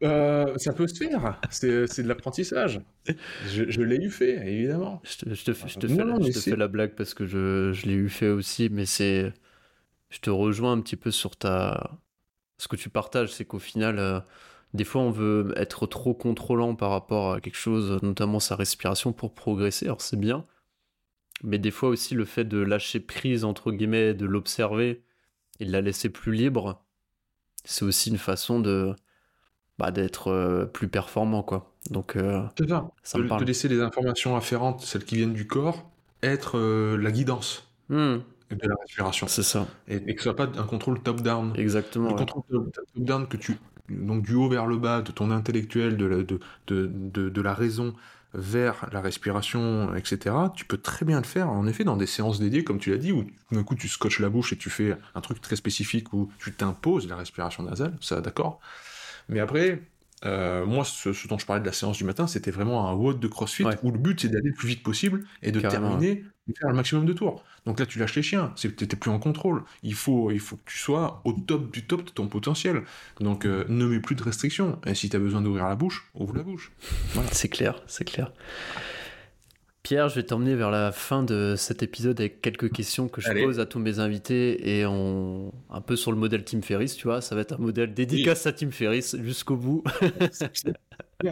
[0.02, 2.80] Euh, ça peut se faire, c'est de l'apprentissage.
[3.48, 5.00] Je, je l'ai eu fait, évidemment.
[5.04, 7.72] Je te, je te, je te, fais, je te fais, la blague parce que je,
[7.72, 9.32] je l'ai eu fait aussi, mais c'est.
[10.16, 11.98] Je te rejoins un petit peu sur ta.
[12.56, 14.18] Ce que tu partages, c'est qu'au final, euh,
[14.72, 19.12] des fois, on veut être trop contrôlant par rapport à quelque chose, notamment sa respiration,
[19.12, 19.84] pour progresser.
[19.84, 20.46] Alors, c'est bien.
[21.42, 25.02] Mais des fois aussi, le fait de lâcher prise, entre guillemets, de l'observer
[25.60, 26.82] et de la laisser plus libre,
[27.66, 28.96] c'est aussi une façon de
[29.78, 31.74] bah, d'être euh, plus performant quoi.
[31.90, 32.90] Donc euh, c'est ça.
[33.02, 35.90] ça de, laisser les informations afférentes, celles qui viennent du corps,
[36.22, 38.16] être euh, la guidance hmm.
[38.50, 39.26] De la respiration.
[39.28, 39.66] C'est ça.
[39.88, 41.52] Et, que ce soit pas un contrôle top-down.
[41.56, 42.10] Exactement.
[42.10, 43.58] Le contrôle top-down que tu
[43.88, 47.54] donc du haut vers le bas, de ton intellectuel, de la, de, de, de, la
[47.54, 47.94] raison
[48.34, 52.38] vers la respiration, etc., tu peux très bien le faire, en effet, dans des séances
[52.38, 54.96] dédiées, comme tu l'as dit, où d'un coup tu scotches la bouche et tu fais
[55.14, 58.60] un truc très spécifique où tu t'imposes la respiration nasale, ça d'accord.
[59.28, 59.82] Mais après,
[60.24, 63.20] euh, moi, ce, dont je parlais de la séance du matin, c'était vraiment un WOD
[63.20, 66.24] de CrossFit où le but c'est d'aller le plus vite possible et de terminer,
[66.54, 67.42] faire le maximum de tours.
[67.64, 69.62] Donc là, tu lâches les chiens, tu n'es plus en contrôle.
[69.82, 72.82] Il faut, il faut que tu sois au top du top de ton potentiel.
[73.20, 74.78] Donc euh, ne mets plus de restrictions.
[74.86, 76.72] Et si tu as besoin d'ouvrir la bouche, ouvre la bouche.
[77.14, 77.28] Voilà.
[77.32, 78.32] C'est clair, c'est clair.
[79.82, 83.30] Pierre, je vais t'emmener vers la fin de cet épisode avec quelques questions que je
[83.30, 85.52] pose à tous mes invités et on...
[85.70, 88.48] un peu sur le modèle Tim Ferriss, tu vois, ça va être un modèle dédicace
[88.48, 89.84] à Tim Ferriss jusqu'au bout.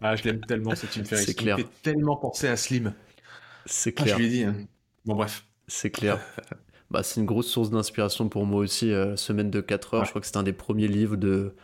[0.00, 1.26] ah, je l'aime tellement ce Tim Ferriss.
[1.26, 1.56] C'est clair.
[1.56, 2.92] Il fait tellement penser à Slim.
[3.66, 4.14] C'est clair.
[4.14, 4.44] Ah, je lui ai dit.
[4.44, 4.56] Hein.
[5.04, 5.44] Bon, bref.
[5.66, 6.20] C'est clair.
[6.90, 8.92] bah, c'est une grosse source d'inspiration pour moi aussi.
[8.92, 11.54] Euh, Semaine de 4 heures, je crois que c'est un des premiers livres de,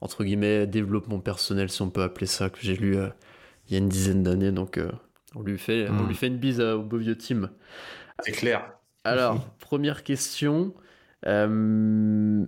[0.00, 3.08] entre guillemets, développement personnel, si on peut appeler ça, que j'ai lu euh,
[3.68, 4.52] il y a une dizaine d'années.
[4.52, 4.90] Donc, euh,
[5.34, 6.16] on lui fait, on lui hmm.
[6.16, 7.50] fait une bise au beau vieux Tim.
[8.20, 8.72] C'est clair.
[9.04, 10.74] Alors, première question.
[11.24, 12.46] On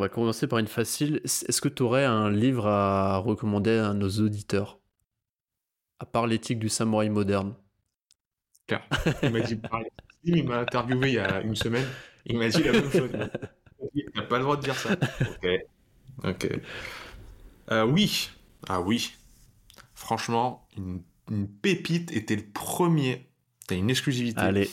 [0.00, 1.20] va commencer par une facile.
[1.24, 4.78] Est-ce que tu aurais un livre à recommander à nos auditeurs?
[5.98, 7.54] À part l'éthique du samouraï moderne.
[8.66, 8.82] Car
[9.22, 9.60] il m'a dit
[10.24, 11.86] Il m'a interviewé il y a une semaine.
[12.26, 13.10] Il m'a dit la même chose.
[13.94, 14.92] Il n'a pas le droit de dire ça.
[14.92, 15.48] Ok.
[16.24, 16.48] Ok.
[17.70, 18.30] Euh, oui.
[18.68, 19.14] Ah oui.
[19.94, 23.28] Franchement, une une pépite et t'es le premier,
[23.66, 24.40] t'as une exclusivité.
[24.40, 24.70] Allez.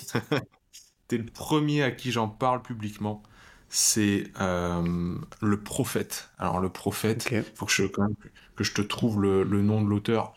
[1.07, 3.23] t'es le premier à qui j'en parle publiquement.
[3.69, 6.29] C'est euh, le prophète.
[6.37, 10.35] Alors le prophète, il faut que je, que je te trouve le, nom de l'auteur.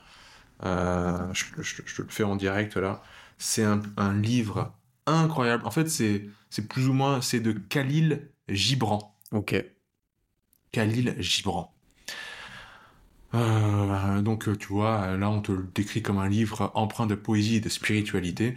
[0.65, 1.45] Euh, je,
[1.83, 3.03] te le fais en direct là.
[3.39, 4.75] C'est un, un, livre
[5.07, 5.67] incroyable.
[5.67, 9.19] En fait, c'est c'est plus ou moins c'est de Khalil Gibran.
[9.33, 9.63] Ok.
[10.73, 11.77] Khalil Gibran.
[13.35, 17.57] Euh, donc, tu vois, là, on te le décrit comme un livre empreint de poésie
[17.57, 18.57] et de spiritualité.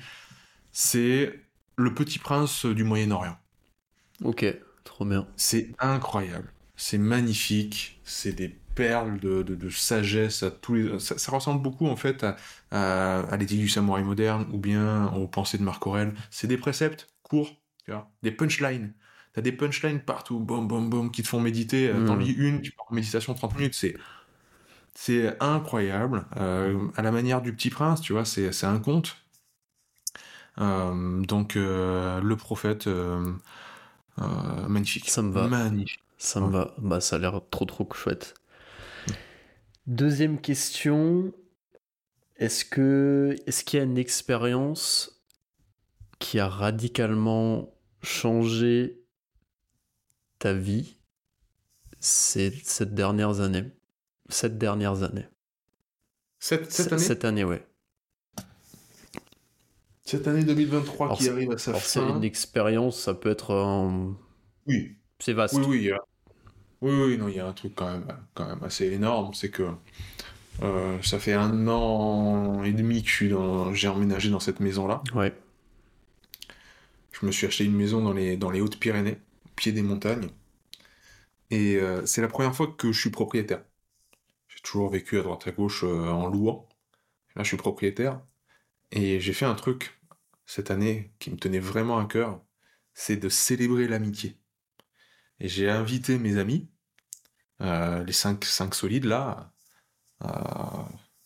[0.71, 1.39] C'est
[1.75, 3.37] Le Petit Prince du Moyen-Orient.
[4.23, 4.45] Ok,
[4.83, 5.27] trop bien.
[5.35, 6.51] C'est incroyable.
[6.75, 7.99] C'est magnifique.
[8.03, 10.43] C'est des perles de, de, sagesse.
[10.43, 10.99] À tous les...
[10.99, 15.57] ça, ressemble beaucoup, en fait, à, à, l'éthique du samouraï moderne ou bien aux pensées
[15.57, 16.13] de Marc Aurèle.
[16.31, 18.93] C'est des préceptes courts, tu vois, des punchlines.
[19.33, 21.93] T'as des punchlines partout, boum, boum, boum, qui te font méditer.
[21.93, 22.19] Dans hmm.
[22.19, 23.75] lis une, tu pars en méditation 30 minutes.
[23.75, 23.95] C'est
[24.95, 26.25] c'est incroyable.
[26.35, 29.15] Euh, à la manière du Petit Prince, tu vois, c'est un conte.
[30.59, 32.89] Euh, donc, euh, le prophète,
[34.17, 35.09] magnifique.
[35.09, 35.47] Ça me va.
[35.47, 36.03] Magnifique.
[36.17, 36.73] Ça me va.
[36.79, 38.33] Bah, ça a l'air trop, trop chouette.
[39.89, 41.33] Deuxième question.
[42.37, 45.25] Est-ce que est-ce qu'il y a une expérience
[46.19, 49.01] qui a radicalement changé
[50.37, 50.95] ta vie
[51.99, 53.65] ces, ces dernières années
[54.29, 55.25] cette dernières années.
[56.37, 57.01] Cette, cette année?
[57.01, 57.65] Cette année, ouais.
[60.05, 61.79] Cette année 2023 qui arrive à sa fin.
[61.79, 64.15] C'est une expérience, ça peut être un...
[64.67, 64.97] Oui.
[65.17, 65.55] C'est vaste.
[65.55, 65.91] Oui, oui,
[66.81, 69.49] oui, oui, non, il y a un truc quand même, quand même assez énorme, c'est
[69.49, 69.69] que
[70.61, 73.73] euh, ça fait un an et demi que je suis dans...
[73.73, 75.03] j'ai emménagé dans cette maison-là.
[75.13, 75.33] Ouais.
[77.11, 80.29] Je me suis acheté une maison dans les, dans les Hautes-Pyrénées, au pied des montagnes.
[81.51, 83.61] Et euh, c'est la première fois que je suis propriétaire
[84.61, 86.67] toujours vécu à droite à gauche euh, en louant.
[87.35, 88.21] Là, je suis propriétaire.
[88.91, 89.99] Et j'ai fait un truc
[90.45, 92.41] cette année qui me tenait vraiment à cœur,
[92.93, 94.38] c'est de célébrer l'amitié.
[95.39, 96.69] Et j'ai invité mes amis,
[97.61, 99.51] euh, les 5 cinq, solides là,
[100.23, 100.27] euh,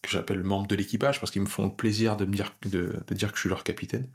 [0.02, 3.04] que j'appelle membres de l'équipage parce qu'ils me font le plaisir de me dire, de,
[3.12, 4.10] dire que je suis leur capitaine.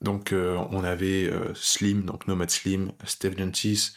[0.00, 3.92] donc on avait Slim, donc Nomad Slim, Steve Gentis,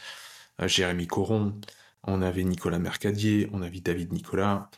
[0.59, 1.59] Jérémy Coron,
[2.03, 4.69] on avait Nicolas Mercadier, on avait David Nicolas.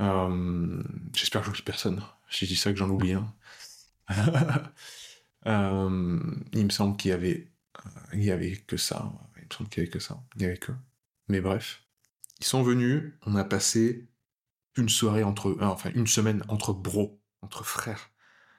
[0.00, 2.02] J'espère que j'oublie personne.
[2.28, 3.32] J'ai dit ça que j'en oublie un.
[6.52, 7.50] il me semble qu'il y avait,
[8.12, 9.12] il y avait que ça.
[9.36, 10.22] Il me semble qu'il y avait que ça.
[10.36, 10.72] Il y avait que.
[11.28, 11.82] Mais bref,
[12.40, 13.12] ils sont venus.
[13.26, 14.08] On a passé
[14.76, 18.10] une soirée entre, enfin une semaine entre bros, entre frères.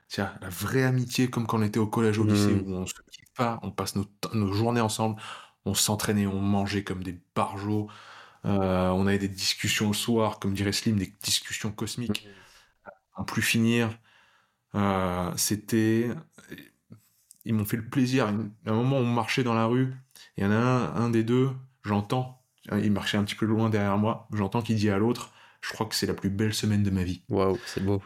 [0.09, 2.63] Tiens, la vraie amitié comme quand on était au collège au lycée mmh.
[2.65, 5.21] où on se quitte pas, on passe nos, journées ensemble,
[5.65, 7.89] on s'entraînait, on mangeait comme des barjots,
[8.45, 12.27] euh, on avait des discussions le soir, comme dirait Slim, des discussions cosmiques,
[13.15, 13.99] en plus finir.
[14.75, 16.09] Euh, c'était,
[17.47, 18.27] ils m'ont fait le plaisir.
[18.27, 19.93] À un moment, on marchait dans la rue,
[20.37, 21.49] il y en a un, un des deux,
[21.83, 22.41] j'entends,
[22.71, 25.85] il marchait un petit peu loin derrière moi, j'entends qu'il dit à l'autre, je crois
[25.85, 27.21] que c'est la plus belle semaine de ma vie.
[27.29, 28.01] Waouh, c'est beau.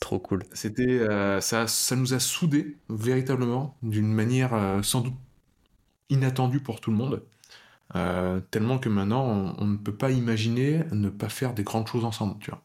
[0.00, 0.44] Trop cool.
[0.52, 5.14] C'était, euh, ça, ça nous a soudés véritablement d'une manière euh, sans doute
[6.08, 7.22] inattendue pour tout le monde.
[7.96, 12.04] Euh, tellement que maintenant, on, ne peut pas imaginer ne pas faire des grandes choses
[12.04, 12.62] ensemble, tu vois.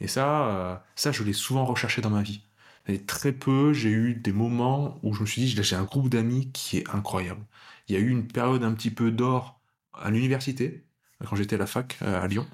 [0.00, 2.42] Et ça, ça, je l'ai souvent recherché dans ma vie.
[2.88, 6.08] Et très peu, j'ai eu des moments où je me suis dit, j'ai un groupe
[6.08, 7.44] d'amis qui est incroyable.
[7.88, 9.60] Il y a eu une période un petit peu d'or
[9.92, 10.84] à l'université,
[11.26, 12.46] quand j'étais à la fac à Lyon.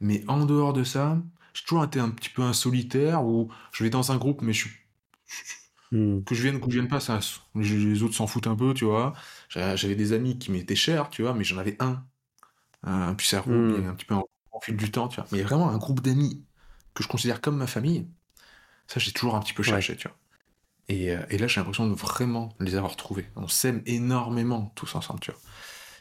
[0.00, 1.18] mais en dehors de ça,
[1.54, 4.52] j'ai toujours été un petit peu un solitaire où je vais dans un groupe, mais
[4.52, 4.78] je suis.
[5.92, 6.22] Hmm.
[6.24, 7.20] Que je vienne ou que je vienne pas, ça,
[7.54, 9.14] les autres s'en foutent un peu, tu vois.
[9.48, 12.04] J'avais des amis qui m'étaient chers, tu vois, mais j'en avais un.
[12.86, 13.88] Euh, puis ça roule hmm.
[13.88, 14.24] un petit peu en,
[14.60, 15.26] fil du temps, tu vois.
[15.32, 16.44] Mais vraiment un groupe d'amis
[16.94, 18.08] que je considère comme ma famille,
[18.86, 20.16] ça, j'ai toujours un petit peu cherché, tu vois.
[20.88, 23.26] Et, euh, et là, j'ai l'impression de vraiment les avoir trouvés.
[23.36, 25.40] On s'aime énormément tous ensemble, tu vois.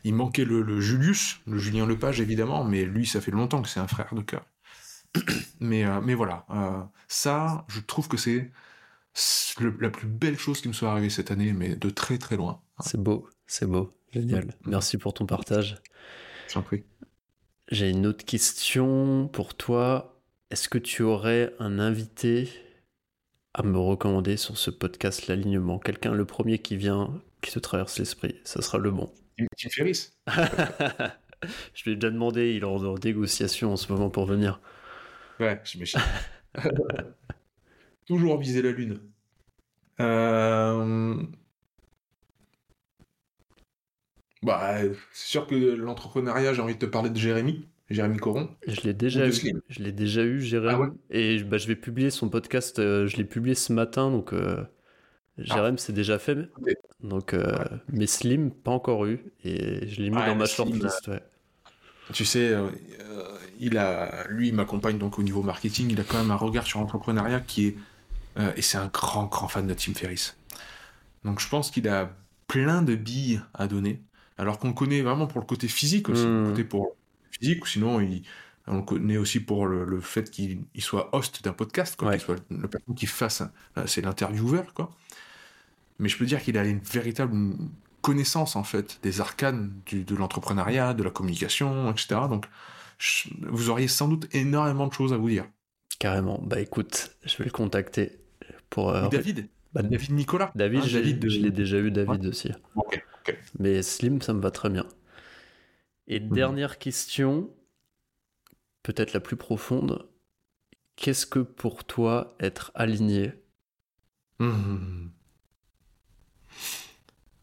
[0.04, 3.70] Il manquait le, le Julius, le Julien Lepage, évidemment, mais lui, ça fait longtemps que
[3.70, 4.46] c'est un frère de cœur.
[5.60, 8.52] mais, euh, mais voilà, euh, ça, je trouve que c'est
[9.80, 12.62] la plus belle chose qui me soit arrivée cette année, mais de très très loin.
[12.80, 14.46] C'est beau, c'est beau, génial.
[14.46, 14.72] Mm.
[14.72, 15.78] Merci pour ton partage.
[16.52, 16.84] J'en prie.
[17.70, 20.22] J'ai une autre question pour toi.
[20.50, 22.50] Est-ce que tu aurais un invité
[23.54, 28.00] à me recommander sur ce podcast L'alignement Quelqu'un, le premier qui vient, qui te traverse
[28.00, 29.12] l'esprit, ça sera le bon.
[29.38, 30.12] Tim Ferris
[31.74, 34.62] Je lui ai déjà demandé, il est en négociation en ce moment pour venir.
[35.40, 36.00] Ouais, j'imagine.
[38.08, 39.00] Toujours viser la lune.
[40.00, 41.22] Euh,
[44.42, 44.78] bah,
[45.12, 48.50] c'est sûr que l'entrepreneuriat, j'ai envie de te parler de Jérémy, Jérémy Coron.
[48.68, 49.34] Je l'ai déjà eu.
[49.70, 50.90] Je l'ai déjà eu, Jérémy.
[50.90, 52.80] Ah et bah, je vais publier son podcast.
[52.80, 54.64] Euh, je l'ai publié ce matin, donc euh,
[55.38, 56.38] Jérémy, c'est déjà fait.
[57.02, 57.36] Donc,
[57.90, 61.08] mais Slim, pas encore eu, et je l'ai mis dans ma shortlist.
[61.08, 61.22] Ouais.
[62.14, 62.54] Tu sais,
[63.60, 65.92] il a, lui, il m'accompagne donc au niveau marketing.
[65.92, 67.76] Il a quand même un regard sur l'entrepreneuriat qui est,
[68.38, 70.38] euh, et c'est un grand, grand fan de Tim Ferriss.
[71.24, 72.16] Donc je pense qu'il a
[72.48, 74.02] plein de billes à donner,
[74.38, 76.50] alors qu'on le connaît vraiment pour le côté physique aussi, le hmm.
[76.50, 76.96] côté pour
[77.40, 78.24] physique, ou sinon il,
[78.68, 82.44] on le connaît aussi pour le, fait qu'il soit host d'un podcast, quoi, qu'il soit
[82.50, 83.44] le personne qui fasse,
[83.78, 84.92] euh, c'est l'intervieweur, quoi.
[86.00, 87.36] Mais je peux dire qu'il a une véritable
[88.02, 92.22] connaissance en fait des arcanes de l'entrepreneuriat, de la communication, etc.
[92.30, 92.46] Donc
[93.42, 95.46] vous auriez sans doute énormément de choses à vous dire.
[96.00, 96.42] Carrément.
[96.44, 98.18] Bah écoute, je vais le contacter
[98.70, 98.90] pour.
[98.90, 99.48] Euh, David?
[99.74, 100.52] Bah, David Nicolas?
[100.56, 102.52] David, David je l'ai déjà eu, David aussi.
[103.60, 104.86] Mais Slim, ça me va très bien.
[106.08, 106.30] Et mhm.
[106.30, 107.50] dernière question,
[108.84, 110.08] peut-être la plus profonde.
[110.96, 113.34] Qu'est-ce que pour toi être aligné?
[114.40, 115.12] Mhm.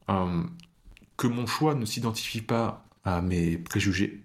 [0.09, 0.57] hum,
[1.17, 4.25] Que mon choix ne s'identifie pas à mes préjugés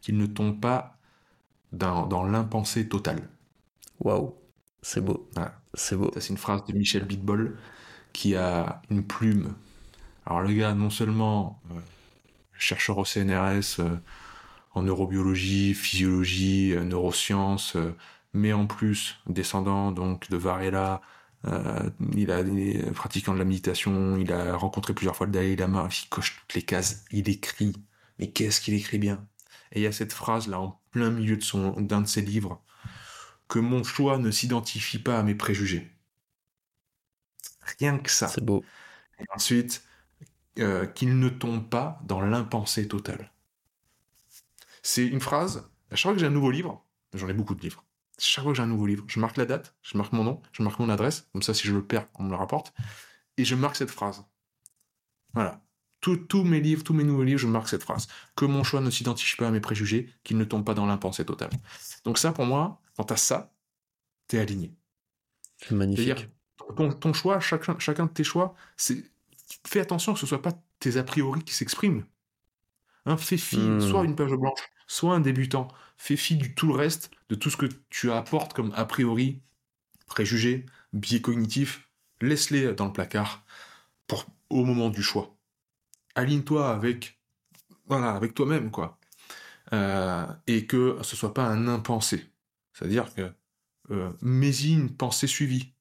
[0.00, 0.98] qu'il ne tombe pas
[1.72, 3.28] dans, dans l'impensé total.
[4.00, 4.34] Waouh,
[4.82, 5.28] c'est beau.
[5.74, 6.10] C'est beau.
[6.18, 7.58] C'est une phrase de Michel Bitbol
[8.12, 9.54] qui a une plume.
[10.26, 11.80] Alors le gars, non seulement euh,
[12.62, 13.96] chercheur au CNRS euh,
[14.72, 17.76] en neurobiologie, physiologie, euh, neurosciences,
[18.32, 21.02] mais en plus descendant donc de Varela,
[22.16, 22.44] il a
[22.92, 26.54] pratiquant de la méditation, il a rencontré plusieurs fois le Dalai Lama, il coche toutes
[26.54, 27.74] les cases, il écrit.
[28.18, 29.26] Mais qu'est-ce qu'il écrit bien?
[29.72, 32.22] Et il y a cette phrase là en plein milieu de son d'un de ses
[32.22, 32.62] livres
[33.48, 35.90] que mon choix ne s'identifie pas à mes préjugés.
[37.78, 38.28] Rien que ça.
[38.28, 38.64] C'est beau.
[39.18, 39.84] Et ensuite,
[40.58, 43.32] euh, qu'il ne tombe pas dans l'impensé total.
[44.82, 45.68] C'est une phrase.
[45.90, 46.84] À chaque fois que j'ai un nouveau livre,
[47.14, 47.84] j'en ai beaucoup de livres.
[48.18, 50.42] Chaque fois que j'ai un nouveau livre, je marque la date, je marque mon nom,
[50.52, 52.72] je marque mon adresse, comme ça si je le perds, on me le rapporte,
[53.36, 54.24] et je marque cette phrase.
[55.34, 55.62] Voilà
[56.02, 58.08] tous mes livres, tous mes nouveaux livres, je marque cette phrase.
[58.34, 61.24] Que mon choix ne s'identifie pas à mes préjugés, qu'il ne tombe pas dans l'impensé
[61.24, 61.50] total.
[62.04, 63.54] Donc ça, pour moi, quand t'as ça,
[64.26, 64.74] t'es aligné.
[65.58, 66.28] C'est magnifique.
[66.76, 69.04] Ton, ton, choix, chacun, chacun de tes choix, c'est
[69.66, 72.04] fais attention que ce soit pas tes a priori qui s'expriment.
[73.06, 73.80] Hein, fais fi, hmm.
[73.80, 75.68] soit une page blanche, soit un débutant.
[75.96, 79.42] Fais fi du tout le reste, de tout ce que tu apportes comme a priori,
[80.06, 81.88] préjugés, biais cognitifs.
[82.20, 83.44] Laisse-les dans le placard
[84.06, 85.36] pour, au moment du choix.
[86.14, 87.18] Aligne-toi avec,
[87.86, 88.98] voilà, avec toi-même, quoi.
[89.72, 92.30] Euh, et que ce soit pas un impensé.
[92.72, 93.32] C'est-à-dire que
[93.90, 95.71] euh, une pensée suivie.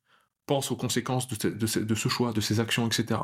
[0.52, 3.22] Pense aux conséquences de, de ce choix, de ces actions, etc.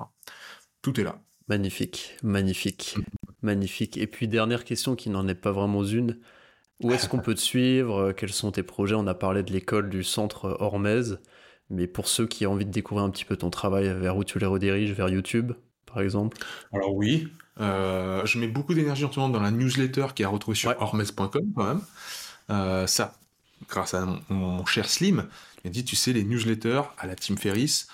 [0.82, 1.20] Tout est là.
[1.50, 2.96] Magnifique, magnifique,
[3.42, 3.98] magnifique.
[3.98, 6.20] Et puis dernière question qui n'en est pas vraiment une.
[6.82, 8.14] Où est-ce qu'on peut te suivre?
[8.14, 8.96] Quels sont tes projets?
[8.96, 11.18] On a parlé de l'école du centre Hormez,
[11.70, 14.24] mais pour ceux qui ont envie de découvrir un petit peu ton travail, vers où
[14.24, 14.94] tu les rediriges?
[14.94, 15.52] Vers YouTube,
[15.86, 16.38] par exemple?
[16.72, 17.28] Alors oui,
[17.60, 20.56] euh, je mets beaucoup d'énergie en ce moment dans la newsletter qui est à retrouver
[20.56, 21.82] sur hormez.com quand même.
[22.52, 23.16] Euh, ça,
[23.68, 25.28] grâce à mon, cher Slim,
[25.64, 27.88] il m'a dit, tu sais, les newsletters à la Team Ferris,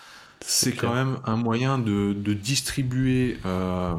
[0.46, 3.96] c'est quand même un moyen de, distribuer euh,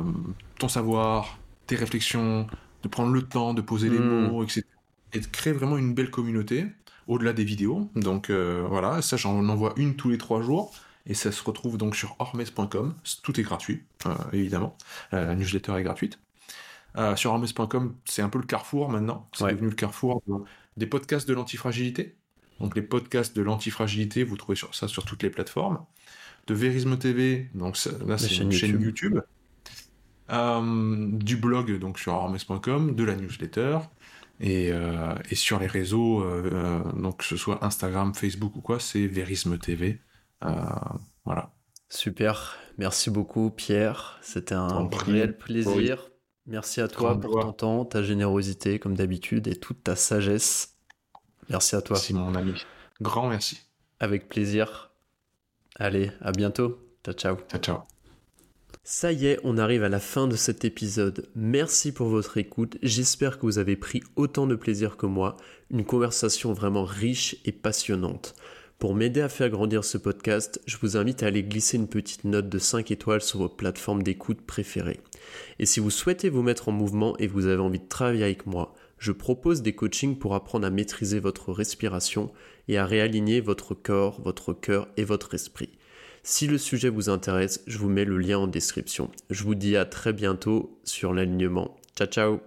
[0.58, 2.46] ton savoir, tes réflexions,
[2.82, 4.28] de prendre le temps de poser les hmm.
[4.28, 4.62] mots, etc.
[5.12, 6.66] Et de créer vraiment une belle communauté
[7.06, 7.88] au-delà des vidéos.
[7.94, 10.72] Donc euh, voilà, ça j'en envoie une tous les trois jours.
[11.06, 12.94] Et ça se retrouve donc sur ormes.com.
[13.22, 14.76] Tout est gratuit, euh, évidemment.
[15.12, 16.18] la newsletter est gratuite.
[17.16, 19.28] sur ormes.com, c'est un peu le carrefour maintenant.
[19.34, 20.22] C'est devenu le carrefour
[20.76, 22.16] des podcasts de l'antifragilité.
[22.60, 25.84] Donc les podcasts de l'antifragilité, vous trouvez ça sur toutes les plateformes
[26.46, 29.20] de Verisme TV, donc là c'est une chaîne YouTube,
[30.30, 33.78] euh, du blog donc sur armes.com, de la newsletter,
[34.40, 38.78] et, euh, et, sur les réseaux, euh, donc que ce soit Instagram, Facebook ou quoi,
[38.78, 40.00] c'est Verisme TV.
[41.24, 41.54] voilà.
[41.88, 46.10] Super, merci beaucoup Pierre, c'était un réel plaisir.
[46.46, 50.76] Merci à toi pour ton temps, ta générosité comme d'habitude et toute ta sagesse.
[51.48, 51.96] Merci à toi.
[51.96, 52.54] Merci mon ami.
[53.00, 53.60] Grand merci.
[54.00, 54.90] Avec plaisir.
[55.76, 56.78] Allez, à bientôt.
[57.04, 57.36] Ciao, ciao.
[57.48, 57.78] Ciao, ciao.
[58.86, 61.30] Ça y est, on arrive à la fin de cet épisode.
[61.34, 62.76] Merci pour votre écoute.
[62.82, 65.36] J'espère que vous avez pris autant de plaisir que moi.
[65.70, 68.34] Une conversation vraiment riche et passionnante.
[68.78, 72.24] Pour m'aider à faire grandir ce podcast, je vous invite à aller glisser une petite
[72.24, 75.00] note de 5 étoiles sur vos plateformes d'écoute préférées.
[75.58, 78.46] Et si vous souhaitez vous mettre en mouvement et vous avez envie de travailler avec
[78.46, 82.32] moi, je propose des coachings pour apprendre à maîtriser votre respiration
[82.68, 85.70] et à réaligner votre corps, votre cœur et votre esprit.
[86.22, 89.10] Si le sujet vous intéresse, je vous mets le lien en description.
[89.28, 91.76] Je vous dis à très bientôt sur l'alignement.
[91.96, 92.44] Ciao ciao